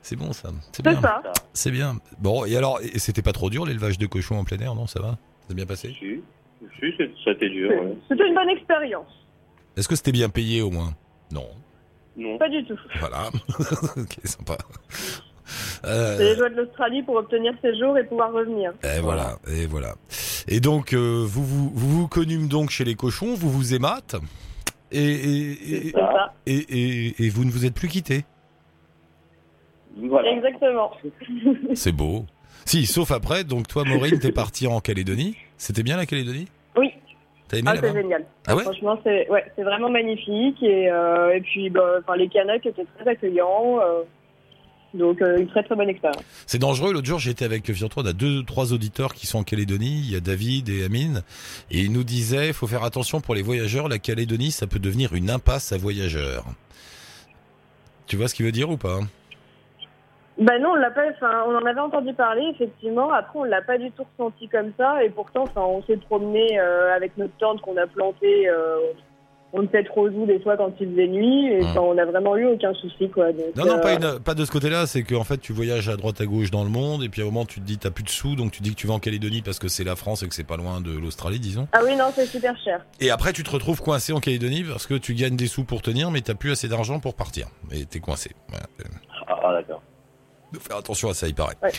C'est 0.07 0.15
bon 0.15 0.31
ça. 0.31 0.49
C'est 0.71 0.77
C'est 0.77 0.83
bien. 0.89 1.01
ça. 1.01 1.21
C'est 1.51 1.71
bien. 1.71 1.97
Bon, 2.19 2.45
et 2.45 2.55
alors, 2.55 2.79
et 2.81 2.97
c'était 2.97 3.21
pas 3.21 3.33
trop 3.33 3.49
dur 3.49 3.65
l'élevage 3.65 3.97
de 3.97 4.05
cochons 4.05 4.37
en 4.39 4.45
plein 4.45 4.57
air, 4.59 4.73
non 4.73 4.87
Ça 4.87 5.01
va? 5.01 5.09
Ça 5.41 5.49
s'est 5.49 5.53
bien 5.53 5.65
passé? 5.65 5.93
Si, 5.99 6.21
si 6.79 6.93
c'était 7.25 7.49
dur. 7.49 7.69
ouais. 7.71 7.97
C'était 8.07 8.25
une 8.25 8.33
bonne 8.33 8.47
expérience. 8.49 9.09
Est-ce 9.75 9.89
que 9.89 9.97
c'était 9.97 10.13
bien 10.13 10.29
payé 10.29 10.61
au 10.61 10.71
moins? 10.71 10.93
Non. 11.29 11.47
Non. 12.15 12.37
Pas 12.37 12.47
du 12.47 12.63
tout. 12.63 12.79
Voilà. 13.01 13.29
ok, 13.97 14.17
sympa. 14.23 14.57
C'est 15.45 15.89
Euh, 15.89 16.17
les 16.19 16.35
joies 16.37 16.49
de 16.51 16.55
l'Australie 16.55 17.03
pour 17.03 17.15
obtenir 17.15 17.53
séjour 17.61 17.97
et 17.97 18.05
pouvoir 18.05 18.31
revenir. 18.31 18.71
et 18.83 19.01
voilà, 19.01 19.37
et 19.47 19.65
voilà. 19.65 19.95
Et 20.47 20.61
donc, 20.61 20.93
euh, 20.93 21.25
vous, 21.27 21.43
vous, 21.45 21.69
vous 21.73 21.89
vous 22.01 22.07
connûmes 22.07 22.47
donc 22.47 22.69
chez 22.69 22.85
les 22.85 22.95
cochons, 22.95 23.33
vous 23.35 23.49
vous 23.51 23.73
aimâtes, 23.73 24.15
et, 24.91 25.03
et, 25.03 25.93
et- 26.47 27.25
et 27.25 27.29
vous 27.29 27.43
ne 27.43 27.51
vous 27.51 27.65
êtes 27.65 27.73
plus 27.75 27.89
quittés. 27.89 28.23
Voilà. 30.03 30.31
Exactement. 30.31 30.91
C'est 31.73 31.91
beau. 31.91 32.25
Si, 32.65 32.85
sauf 32.85 33.11
après, 33.11 33.43
donc 33.43 33.67
toi, 33.67 33.83
Maureen, 33.85 34.19
t'es 34.19 34.31
partie 34.31 34.67
en 34.67 34.79
Calédonie. 34.81 35.35
C'était 35.57 35.83
bien 35.83 35.95
la 35.97 36.05
Calédonie? 36.05 36.47
Oui. 36.75 36.91
T'as 37.47 37.57
aimé 37.59 37.71
Ah, 37.73 37.77
c'est 37.81 37.93
génial. 37.93 38.25
Ah 38.45 38.55
ouais? 38.57 38.63
Franchement, 38.63 38.99
c'est 39.05 39.29
ouais, 39.29 39.45
c'est 39.55 39.63
vraiment 39.63 39.89
magnifique. 39.89 40.61
Et, 40.61 40.91
euh, 40.91 41.33
et 41.33 41.39
puis, 41.39 41.69
bah, 41.69 41.99
enfin, 41.99 42.17
les 42.17 42.27
Kanaks 42.27 42.65
étaient 42.65 42.85
très 42.99 43.09
accueillants. 43.09 43.79
euh, 43.79 44.03
donc, 44.93 45.21
euh, 45.21 45.37
une 45.37 45.47
très 45.47 45.63
très 45.63 45.75
bonne 45.75 45.87
expérience. 45.89 46.23
C'est 46.45 46.59
dangereux. 46.59 46.91
L'autre 46.91 47.07
jour, 47.07 47.19
j'étais 47.19 47.45
avec, 47.45 47.65
figure-toi, 47.65 48.03
on 48.03 48.05
a 48.05 48.13
deux, 48.13 48.43
trois 48.43 48.73
auditeurs 48.73 49.13
qui 49.13 49.27
sont 49.27 49.39
en 49.39 49.43
Calédonie. 49.43 50.01
Il 50.05 50.11
y 50.11 50.15
a 50.15 50.19
David 50.19 50.67
et 50.69 50.83
Amine. 50.83 51.23
Et 51.71 51.79
ils 51.79 51.91
nous 51.91 52.03
disaient, 52.03 52.47
il 52.47 52.53
faut 52.53 52.67
faire 52.67 52.83
attention 52.83 53.21
pour 53.21 53.33
les 53.35 53.41
voyageurs. 53.41 53.87
La 53.87 53.99
Calédonie, 53.99 54.51
ça 54.51 54.67
peut 54.67 54.79
devenir 54.79 55.13
une 55.13 55.29
impasse 55.29 55.71
à 55.71 55.77
voyageurs. 55.77 56.43
Tu 58.07 58.17
vois 58.17 58.27
ce 58.27 58.35
qu'il 58.35 58.45
veut 58.45 58.51
dire 58.51 58.69
ou 58.69 58.77
pas? 58.77 58.99
Ben 60.39 60.61
non, 60.61 60.69
on 60.71 60.75
l'a 60.75 60.91
pas. 60.91 61.09
Enfin, 61.15 61.43
on 61.47 61.55
en 61.55 61.65
avait 61.65 61.79
entendu 61.79 62.13
parler 62.13 62.43
effectivement. 62.53 63.11
Après, 63.11 63.39
on 63.39 63.43
l'a 63.43 63.61
pas 63.61 63.77
du 63.77 63.91
tout 63.91 64.03
ressenti 64.17 64.47
comme 64.47 64.71
ça. 64.77 65.03
Et 65.03 65.09
pourtant, 65.09 65.43
enfin, 65.43 65.61
on 65.61 65.81
s'est 65.83 65.97
promené 65.97 66.59
euh, 66.59 66.95
avec 66.95 67.17
notre 67.17 67.35
tente 67.39 67.61
qu'on 67.61 67.75
a 67.77 67.87
plantée. 67.87 68.47
Euh, 68.47 68.77
on 69.53 69.61
ne 69.63 69.67
sait 69.69 69.83
trop 69.85 70.09
où 70.09 70.25
des 70.25 70.39
fois 70.41 70.57
quand 70.57 70.73
il 70.79 70.89
faisait 70.91 71.07
nuit. 71.07 71.47
Et 71.53 71.63
enfin, 71.63 71.79
on 71.79 71.97
a 71.97 72.05
vraiment 72.05 72.35
eu 72.37 72.45
aucun 72.45 72.73
souci 72.75 73.09
quoi. 73.09 73.31
Donc, 73.31 73.55
Non, 73.55 73.65
non, 73.65 73.77
euh, 73.77 73.81
pas, 73.81 73.93
une- 73.93 74.19
pas 74.19 74.35
de 74.35 74.45
ce 74.45 74.51
côté-là. 74.51 74.85
C'est 74.85 75.01
qu'en 75.03 75.23
fait, 75.23 75.37
tu 75.37 75.53
voyages 75.53 75.89
à 75.89 75.95
droite 75.95 76.21
à 76.21 76.25
gauche 76.25 76.51
dans 76.51 76.63
le 76.63 76.69
monde. 76.69 77.01
Et 77.03 77.09
puis 77.09 77.21
à 77.21 77.23
un 77.23 77.27
moment, 77.27 77.45
tu 77.45 77.59
te 77.59 77.65
dis, 77.65 77.79
t'as 77.79 77.89
plus 77.89 78.03
de 78.03 78.09
sous. 78.09 78.35
Donc 78.35 78.51
tu 78.51 78.61
dis 78.61 78.71
que 78.71 78.75
tu 78.75 78.85
vas 78.85 78.93
en 78.93 78.99
Calédonie 78.99 79.41
parce 79.41 79.57
que 79.57 79.69
c'est 79.69 79.85
la 79.85 79.95
France 79.95 80.21
et 80.21 80.27
que 80.27 80.35
c'est 80.35 80.43
pas 80.45 80.57
loin 80.57 80.81
de 80.81 80.91
l'Australie, 80.99 81.39
disons. 81.39 81.67
Ah 81.71 81.79
oui, 81.83 81.95
non, 81.95 82.11
c'est 82.13 82.25
super 82.27 82.55
cher. 82.59 82.85
Et 82.99 83.09
après, 83.09 83.33
tu 83.33 83.41
te 83.41 83.49
retrouves 83.49 83.81
coincé 83.81 84.13
en 84.13 84.19
Calédonie 84.19 84.63
parce 84.69 84.85
que 84.85 84.93
tu 84.95 85.15
gagnes 85.15 85.37
des 85.37 85.47
sous 85.47 85.63
pour 85.63 85.81
tenir, 85.81 86.11
mais 86.11 86.21
t'as 86.21 86.35
plus 86.35 86.51
assez 86.51 86.67
d'argent 86.67 86.99
pour 86.99 87.15
partir. 87.15 87.47
Et 87.71 87.85
t'es 87.85 87.99
coincé. 88.01 88.31
Voilà. 88.49 88.65
Ah, 89.29 89.39
ah, 89.43 89.53
d'accord. 89.53 89.81
Faut 90.53 90.59
faire 90.61 90.77
attention 90.77 91.09
à 91.09 91.13
ça, 91.13 91.27
il 91.27 91.35
paraît. 91.35 91.55
Ouais. 91.61 91.71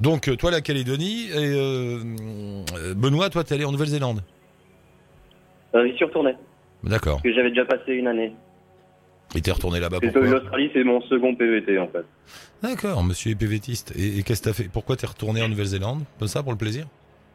Donc, 0.00 0.28
euh, 0.28 0.36
toi, 0.36 0.50
la 0.50 0.60
Calédonie, 0.60 1.28
et 1.30 1.34
euh, 1.36 1.98
euh, 2.76 2.94
Benoît, 2.94 3.30
toi, 3.30 3.44
t'es 3.44 3.54
allé 3.54 3.64
en 3.64 3.72
Nouvelle-Zélande. 3.72 4.22
Euh, 5.74 5.86
j'y 5.88 5.94
suis 5.96 6.04
retourné, 6.04 6.34
D'accord. 6.84 7.14
parce 7.16 7.22
que 7.24 7.34
j'avais 7.34 7.50
déjà 7.50 7.64
passé 7.64 7.92
une 7.92 8.08
année. 8.08 8.32
Et 9.34 9.40
t'es 9.40 9.50
retourné 9.50 9.80
là-bas 9.80 9.98
pourquoi 10.00 10.22
l'Australie 10.22 10.70
c'est 10.72 10.84
mon 10.84 11.00
second 11.02 11.34
PVT 11.34 11.78
en 11.80 11.88
fait. 11.88 12.04
D'accord, 12.62 13.02
monsieur 13.02 13.32
est 13.32 13.34
PVTiste. 13.34 13.92
Et, 13.96 14.18
et 14.18 14.22
qu'est-ce 14.22 14.40
que 14.40 14.48
t'as 14.48 14.54
fait? 14.54 14.68
Pourquoi 14.72 14.96
t'es 14.96 15.06
retourné 15.06 15.42
en 15.42 15.48
Nouvelle-Zélande? 15.48 16.04
Comme 16.18 16.28
ça, 16.28 16.42
pour 16.44 16.52
le 16.52 16.58
plaisir? 16.58 16.86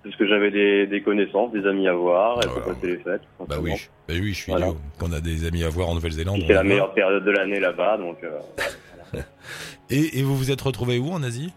Parce 0.04 0.16
que 0.16 0.26
j'avais 0.26 0.50
des, 0.52 0.88
des 0.88 1.02
connaissances, 1.02 1.52
des 1.52 1.64
amis 1.68 1.88
à 1.88 1.94
voir, 1.94 2.40
et 2.44 2.48
pour 2.48 2.64
passer 2.64 2.88
les 2.88 2.98
fêtes. 2.98 3.22
Bah 3.48 3.58
oui, 3.62 3.72
bah 4.08 4.14
oui, 4.16 4.30
je 4.30 4.34
suis 4.38 4.52
Voilà. 4.52 4.68
idiot. 4.68 4.78
Qu'on 4.98 5.12
a 5.12 5.20
des 5.20 5.46
amis 5.46 5.64
à 5.64 5.70
voir 5.70 5.90
en 5.90 5.94
Nouvelle-Zélande. 5.96 6.42
C'est 6.48 6.54
la 6.54 6.64
meilleure 6.64 6.94
période 6.94 7.24
de 7.24 7.32
l'année 7.32 7.60
là-bas, 7.60 7.98
donc 7.98 8.18
euh, 8.24 8.40
Et, 9.90 10.20
et 10.20 10.24
vous 10.24 10.36
vous 10.36 10.52
êtes 10.52 10.62
retrouvé 10.62 11.00
où 11.00 11.12
en 11.12 11.22
Asie? 11.24 11.54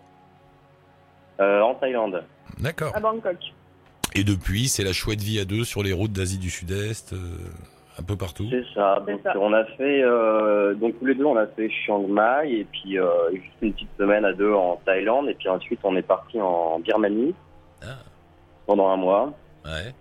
Euh, 1.40 1.60
en 1.60 1.74
Thaïlande. 1.74 2.22
D'accord. 2.58 2.92
À 2.96 3.00
Bangkok. 3.00 3.36
Et 4.14 4.24
depuis, 4.24 4.68
c'est 4.68 4.84
la 4.84 4.92
chouette 4.92 5.20
vie 5.20 5.38
à 5.40 5.44
deux 5.44 5.64
sur 5.64 5.82
les 5.82 5.92
routes 5.92 6.12
d'Asie 6.12 6.38
du 6.38 6.50
Sud-Est, 6.50 7.12
euh, 7.12 7.18
un 7.98 8.02
peu 8.02 8.16
partout. 8.16 8.46
C'est 8.50 8.64
ça. 8.74 9.02
Donc 9.06 9.20
ça. 9.24 9.32
on 9.38 9.52
a 9.52 9.64
fait, 9.64 10.02
euh, 10.02 10.74
donc 10.74 10.98
tous 10.98 11.06
les 11.06 11.14
deux 11.14 11.24
on 11.24 11.36
a 11.36 11.46
fait 11.46 11.68
Chiang 11.70 12.06
Mai 12.08 12.50
et 12.60 12.64
puis 12.64 12.98
euh, 12.98 13.08
juste 13.32 13.46
une 13.62 13.72
petite 13.72 13.88
semaine 13.98 14.24
à 14.24 14.32
deux 14.32 14.52
en 14.52 14.80
Thaïlande 14.84 15.28
et 15.28 15.34
puis 15.34 15.48
ensuite 15.48 15.80
on 15.84 15.96
est 15.96 16.02
parti 16.02 16.40
en 16.40 16.78
Birmanie 16.80 17.34
Ah. 17.82 17.98
pendant 18.66 18.88
un 18.88 18.96
mois. 18.96 19.32
Ouais. 19.64 19.92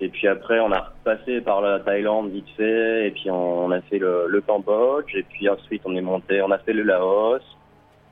Et 0.00 0.08
puis 0.08 0.28
après, 0.28 0.60
on 0.60 0.70
a 0.72 0.80
repassé 0.80 1.40
par 1.40 1.62
la 1.62 1.80
Thaïlande 1.80 2.30
vite 2.30 2.48
fait, 2.56 3.06
et 3.06 3.10
puis 3.12 3.30
on, 3.30 3.64
on 3.66 3.70
a 3.70 3.80
fait 3.80 3.98
le, 3.98 4.26
le 4.28 4.40
Cambodge, 4.42 5.14
et 5.14 5.22
puis 5.22 5.48
ensuite 5.48 5.82
on 5.86 5.96
est 5.96 6.02
monté, 6.02 6.42
on 6.42 6.50
a 6.50 6.58
fait 6.58 6.74
le 6.74 6.82
Laos, 6.82 7.40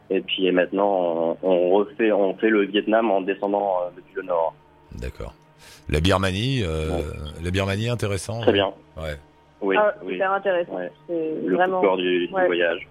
et 0.09 0.21
puis 0.23 0.51
maintenant 0.51 1.37
on, 1.43 1.49
on 1.51 1.71
refait, 1.71 2.11
on 2.11 2.35
fait 2.37 2.49
le 2.49 2.63
Vietnam 2.65 3.11
en 3.11 3.21
descendant 3.21 3.77
euh, 3.83 3.91
depuis 3.97 4.15
le 4.17 4.23
nord. 4.23 4.55
D'accord. 4.95 5.35
La 5.91 6.01
Birmanie, 6.01 6.63
euh, 6.63 7.03
la 7.43 7.51
Birmanie 7.51 7.91
intéressant. 7.91 8.41
Très 8.41 8.53
bien. 8.53 8.73
Ouais. 8.97 9.17
Oui, 9.61 9.77
ah, 9.79 9.95
oui. 10.03 10.15
super 10.15 10.33
intéressant. 10.33 10.77
Ouais. 10.77 10.91
C'est 11.07 11.35
Le 11.45 11.55
vraiment 11.55 11.81
coup 11.81 11.85
de 11.85 11.89
cœur 11.89 11.97
du, 11.99 12.27
du 12.29 12.33
Ouais. 12.35 12.47
voyage. 12.47 12.89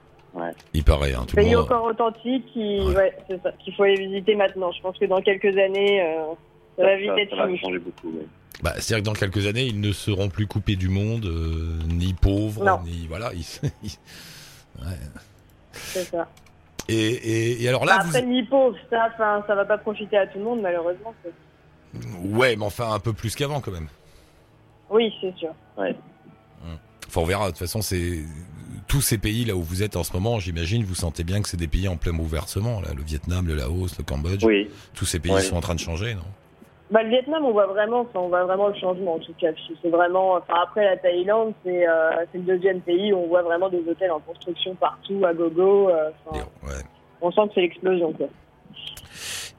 Il 0.74 0.84
paraît, 0.84 1.14
hein, 1.14 1.26
tout 1.28 1.36
le 1.36 1.44
pays 1.44 1.56
au 1.56 1.60
monde. 1.60 1.68
corps 1.68 1.84
authentique 1.86 2.46
qui, 2.54 2.80
Ouais. 2.82 2.96
ouais, 2.96 3.14
c'est 3.28 3.42
ça, 3.42 3.52
qu'il 3.64 3.74
faut 3.76 3.84
aller 3.84 3.96
visiter 3.98 4.36
maintenant. 4.36 4.72
Je 4.72 4.82
pense 4.82 4.98
que 4.98 5.06
dans 5.06 5.22
quelques 5.22 5.56
années, 5.58 6.02
euh, 6.04 6.34
ça 6.78 6.84
va 6.84 6.96
vite 6.96 7.12
ça, 7.16 7.22
être 7.22 7.36
ça 7.36 7.46
va 7.46 7.56
changer 7.58 7.80
beaucoup. 7.80 8.10
oui. 8.18 8.28
Bah, 8.64 8.74
c'est-à-dire 8.80 9.00
que 9.00 9.10
dans 9.10 9.14
quelques 9.14 9.46
années, 9.46 9.66
ils 9.66 9.80
ne 9.82 9.92
seront 9.92 10.30
plus 10.30 10.48
coupés 10.48 10.76
du 10.78 10.88
monde, 10.90 11.26
euh, 11.26 11.78
ni 11.86 12.14
pauvres, 12.14 12.64
Non. 12.64 12.80
ni 12.86 13.06
voilà. 13.08 13.32
ils- 13.34 13.46
ils- 13.84 13.98
Ouais. 14.82 14.98
C'est 15.74 16.06
ça. 16.06 16.28
Et, 16.90 16.96
et, 16.96 17.64
et 17.64 17.70
alors 17.70 17.86
là, 17.86 17.98
Bah, 17.98 18.04
après, 18.08 18.22
vous... 18.22 18.30
ni 18.30 18.44
pauvre, 18.44 18.76
ça, 18.90 19.10
ça 19.18 19.54
va 19.56 19.66
pas 19.66 19.78
profiter 19.78 20.18
à 20.18 20.26
tout 20.28 20.38
le 20.40 20.46
monde, 20.46 20.62
malheureusement. 20.62 21.14
ouais, 22.24 22.56
mais 22.56 22.66
enfin 22.66 22.92
un 22.94 23.00
peu 23.00 23.14
plus 23.14 23.36
qu'avant 23.36 23.62
quand 23.62 23.72
même. 23.72 23.88
Oui, 24.90 25.14
c'est 25.22 25.36
sûr. 25.38 25.54
Enfin, 25.78 27.22
on 27.22 27.26
verra. 27.26 27.46
De 27.46 27.50
toute 27.52 27.60
façon, 27.60 27.82
c'est 27.82 28.24
tous 28.88 29.02
ces 29.02 29.18
pays 29.18 29.46
là 29.46 29.56
où 29.56 29.62
vous 29.62 29.84
êtes 29.84 29.96
en 29.96 30.04
ce 30.04 30.14
moment. 30.14 30.40
J'imagine, 30.40 30.84
vous 30.84 30.96
sentez 30.96 31.24
bien 31.24 31.42
que 31.42 31.50
c'est 31.50 31.58
des 31.58 31.68
pays 31.68 31.88
en 31.88 31.96
plein 31.98 32.14
bouleversement. 32.14 32.82
Là, 32.82 32.90
le 32.96 33.04
Vietnam, 33.04 33.46
le 33.48 33.56
Laos, 33.56 33.98
le 33.98 34.04
Cambodge. 34.04 34.44
Oui, 34.44 34.70
Tous 34.94 35.06
ces 35.06 35.20
pays 35.20 35.40
sont 35.42 35.56
en 35.58 35.62
train 35.62 35.76
de 35.76 35.80
changer, 35.80 36.16
non? 36.16 36.24
Bah, 36.94 37.02
le 37.02 37.10
Vietnam, 37.10 37.44
on 37.44 37.52
voit 37.54 37.66
vraiment, 37.66 38.02
enfin, 38.02 38.20
on 38.20 38.28
voit 38.28 38.44
vraiment 38.44 38.68
le 38.68 38.76
changement 38.76 39.16
en 39.16 39.20
tout 39.20 39.34
cas. 39.42 39.48
C'est 39.82 39.90
vraiment, 39.90 40.34
enfin, 40.36 40.54
après 40.62 40.86
la 40.86 40.96
Thaïlande, 40.96 41.54
c'est 41.66 41.88
euh, 41.88 42.12
c'est 42.32 42.38
le 42.38 42.44
deuxième 42.44 42.82
pays 42.82 43.12
où 43.12 43.18
on 43.18 43.28
voit 43.28 43.42
vraiment 43.42 43.68
des 43.68 43.82
hôtels 43.90 44.12
en 44.12 44.20
construction 44.20 44.76
partout, 44.76 45.20
à 45.26 45.34
gogo. 45.34 45.90
euh, 45.90 46.12
enfin, 46.28 46.46
Ouais. 46.68 46.84
on 47.22 47.32
sent 47.32 47.42
que 47.48 47.54
c'est 47.56 47.62
l'explosion. 47.62 48.14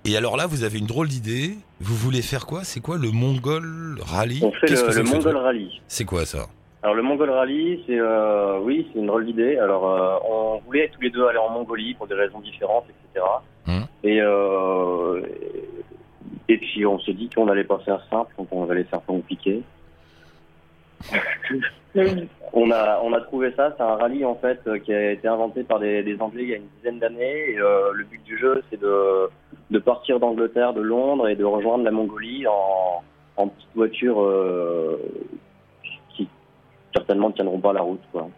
Et 0.05 0.17
alors 0.17 0.37
là, 0.37 0.47
vous 0.47 0.63
avez 0.63 0.79
une 0.79 0.87
drôle 0.87 1.09
d'idée. 1.09 1.57
Vous 1.81 1.97
voulez 1.97 2.23
faire 2.23 2.47
quoi? 2.47 2.61
C'est 2.63 2.81
quoi 2.81 2.99
le 2.99 3.11
Mongol 3.11 3.97
Rally? 4.01 4.41
On 4.45 4.53
fait 4.53 4.71
le, 4.71 5.03
Mongol 5.03 5.37
Rally. 5.37 5.81
C'est 5.89 6.05
quoi 6.05 6.25
ça? 6.27 6.47
Alors 6.85 6.95
le 6.95 7.03
Mongol 7.03 7.31
Rally, 7.31 7.83
c'est 7.87 7.99
euh, 7.99 8.61
oui, 8.61 8.87
c'est 8.93 9.01
une 9.01 9.07
drôle 9.07 9.27
d'idée. 9.27 9.57
Alors 9.59 9.91
euh, 9.91 10.19
on 10.31 10.59
voulait 10.67 10.89
tous 10.95 11.01
les 11.01 11.11
deux 11.11 11.27
aller 11.27 11.39
en 11.39 11.49
Mongolie 11.49 11.95
pour 11.95 12.07
des 12.07 12.15
raisons 12.15 12.39
différentes, 12.41 12.85
etc. 12.91 13.27
Hum. 13.67 13.87
Et 14.05 14.21
euh, 14.21 15.23
et 16.49 16.59
puis 16.59 16.85
on 16.87 16.99
s'est 17.01 17.13
dit 17.13 17.29
qu'on 17.31 17.49
allait 17.49 17.65
pas 17.65 17.79
faire 17.79 18.05
simple, 18.11 18.33
donc 18.39 18.49
on 18.51 18.69
allait 18.69 18.85
faire 18.85 19.05
compliqué. 19.05 19.63
On 22.57 22.71
a 22.71 23.01
on 23.03 23.13
a 23.13 23.21
trouvé 23.21 23.53
ça, 23.57 23.73
c'est 23.77 23.83
un 23.83 23.95
rallye 23.97 24.25
en 24.25 24.35
fait 24.37 24.61
qui 24.85 24.93
a 24.93 25.13
été 25.13 25.27
inventé 25.29 25.63
par 25.65 25.79
des, 25.81 26.03
des 26.03 26.21
Anglais 26.21 26.43
il 26.45 26.49
y 26.51 26.55
a 26.55 26.57
une 26.57 26.69
dizaine 26.77 26.99
d'années. 26.99 27.51
Et 27.51 27.59
euh, 27.59 27.93
le 27.93 28.05
but 28.05 28.23
du 28.25 28.39
jeu, 28.39 28.63
c'est 28.71 28.81
de 28.81 29.29
de 29.71 29.79
partir 29.79 30.19
d'Angleterre, 30.21 30.73
de 30.73 30.81
Londres 30.81 31.29
et 31.29 31.37
de 31.37 31.45
rejoindre 31.45 31.85
la 31.85 31.91
Mongolie 31.91 32.47
en 32.47 33.03
en 33.37 33.49
petite 33.49 33.69
voiture 33.75 34.23
euh, 34.23 35.01
qui 36.17 36.29
certainement 36.95 37.29
ne 37.29 37.35
tiendront 37.35 37.61
pas 37.61 37.73
la 37.73 37.83
route 37.83 38.03
quoi. 38.13 38.29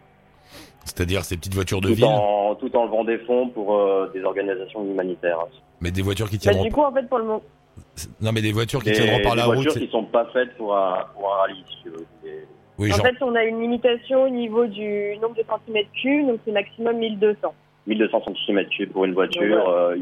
C'est-à-dire 0.85 1.23
ces 1.23 1.37
petites 1.37 1.53
voitures 1.53 1.81
de 1.81 1.89
tout 1.89 1.95
ville, 1.95 2.05
en 2.05 2.55
tout 2.55 2.75
en 2.75 2.85
levant 2.85 3.03
des 3.03 3.19
fonds 3.19 3.49
pour 3.49 3.75
euh, 3.75 4.09
des 4.13 4.23
organisations 4.23 4.83
humanitaires. 4.83 5.39
mais 5.81 5.91
des 5.91 6.01
voitures 6.01 6.29
qui 6.29 6.37
Bah, 6.37 6.41
tiendront 6.43 6.63
du 6.63 6.71
coup, 6.71 6.81
en 6.81 6.91
fait, 6.91 7.07
pour 7.07 7.17
le 7.19 7.25
moment, 7.25 7.41
Non, 8.21 8.31
mais 8.31 8.41
des 8.41 8.51
voitures 8.51 8.83
qui 8.83 8.89
Des, 8.91 8.95
tiendront 8.95 9.21
par 9.23 9.33
des 9.33 9.39
la 9.41 9.45
voitures 9.45 9.71
route. 9.73 9.81
qui 9.81 9.89
sont 9.91 10.03
pas 10.05 10.25
faites 10.33 10.55
pour 10.57 10.75
un 10.75 11.05
pour 11.15 11.33
un 11.33 11.37
rallye. 11.41 11.63
Si 11.69 11.83
tu 11.83 11.89
veux. 11.89 12.05
C'est- 12.23 12.47
Oui, 12.79 12.91
en 12.91 12.95
genre. 12.95 13.05
fait, 13.07 13.15
on 13.21 13.33
a 13.35 13.43
une 13.43 13.59
limitation 13.61 14.23
au 14.25 14.29
niveau 14.29 14.65
du 14.67 15.17
nombre 15.21 15.35
de 15.35 15.43
centimètres 15.49 15.89
cubes, 15.99 16.27
donc 16.27 16.39
c'est 16.45 16.51
maximum 16.51 16.97
1200. 16.97 17.53
1200 17.87 18.21
cm3 18.47 18.87
pour 18.91 19.05
une 19.05 19.13
voiture. 19.13 19.67
euh, 19.69 19.95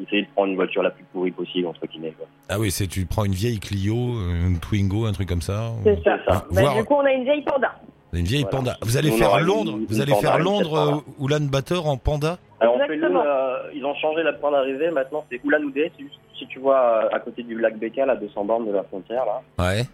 essayer 0.00 0.22
de 0.22 0.28
prendre 0.34 0.48
une 0.50 0.56
voiture 0.56 0.82
la 0.82 0.90
plus 0.90 1.04
pourrie 1.12 1.30
possible 1.32 1.66
entre 1.66 1.84
guillemets. 1.86 2.12
Quoi. 2.16 2.26
Ah 2.48 2.58
oui, 2.60 2.70
c'est 2.70 2.86
tu 2.86 3.04
prends 3.06 3.24
une 3.24 3.32
vieille 3.32 3.58
Clio, 3.58 3.94
une 3.94 4.58
Twingo, 4.60 5.06
un 5.06 5.12
truc 5.12 5.28
comme 5.28 5.42
ça. 5.42 5.70
ou- 5.70 5.82
C'est 5.84 6.02
ça. 6.04 6.18
C'est 6.24 6.32
ça. 6.32 6.44
Bah, 6.52 6.60
Voir- 6.60 6.76
Du 6.76 6.84
coup, 6.84 6.94
on 6.94 7.04
a 7.04 7.12
une 7.12 7.24
vieille 7.24 7.42
Panda. 7.42 7.72
Une 8.12 8.24
vieille 8.24 8.42
Voilà. 8.42 8.56
Panda. 8.56 8.76
Vous 8.82 8.96
allez 8.96 9.10
On 9.10 9.16
faire 9.16 9.28
aura 9.30 9.40
une- 9.40 9.46
Londres. 9.46 9.76
une 9.78 9.86
Vous 9.86 10.00
allez 10.00 10.12
Panda, 10.12 10.28
faire 10.28 10.38
Londres, 10.38 11.02
euh, 11.20 11.24
Ulan 11.24 11.40
Bator 11.50 11.86
en 11.88 11.96
Panda? 11.96 12.38
Alors 12.60 12.74
on 12.74 12.78
fait 12.78 12.86
le, 12.88 12.94
Exactement. 12.94 13.22
euh, 13.24 13.70
ils 13.74 13.84
ont 13.84 13.94
changé 13.96 14.22
la 14.22 14.32
point 14.32 14.50
d'arrivée. 14.50 14.90
Maintenant 14.90 15.24
c'est 15.30 15.40
Ulan-Ude. 15.44 15.90
Si, 15.98 16.04
si 16.38 16.46
tu 16.46 16.58
vois 16.58 17.04
euh, 17.04 17.08
à 17.16 17.20
côté 17.20 17.42
du 17.42 17.58
lac 17.58 17.78
Baikal 17.78 18.10
à 18.10 18.16
200 18.16 18.44
bornes 18.44 18.66
de 18.66 18.72
la 18.72 18.82
frontière 18.84 19.24
là. 19.26 19.42
Ouais. 19.58 19.84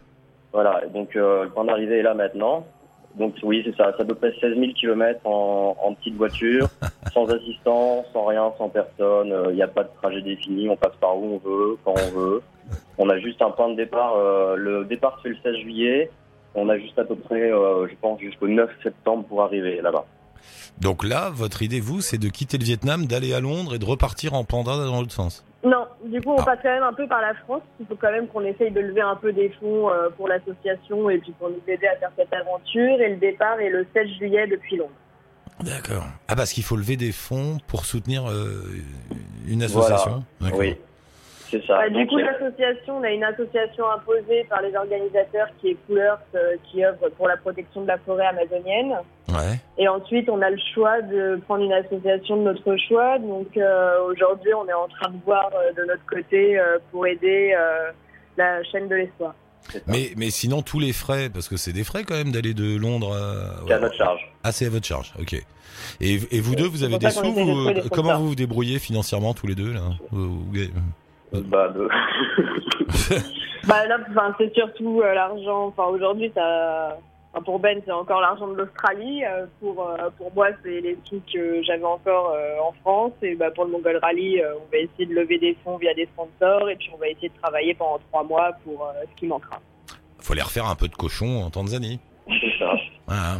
Voilà. 0.52 0.83
Donc 0.92 1.16
euh, 1.16 1.44
le 1.44 1.50
point 1.50 1.64
d'arrivée 1.64 1.98
est 1.98 2.02
là 2.02 2.14
maintenant. 2.14 2.64
Donc 3.16 3.35
oui, 3.44 3.62
c'est 3.64 3.76
ça. 3.76 3.92
C'est 3.96 4.02
à 4.02 4.07
peu 4.07 4.14
près 4.16 4.33
16 4.40 4.59
000 4.59 4.72
km 4.72 5.20
en, 5.24 5.76
en 5.80 5.94
petite 5.94 6.16
voiture, 6.16 6.68
sans 7.12 7.26
assistant, 7.30 8.04
sans 8.12 8.24
rien, 8.26 8.52
sans 8.59 8.68
personne. 8.68 9.33
Il 9.50 9.54
n'y 9.54 9.62
a 9.62 9.68
pas 9.68 9.85
de 9.85 9.90
trajet 10.02 10.20
défini. 10.20 10.68
On 10.68 10.76
passe 10.76 10.96
par 11.00 11.16
où 11.16 11.35
on 11.35 11.48
veut, 11.48 11.78
quand 11.85 11.94
on 11.96 12.18
veut. 12.18 12.42
On 12.98 13.09
a 13.11 13.18
juste 13.18 13.40
un 13.42 13.50
point 13.50 13.68
de 13.70 13.76
départ. 13.76 14.14
euh, 14.16 14.57
le 14.57 14.85
départ 14.85 15.20
c'est 15.22 15.28
le 15.28 15.37
16 15.42 15.57
juillet. 15.59 16.11
On 16.57 16.68
a 16.68 16.78
juste 16.78 16.98
à 16.98 17.04
peu 17.04 17.16
près, 17.16 17.52
euh, 17.52 17.87
je 17.88 17.94
pense, 18.00 18.20
jusqu'au 18.20 18.46
9 18.48 18.70
septembre 18.83 19.24
pour 19.24 19.42
arriver 19.42 19.80
là-bas. 19.83 20.04
Donc 20.80 21.04
là, 21.04 21.30
votre 21.33 21.62
idée, 21.62 21.80
vous, 21.80 22.00
c'est 22.00 22.18
de 22.18 22.28
quitter 22.28 22.59
le 22.59 22.64
Vietnam, 22.64 23.07
d'aller 23.07 23.33
à 23.35 23.40
Londres 23.40 23.74
et 23.74 23.78
de 23.78 23.85
repartir 23.85 24.35
en 24.35 24.44
Panda 24.44 24.76
dans 24.76 25.00
l'autre 25.00 25.12
sens. 25.12 25.44
Non, 25.64 25.87
du 26.05 26.20
coup, 26.20 26.31
on 26.33 26.40
Ah. 26.40 26.44
passe 26.44 26.59
quand 26.62 26.72
même 26.72 26.83
un 26.83 26.92
peu 26.92 27.07
par 27.07 27.20
la 27.22 27.35
France. 27.35 27.62
Il 27.81 27.87
faut 27.87 27.96
quand 27.96 28.11
même 28.12 28.29
qu'on 28.29 28.42
essaye 28.44 28.70
de 28.70 28.81
lever 28.81 29.00
un 29.00 29.16
peu 29.16 29.33
des 29.33 29.48
fonds 29.61 29.88
euh, 29.90 30.11
pour 30.11 30.29
l'association 30.29 31.09
et 31.11 31.18
puis 31.18 31.33
pour 31.38 31.48
nous 31.48 31.61
aider 31.66 31.87
à 31.87 31.96
faire 31.96 32.11
cette 32.16 32.33
aventure. 32.35 33.00
Et 33.00 33.09
le 33.11 33.16
départ 33.16 33.59
est 33.61 33.70
le 33.70 33.87
16 33.94 34.07
juillet 34.18 34.46
depuis 34.46 34.77
Londres. 34.77 34.90
D'accord. 35.62 36.05
Ah, 36.29 36.37
parce 36.37 36.53
qu'il 36.53 36.64
faut 36.64 36.77
lever 36.77 36.96
des 36.96 37.12
fonds 37.12 37.59
pour 37.66 37.85
soutenir 37.87 38.29
euh, 38.29 38.64
une 39.48 39.62
association. 39.62 40.24
Oui, 40.40 40.77
c'est 41.60 41.66
ça. 41.66 41.78
Bah, 41.78 41.88
du 41.88 41.94
Donc, 41.94 42.08
coup, 42.08 42.16
a- 42.18 42.22
l'association, 42.22 42.98
on 42.98 43.02
a 43.02 43.10
une 43.10 43.24
association 43.24 43.84
imposée 43.90 44.44
par 44.48 44.62
les 44.62 44.74
organisateurs 44.76 45.48
qui 45.60 45.70
est 45.70 45.76
Coolers, 45.86 46.14
euh, 46.34 46.56
qui 46.64 46.84
œuvre 46.84 47.08
pour 47.16 47.28
la 47.28 47.36
protection 47.36 47.82
de 47.82 47.86
la 47.88 47.98
forêt 47.98 48.26
amazonienne. 48.26 48.94
Ouais. 49.28 49.58
Et 49.78 49.88
ensuite, 49.88 50.28
on 50.28 50.40
a 50.42 50.50
le 50.50 50.58
choix 50.74 51.00
de 51.02 51.40
prendre 51.46 51.64
une 51.64 51.72
association 51.72 52.36
de 52.36 52.42
notre 52.42 52.76
choix. 52.76 53.18
Donc 53.18 53.56
euh, 53.56 54.02
aujourd'hui, 54.06 54.52
on 54.54 54.68
est 54.68 54.72
en 54.72 54.88
train 54.88 55.10
de 55.10 55.18
voir 55.24 55.50
euh, 55.54 55.72
de 55.72 55.84
notre 55.86 56.04
côté 56.06 56.58
euh, 56.58 56.78
pour 56.92 57.06
aider 57.06 57.54
euh, 57.58 57.90
la 58.36 58.62
chaîne 58.64 58.88
de 58.88 58.94
l'espoir. 58.96 59.34
Mais, 59.86 60.10
mais 60.18 60.28
sinon, 60.30 60.60
tous 60.60 60.78
les 60.78 60.92
frais, 60.92 61.30
parce 61.32 61.48
que 61.48 61.56
c'est 61.56 61.72
des 61.72 61.84
frais 61.84 62.04
quand 62.04 62.14
même 62.14 62.32
d'aller 62.32 62.52
de 62.52 62.76
Londres 62.78 63.14
à. 63.14 63.66
C'est 63.66 63.72
à 63.72 63.78
notre 63.78 63.96
charge. 63.96 64.20
Ah, 64.44 64.52
c'est 64.52 64.66
à 64.66 64.70
votre 64.70 64.86
charge, 64.86 65.14
ok. 65.18 65.32
Et, 66.00 66.14
et 66.30 66.40
vous 66.40 66.54
deux, 66.54 66.66
vous 66.68 66.84
avez 66.84 66.98
des 66.98 67.10
sous 67.10 67.32
vous, 67.32 67.68
euh, 67.68 67.74
Comment 67.90 68.18
vous 68.18 68.28
vous 68.28 68.34
débrouillez 68.34 68.78
financièrement 68.78 69.32
tous 69.34 69.46
les 69.46 69.54
deux 69.54 69.72
là? 69.72 69.80
Vous- 70.10 70.44
vous- 70.44 70.52
Bah, 71.32 71.68
de- 71.68 71.88
Bah 73.66 73.87
là, 73.87 73.98
enfin, 74.10 74.34
c'est 74.38 74.54
surtout 74.54 75.00
euh, 75.02 75.14
l'argent. 75.14 75.66
Enfin, 75.66 75.84
aujourd'hui, 75.84 76.30
ça. 76.34 76.98
enfin, 77.32 77.42
pour 77.44 77.58
Ben, 77.58 77.80
c'est 77.84 77.92
encore 77.92 78.20
l'argent 78.20 78.46
de 78.48 78.54
l'Australie. 78.54 79.24
Euh, 79.24 79.46
pour 79.60 79.88
euh, 79.88 80.10
pour 80.18 80.32
moi, 80.34 80.48
c'est 80.62 80.80
les 80.80 80.98
sous 81.04 81.20
que 81.32 81.62
j'avais 81.62 81.84
encore 81.84 82.32
euh, 82.37 82.56
en 82.62 82.72
France. 82.82 83.12
Et 83.22 83.34
bah 83.34 83.50
pour 83.50 83.64
le 83.64 83.70
Mongol 83.72 83.96
Rally, 84.02 84.40
euh, 84.40 84.54
on 84.56 84.70
va 84.70 84.78
essayer 84.78 85.06
de 85.06 85.14
lever 85.14 85.38
des 85.38 85.56
fonds 85.64 85.78
via 85.78 85.94
des 85.94 86.06
sponsors. 86.06 86.68
Et 86.68 86.76
puis 86.76 86.90
on 86.94 86.98
va 86.98 87.08
essayer 87.08 87.30
de 87.30 87.40
travailler 87.42 87.74
pendant 87.74 87.98
trois 88.10 88.22
mois 88.22 88.52
pour 88.64 88.82
euh, 88.87 88.92
ce 89.10 89.16
qui 89.18 89.26
manquera. 89.26 89.60
Faut 90.20 90.32
aller 90.34 90.42
refaire 90.42 90.66
un 90.66 90.74
peu 90.76 90.88
de 90.88 90.94
cochon 90.94 91.42
en 91.42 91.50
Tanzanie. 91.50 91.98
c'est 92.28 92.58
ça. 92.58 92.70
Voilà. 93.06 93.38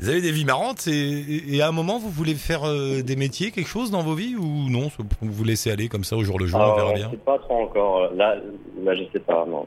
Vous 0.00 0.08
avez 0.08 0.22
des 0.22 0.32
vies 0.32 0.46
marrantes 0.46 0.86
et, 0.88 1.60
à 1.60 1.68
un 1.68 1.72
moment, 1.72 1.98
vous 1.98 2.08
voulez 2.08 2.34
faire 2.34 2.64
euh, 2.64 3.02
des 3.02 3.16
métiers, 3.16 3.50
quelque 3.50 3.68
chose 3.68 3.90
dans 3.90 4.02
vos 4.02 4.14
vies 4.14 4.34
ou 4.34 4.70
non? 4.70 4.88
Vous 5.20 5.30
vous 5.30 5.44
laissez 5.44 5.70
aller 5.70 5.88
comme 5.88 6.04
ça 6.04 6.16
au 6.16 6.24
jour 6.24 6.38
le 6.38 6.46
jour, 6.46 6.58
on 6.58 6.62
Alors, 6.62 6.76
verra 6.76 6.92
bien. 6.94 7.10
sait 7.10 7.16
pas 7.18 7.38
trop 7.38 7.64
encore. 7.64 8.10
Là, 8.14 8.36
là, 8.82 8.94
je 8.96 9.02
sais 9.12 9.20
pas. 9.20 9.44
Non. 9.46 9.66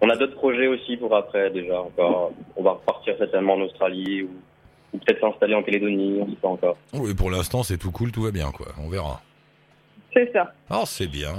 On 0.00 0.10
a 0.10 0.16
d'autres 0.16 0.34
projets 0.34 0.66
aussi 0.66 0.96
pour 0.96 1.14
après 1.14 1.50
déjà. 1.50 1.80
Encore, 1.80 2.32
on 2.56 2.62
va 2.64 2.72
repartir 2.72 3.14
certainement 3.18 3.54
en 3.54 3.60
Australie 3.60 4.22
ou, 4.24 4.30
ou 4.92 4.98
peut-être 4.98 5.20
s'installer 5.20 5.54
en 5.54 5.62
Calédonie. 5.62 6.18
On 6.20 6.26
sait 6.26 6.36
pas 6.42 6.48
encore. 6.48 6.76
Oui, 6.92 7.14
pour 7.14 7.30
l'instant, 7.30 7.62
c'est 7.62 7.78
tout 7.78 7.92
cool, 7.92 8.10
tout 8.10 8.22
va 8.22 8.32
bien, 8.32 8.50
quoi. 8.50 8.66
On 8.84 8.88
verra. 8.88 9.22
C'est 10.16 10.32
ça. 10.32 10.50
Oh, 10.70 10.84
c'est 10.86 11.08
bien. 11.08 11.34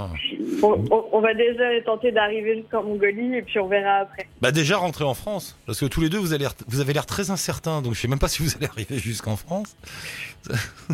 On, 0.62 0.84
on- 0.90 1.04
on 1.10 1.20
va 1.20 1.34
déjà 1.34 1.64
tenter 1.84 2.12
d'arriver 2.12 2.58
jusqu'en 2.58 2.84
Mongolie 2.84 3.34
et 3.34 3.42
puis 3.42 3.58
on 3.58 3.66
verra 3.66 3.96
après. 4.02 4.28
Bah 4.40 4.52
déjà 4.52 4.76
rentrer 4.76 5.02
en 5.04 5.14
France, 5.14 5.58
parce 5.66 5.80
que 5.80 5.86
tous 5.86 6.00
les 6.00 6.08
deux 6.08 6.18
vous, 6.18 6.32
allez, 6.32 6.46
vous 6.68 6.80
avez 6.80 6.92
l'air 6.92 7.04
très 7.04 7.30
incertains, 7.32 7.82
donc 7.82 7.94
je 7.94 8.00
sais 8.00 8.06
même 8.06 8.20
pas 8.20 8.28
si 8.28 8.40
vous 8.42 8.54
allez 8.56 8.66
arriver 8.66 8.98
jusqu'en 8.98 9.34
France. 9.36 9.76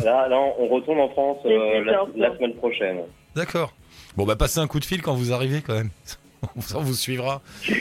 Là, 0.03 0.27
là, 0.27 0.37
on 0.57 0.67
retourne 0.67 0.99
en 0.99 1.09
France 1.09 1.37
euh, 1.45 1.83
la, 1.83 2.05
la 2.15 2.35
semaine 2.35 2.55
prochaine. 2.55 3.01
D'accord. 3.35 3.71
Bon 4.17 4.25
bah 4.25 4.35
passez 4.35 4.59
un 4.59 4.67
coup 4.67 4.79
de 4.79 4.85
fil 4.85 5.03
quand 5.03 5.13
vous 5.13 5.31
arrivez 5.31 5.61
quand 5.61 5.75
même. 5.75 5.89
Ça 6.59 6.79
vous 6.79 6.93
suivra. 6.95 7.41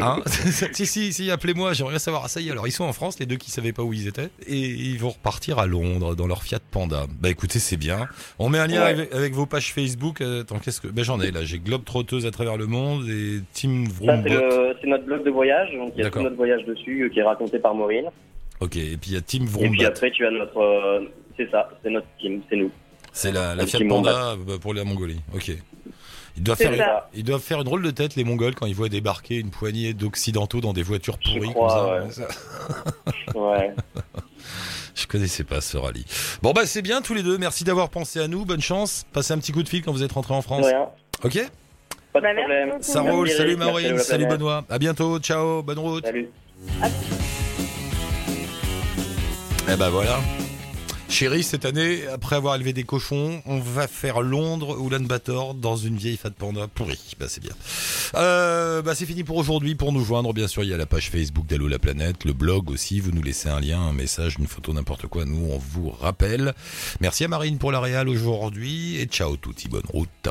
Hein 0.00 0.22
si, 0.72 0.86
si, 0.86 1.12
si, 1.12 1.30
appelez-moi, 1.30 1.72
j'aimerais 1.72 1.98
savoir. 1.98 2.22
Ah, 2.24 2.28
ça 2.28 2.40
y 2.40 2.48
est, 2.48 2.50
alors 2.50 2.66
ils 2.66 2.72
sont 2.72 2.84
en 2.84 2.92
France, 2.92 3.18
les 3.18 3.26
deux 3.26 3.36
qui 3.36 3.50
savaient 3.50 3.72
pas 3.72 3.82
où 3.82 3.92
ils 3.92 4.06
étaient, 4.08 4.30
et 4.46 4.56
ils 4.58 4.98
vont 4.98 5.10
repartir 5.10 5.58
à 5.58 5.66
Londres 5.66 6.14
dans 6.14 6.26
leur 6.26 6.42
Fiat 6.42 6.58
Panda. 6.70 7.06
Bah 7.20 7.28
écoutez, 7.30 7.58
c'est 7.58 7.76
bien. 7.76 8.08
On 8.38 8.48
met 8.48 8.58
un 8.58 8.66
lien 8.66 8.80
Ouais. 8.82 8.90
avec, 8.90 9.14
avec 9.14 9.32
vos 9.34 9.46
pages 9.46 9.72
Facebook. 9.72 10.20
Attends, 10.20 10.58
qu'est-ce 10.58 10.80
que. 10.80 10.88
Bah 10.88 11.02
j'en 11.02 11.20
ai 11.20 11.30
là, 11.30 11.44
j'ai 11.44 11.58
Globe 11.58 11.84
Trotteuse 11.84 12.26
à 12.26 12.30
travers 12.30 12.56
le 12.56 12.66
monde 12.66 13.08
et 13.08 13.40
Team 13.52 13.86
Ça, 13.86 13.92
Vroombot. 13.94 14.28
c'est 14.80 14.86
notre 14.88 15.04
blog 15.04 15.24
de 15.24 15.30
voyage. 15.30 15.68
Donc, 15.76 15.92
il 15.96 16.02
y 16.02 16.06
a 16.06 16.10
tout 16.10 16.20
notre 16.22 16.36
voyage 16.36 16.64
dessus 16.64 17.02
euh, 17.04 17.08
qui 17.08 17.18
est 17.18 17.22
raconté 17.22 17.58
par 17.58 17.74
Maureen. 17.74 18.06
Ok, 18.60 18.76
et 18.76 18.96
puis 18.96 19.10
il 19.10 19.14
y 19.14 19.16
a 19.16 19.20
Team 19.22 19.46
Et 19.60 19.68
puis 19.70 19.84
après, 19.84 20.10
tu 20.10 20.26
as 20.26 20.30
notre. 20.30 20.58
euh, 20.58 21.00
c'est 21.36 21.50
ça, 21.50 21.70
c'est 21.82 21.90
notre 21.90 22.06
team, 22.20 22.42
c'est 22.50 22.56
nous. 22.56 22.70
C'est 23.12 23.32
la, 23.32 23.56
Fiat 23.66 23.80
Panda 23.88 24.36
euh, 24.48 24.58
pour 24.58 24.72
la 24.74 24.84
Mongolie. 24.84 25.20
Ok. 25.34 25.50
Ils 26.40 26.44
doivent, 26.44 26.56
faire, 26.56 26.74
ça. 26.74 27.10
ils 27.12 27.22
doivent 27.22 27.42
faire 27.42 27.58
une 27.58 27.64
drôle 27.64 27.82
de 27.82 27.90
tête, 27.90 28.16
les 28.16 28.24
Mongols, 28.24 28.54
quand 28.54 28.64
ils 28.64 28.74
voient 28.74 28.88
débarquer 28.88 29.36
une 29.36 29.50
poignée 29.50 29.92
d'Occidentaux 29.92 30.62
dans 30.62 30.72
des 30.72 30.82
voitures 30.82 31.18
Je 31.20 31.34
pourries 31.34 31.50
crois, 31.50 31.98
comme 32.00 32.10
ça. 32.10 32.22
ouais. 32.22 32.28
Ça, 33.32 33.38
Ouais. 33.38 33.74
Je 34.94 35.06
connaissais 35.06 35.44
pas 35.44 35.60
ce 35.60 35.76
rallye. 35.76 36.06
Bon 36.42 36.52
bah 36.52 36.62
c'est 36.64 36.80
bien 36.82 37.02
tous 37.02 37.12
les 37.12 37.22
deux, 37.22 37.36
merci 37.36 37.64
d'avoir 37.64 37.90
pensé 37.90 38.20
à 38.20 38.26
nous, 38.28 38.44
bonne 38.46 38.60
chance. 38.62 39.04
Passez 39.12 39.34
un 39.34 39.38
petit 39.38 39.52
coup 39.52 39.62
de 39.62 39.68
fil 39.68 39.82
quand 39.82 39.92
vous 39.92 40.02
êtes 40.02 40.12
rentrés 40.12 40.32
en 40.34 40.40
France. 40.42 40.64
Rien. 40.66 40.88
Ok? 41.24 41.34
Pas 42.14 42.20
de 42.20 42.24
Bah, 42.24 42.34
problème. 42.34 42.72
Ça 42.80 43.02
roule, 43.02 43.28
salut 43.28 43.56
Maureen, 43.56 43.98
salut. 43.98 44.26
Benoît. 44.26 44.64
À 44.70 44.78
bientôt, 44.78 45.18
ciao, 45.18 45.62
bonne 45.62 45.78
route. 45.78 46.04
Salut. 46.06 46.30
Eh 49.72 49.76
ben 49.76 49.90
voilà. 49.90 50.18
Chérie, 51.10 51.42
cette 51.42 51.64
année, 51.64 52.06
après 52.06 52.36
avoir 52.36 52.54
élevé 52.54 52.72
des 52.72 52.84
cochons, 52.84 53.42
on 53.44 53.58
va 53.58 53.88
faire 53.88 54.22
Londres 54.22 54.78
ou 54.78 54.88
Bator 54.88 55.54
dans 55.54 55.76
une 55.76 55.96
vieille 55.96 56.16
Fat 56.16 56.30
Panda 56.30 56.68
pourrie. 56.68 57.16
Bah 57.18 57.26
c'est 57.28 57.42
bien. 57.42 57.52
Euh, 58.14 58.80
bah 58.80 58.94
c'est 58.94 59.06
fini 59.06 59.24
pour 59.24 59.36
aujourd'hui. 59.36 59.74
Pour 59.74 59.92
nous 59.92 60.04
joindre, 60.04 60.32
bien 60.32 60.46
sûr, 60.46 60.62
il 60.62 60.70
y 60.70 60.72
a 60.72 60.76
la 60.76 60.86
page 60.86 61.10
Facebook 61.10 61.46
d'Allo 61.46 61.66
la 61.66 61.80
planète, 61.80 62.24
le 62.24 62.32
blog 62.32 62.70
aussi. 62.70 63.00
Vous 63.00 63.10
nous 63.10 63.22
laissez 63.22 63.48
un 63.48 63.60
lien, 63.60 63.80
un 63.80 63.92
message, 63.92 64.36
une 64.38 64.46
photo, 64.46 64.72
n'importe 64.72 65.08
quoi. 65.08 65.24
Nous, 65.24 65.50
on 65.50 65.58
vous 65.58 65.90
rappelle. 65.90 66.54
Merci 67.00 67.24
à 67.24 67.28
Marine 67.28 67.58
pour 67.58 67.72
la 67.72 67.80
réal 67.80 68.08
aujourd'hui 68.08 69.00
et 69.00 69.06
ciao 69.06 69.36
touti, 69.36 69.68
bonne 69.68 69.82
route. 69.92 70.28